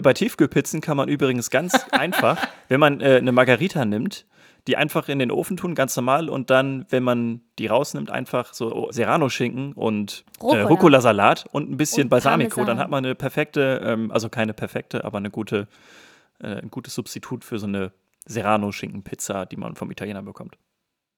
Bei 0.01 0.13
Tiefkühlpizzen 0.13 0.81
kann 0.81 0.97
man 0.97 1.07
übrigens 1.07 1.49
ganz 1.49 1.73
einfach, 1.91 2.47
wenn 2.67 2.79
man 2.79 2.99
äh, 3.01 3.17
eine 3.17 3.31
Margarita 3.31 3.85
nimmt, 3.85 4.25
die 4.67 4.77
einfach 4.77 5.09
in 5.09 5.19
den 5.19 5.29
Ofen 5.29 5.57
tun, 5.57 5.75
ganz 5.75 5.95
normal, 5.95 6.29
und 6.29 6.49
dann, 6.49 6.85
wenn 6.89 7.03
man 7.03 7.41
die 7.59 7.67
rausnimmt, 7.67 8.09
einfach 8.09 8.53
so 8.53 8.89
Serrano-Schinken 8.91 9.73
und 9.73 10.23
äh, 10.41 10.61
Rucola-Salat 10.61 11.45
und 11.51 11.69
ein 11.69 11.77
bisschen 11.77 12.03
und 12.03 12.09
Balsamico. 12.09 12.55
Parmesan. 12.55 12.67
Dann 12.67 12.83
hat 12.83 12.89
man 12.89 13.05
eine 13.05 13.15
perfekte, 13.15 13.81
ähm, 13.83 14.11
also 14.11 14.29
keine 14.29 14.53
perfekte, 14.53 15.03
aber 15.03 15.17
eine 15.17 15.29
gute, 15.29 15.67
äh, 16.39 16.61
ein 16.61 16.71
gutes 16.71 16.95
Substitut 16.95 17.43
für 17.43 17.59
so 17.59 17.67
eine 17.67 17.91
Serrano-Schinken-Pizza, 18.25 19.45
die 19.45 19.57
man 19.57 19.75
vom 19.75 19.91
Italiener 19.91 20.21
bekommt. 20.21 20.57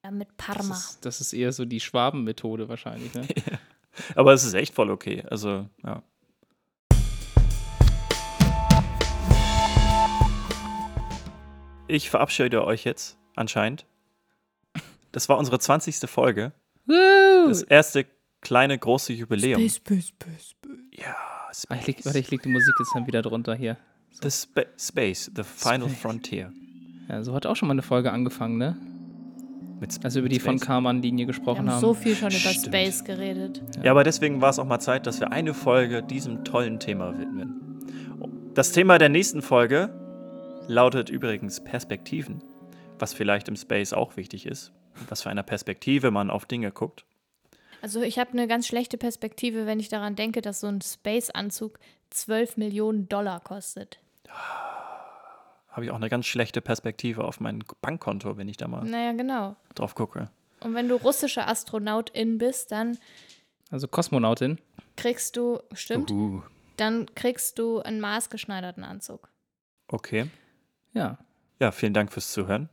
Ja, 0.06 0.12
mit 0.12 0.36
Parma. 0.36 0.68
Das 0.68 0.90
ist, 0.90 1.04
das 1.04 1.20
ist 1.20 1.32
eher 1.32 1.50
so 1.50 1.64
die 1.64 1.80
Schwabenmethode 1.80 2.68
wahrscheinlich. 2.68 3.12
Ne? 3.12 3.26
Aber 4.14 4.32
es 4.34 4.44
ist 4.44 4.54
echt 4.54 4.72
voll 4.72 4.88
okay. 4.88 5.24
Also, 5.28 5.68
ja. 5.82 6.00
Ich 11.88 12.08
verabschiede 12.08 12.64
euch 12.64 12.84
jetzt 12.84 13.18
anscheinend. 13.34 13.84
Das 15.10 15.28
war 15.28 15.38
unsere 15.38 15.58
20. 15.58 16.08
Folge. 16.08 16.52
Woo! 16.84 17.48
Das 17.48 17.64
erste 17.64 18.06
kleine 18.40 18.78
große 18.78 19.12
Jubiläum. 19.12 19.60
Space, 19.60 19.76
space, 19.78 20.08
space, 20.08 20.50
space. 20.50 20.78
Ja, 20.92 21.16
Space. 21.52 21.80
Ich 21.80 21.86
leg, 21.88 22.04
warte, 22.04 22.18
ich 22.20 22.30
leg 22.30 22.42
die 22.42 22.48
Musik 22.48 22.74
jetzt 22.78 22.92
dann 22.94 23.08
wieder 23.08 23.22
drunter 23.22 23.56
hier. 23.56 23.76
So. 24.12 24.28
The 24.28 24.30
Spa 24.30 24.62
Space, 24.78 25.32
the 25.34 25.42
Final 25.42 25.88
Space. 25.88 26.00
Frontier. 26.00 26.52
Ja, 27.08 27.24
so 27.24 27.34
hat 27.34 27.44
auch 27.44 27.56
schon 27.56 27.66
mal 27.66 27.74
eine 27.74 27.82
Folge 27.82 28.12
angefangen, 28.12 28.56
ne? 28.56 28.76
Mit, 29.78 30.04
also 30.04 30.20
über 30.20 30.28
die 30.28 30.36
Space. 30.36 30.44
von 30.44 30.58
Karman-Linie 30.58 31.26
gesprochen 31.26 31.66
wir 31.66 31.72
haben. 31.72 31.80
so 31.80 31.92
viel 31.92 32.14
schon 32.14 32.30
Stimmt. 32.30 32.66
über 32.66 32.76
Space 32.76 33.04
geredet. 33.04 33.62
Ja. 33.76 33.84
ja, 33.84 33.90
aber 33.90 34.04
deswegen 34.04 34.40
war 34.40 34.50
es 34.50 34.58
auch 34.58 34.64
mal 34.64 34.80
Zeit, 34.80 35.06
dass 35.06 35.20
wir 35.20 35.32
eine 35.32 35.52
Folge 35.52 36.02
diesem 36.02 36.44
tollen 36.44 36.80
Thema 36.80 37.18
widmen. 37.18 37.82
Das 38.54 38.72
Thema 38.72 38.96
der 38.98 39.10
nächsten 39.10 39.42
Folge 39.42 39.90
lautet 40.66 41.10
übrigens 41.10 41.62
Perspektiven, 41.62 42.42
was 42.98 43.12
vielleicht 43.12 43.48
im 43.48 43.56
Space 43.56 43.92
auch 43.92 44.16
wichtig 44.16 44.46
ist. 44.46 44.72
Was 45.10 45.22
für 45.22 45.30
eine 45.30 45.42
Perspektive 45.42 46.10
man 46.10 46.30
auf 46.30 46.46
Dinge 46.46 46.72
guckt. 46.72 47.04
Also 47.82 48.00
ich 48.00 48.18
habe 48.18 48.32
eine 48.32 48.48
ganz 48.48 48.66
schlechte 48.66 48.96
Perspektive, 48.96 49.66
wenn 49.66 49.78
ich 49.78 49.90
daran 49.90 50.16
denke, 50.16 50.40
dass 50.40 50.60
so 50.60 50.68
ein 50.68 50.80
Space-Anzug 50.80 51.78
12 52.10 52.56
Millionen 52.56 53.08
Dollar 53.08 53.40
kostet. 53.40 54.00
Habe 55.76 55.84
ich 55.84 55.90
auch 55.90 55.96
eine 55.96 56.08
ganz 56.08 56.24
schlechte 56.24 56.62
Perspektive 56.62 57.22
auf 57.24 57.38
mein 57.38 57.62
Bankkonto, 57.82 58.38
wenn 58.38 58.48
ich 58.48 58.56
da 58.56 58.66
mal 58.66 58.82
naja, 58.82 59.12
genau. 59.12 59.56
drauf 59.74 59.94
gucke. 59.94 60.30
Und 60.60 60.72
wenn 60.74 60.88
du 60.88 60.94
russische 60.96 61.46
Astronautin 61.46 62.38
bist, 62.38 62.72
dann. 62.72 62.96
Also 63.70 63.86
Kosmonautin. 63.86 64.58
Kriegst 64.96 65.36
du, 65.36 65.60
stimmt? 65.74 66.10
Uh. 66.10 66.42
Dann 66.78 67.14
kriegst 67.14 67.58
du 67.58 67.80
einen 67.80 68.00
maßgeschneiderten 68.00 68.84
Anzug. 68.84 69.28
Okay. 69.88 70.30
Ja. 70.94 71.18
Ja, 71.60 71.72
vielen 71.72 71.92
Dank 71.92 72.10
fürs 72.10 72.32
Zuhören. 72.32 72.70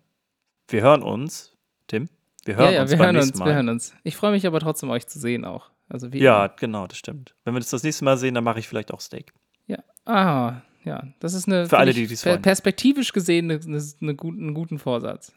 Wir 0.69 0.81
hören 0.81 1.03
uns, 1.03 1.51
Tim. 1.87 2.07
Wir 2.45 2.55
hören 2.55 2.65
ja, 2.67 2.71
ja, 2.71 2.81
uns 2.83 2.91
wir 2.91 2.97
beim 2.99 3.05
hören 3.07 3.15
nächsten 3.17 3.31
uns, 3.33 3.39
Mal. 3.39 3.45
wir 3.47 3.55
hören 3.55 3.69
uns. 3.69 3.93
Ich 4.03 4.15
freue 4.15 4.31
mich 4.31 4.47
aber 4.47 4.61
trotzdem, 4.61 4.89
euch 4.89 5.07
zu 5.07 5.19
sehen 5.19 5.43
auch. 5.43 5.71
Also 5.89 6.13
wie 6.13 6.19
Ja, 6.19 6.45
immer. 6.45 6.55
genau, 6.57 6.87
das 6.87 6.97
stimmt. 6.97 7.35
Wenn 7.43 7.53
wir 7.53 7.59
das 7.59 7.69
das 7.69 7.83
nächste 7.83 8.05
Mal 8.05 8.17
sehen, 8.17 8.33
dann 8.33 8.45
mache 8.45 8.59
ich 8.59 8.67
vielleicht 8.69 8.93
auch 8.93 9.01
Steak. 9.01 9.33
ja. 9.67 9.79
Ah, 10.05 10.61
ja. 10.85 11.03
Das 11.19 11.33
ist 11.33 11.47
eine 11.47 11.67
Für 11.67 11.77
alle, 11.77 11.93
die 11.93 12.07
dies 12.07 12.23
per 12.23 12.33
wollen. 12.33 12.41
perspektivisch 12.41 13.13
gesehen 13.13 13.51
eine, 13.51 13.59
eine, 13.63 13.83
eine 14.01 14.15
guten, 14.15 14.41
einen 14.41 14.53
guten 14.53 14.79
Vorsatz. 14.79 15.33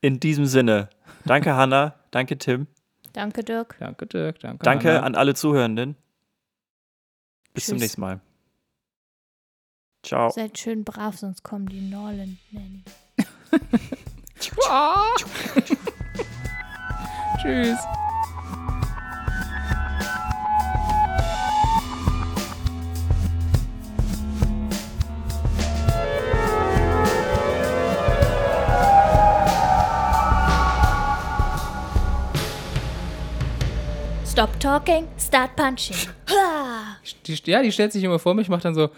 In 0.00 0.20
diesem 0.20 0.46
Sinne, 0.46 0.88
danke 1.24 1.52
Hanna, 1.56 1.94
danke 2.10 2.38
Tim, 2.38 2.66
Danke, 3.12 3.44
Dirk. 3.44 3.76
Danke, 3.78 4.06
Dirk. 4.06 4.40
Danke. 4.40 4.64
danke 4.64 5.02
an 5.02 5.14
alle 5.14 5.34
Zuhörenden. 5.34 5.96
Bis 7.52 7.66
zum 7.66 7.74
Tschüss. 7.74 7.82
nächsten 7.82 8.00
Mal. 8.00 8.20
Ciao. 10.02 10.30
Seid 10.30 10.58
schön 10.58 10.84
brav, 10.84 11.16
sonst 11.16 11.44
kommen 11.44 11.66
die 11.66 11.80
Norland 11.80 12.36
Nanny. 12.50 12.82
Tschüss. 17.40 17.78
Stop 34.34 34.58
talking, 34.58 35.06
start 35.16 35.54
punching. 35.54 35.94
Die, 37.24 37.38
ja, 37.44 37.62
die 37.62 37.70
stellt 37.70 37.92
sich 37.92 38.02
immer 38.02 38.18
vor 38.18 38.34
mich, 38.34 38.48
macht 38.48 38.64
dann 38.64 38.74
so. 38.74 38.90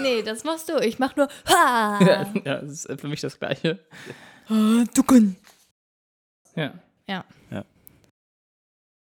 nee, 0.00 0.22
das 0.22 0.44
machst 0.44 0.68
du. 0.68 0.78
Ich 0.78 1.00
mach 1.00 1.16
nur 1.16 1.26
Ha! 1.48 1.98
Ja, 2.00 2.32
ja, 2.44 2.60
das 2.60 2.84
ist 2.84 3.00
für 3.00 3.08
mich 3.08 3.20
das 3.20 3.40
Gleiche. 3.40 3.80
Ducken. 4.94 5.34
Ja. 6.54 6.74
Ja. 7.08 7.24
Ja. 7.50 7.64